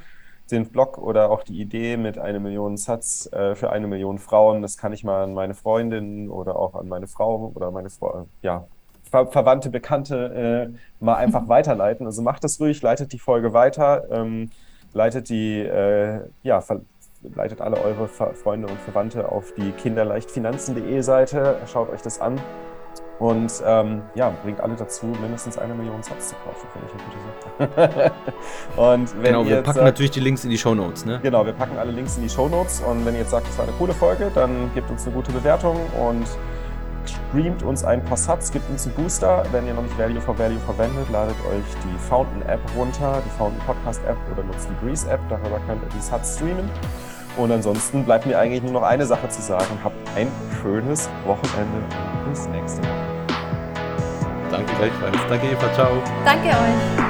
den 0.49 0.65
Blog 0.65 0.97
oder 0.97 1.29
auch 1.29 1.43
die 1.43 1.61
Idee 1.61 1.97
mit 1.97 2.17
einer 2.17 2.39
Million 2.39 2.77
Satz 2.77 3.31
äh, 3.31 3.55
für 3.55 3.69
eine 3.69 3.87
Million 3.87 4.17
Frauen, 4.17 4.63
das 4.63 4.77
kann 4.77 4.91
ich 4.91 5.03
mal 5.03 5.23
an 5.23 5.33
meine 5.35 5.53
Freundin 5.53 6.29
oder 6.29 6.57
auch 6.57 6.73
an 6.73 6.87
meine 6.87 7.07
Frau 7.07 7.51
oder 7.53 7.69
meine 7.69 7.91
Frau, 7.91 8.27
ja, 8.41 8.65
Ver 9.09 9.27
Verwandte, 9.27 9.69
Bekannte 9.69 10.71
äh, 10.73 11.03
mal 11.03 11.15
einfach 11.15 11.47
weiterleiten. 11.47 12.05
Also 12.05 12.21
macht 12.21 12.43
das 12.43 12.59
ruhig, 12.59 12.81
leitet 12.81 13.13
die 13.13 13.19
Folge 13.19 13.53
weiter, 13.53 14.07
ähm, 14.11 14.49
leitet 14.93 15.29
die, 15.29 15.59
äh, 15.59 16.21
ja, 16.41 16.61
leitet 17.21 17.61
alle 17.61 17.77
eure 17.81 18.07
Freunde 18.07 18.67
und 18.67 18.79
Verwandte 18.79 19.31
auf 19.31 19.53
die 19.53 19.71
kinderleichtfinanzen.de 19.71 21.01
Seite, 21.01 21.57
schaut 21.65 21.89
euch 21.89 22.01
das 22.01 22.21
an 22.21 22.39
und 23.19 23.51
ähm, 23.65 24.01
ja, 24.15 24.33
bringt 24.43 24.61
alle 24.61 24.75
dazu, 24.75 25.07
mindestens 25.07 25.57
eine 25.57 25.73
Million 25.73 26.01
Subs 26.01 26.29
zu 26.29 26.35
kaufen, 26.35 26.67
finde 26.71 26.87
ich 26.87 26.93
eine 26.93 27.67
gute 27.67 27.83
Sache. 27.83 28.11
und 28.77 29.15
wenn 29.15 29.23
genau, 29.23 29.45
wir 29.45 29.57
packen 29.57 29.75
sagt, 29.75 29.85
natürlich 29.85 30.11
die 30.11 30.21
Links 30.21 30.45
in 30.45 30.49
die 30.49 30.57
Show 30.57 30.73
Notes, 30.73 31.05
ne? 31.05 31.19
Genau, 31.21 31.45
wir 31.45 31.53
packen 31.53 31.77
alle 31.77 31.91
Links 31.91 32.15
in 32.15 32.23
die 32.23 32.29
Show 32.29 32.47
Notes 32.47 32.81
und 32.81 33.05
wenn 33.05 33.13
ihr 33.15 33.21
jetzt 33.21 33.31
sagt, 33.31 33.47
das 33.47 33.57
war 33.57 33.65
eine 33.65 33.73
coole 33.73 33.93
Folge, 33.93 34.31
dann 34.33 34.71
gebt 34.73 34.89
uns 34.89 35.05
eine 35.05 35.13
gute 35.13 35.33
Bewertung 35.33 35.75
und 35.99 36.25
streamt 37.29 37.63
uns 37.63 37.83
ein 37.83 38.03
paar 38.03 38.17
Subs, 38.17 38.51
gibt 38.51 38.69
uns 38.69 38.85
einen 38.85 38.95
Booster. 38.95 39.43
Wenn 39.51 39.67
ihr 39.67 39.73
noch 39.73 39.83
nicht 39.83 39.97
Value 39.97 40.21
for 40.21 40.37
Value 40.37 40.59
verwendet, 40.59 41.09
ladet 41.11 41.35
euch 41.45 41.63
die 41.83 41.97
Fountain 42.09 42.41
App 42.47 42.59
runter, 42.75 43.21
die 43.25 43.37
Fountain 43.37 43.61
Podcast 43.65 44.01
App 44.05 44.17
oder 44.31 44.43
nutzt 44.43 44.67
die 44.69 44.85
Breeze 44.85 45.09
App. 45.09 45.19
Darüber 45.29 45.59
könnt 45.67 45.81
ihr 45.83 45.89
die 45.89 46.01
Subs 46.01 46.35
streamen. 46.35 46.69
Und 47.37 47.51
ansonsten 47.51 48.03
bleibt 48.03 48.25
mir 48.25 48.37
eigentlich 48.37 48.63
nur 48.63 48.73
noch 48.73 48.83
eine 48.83 49.05
Sache 49.05 49.29
zu 49.29 49.41
sagen. 49.41 49.77
Habt 49.83 49.95
ein 50.15 50.27
schönes 50.61 51.09
Wochenende 51.25 51.77
und 51.77 52.29
bis 52.29 52.47
nächste 52.47 52.81
Woche. 52.81 53.09
Danke 54.51 54.73
gleichfalls. 54.75 55.17
Danke 55.29 55.47
Eva, 55.47 55.73
ciao. 55.73 55.91
Danke 56.25 56.49
euch. 56.49 57.08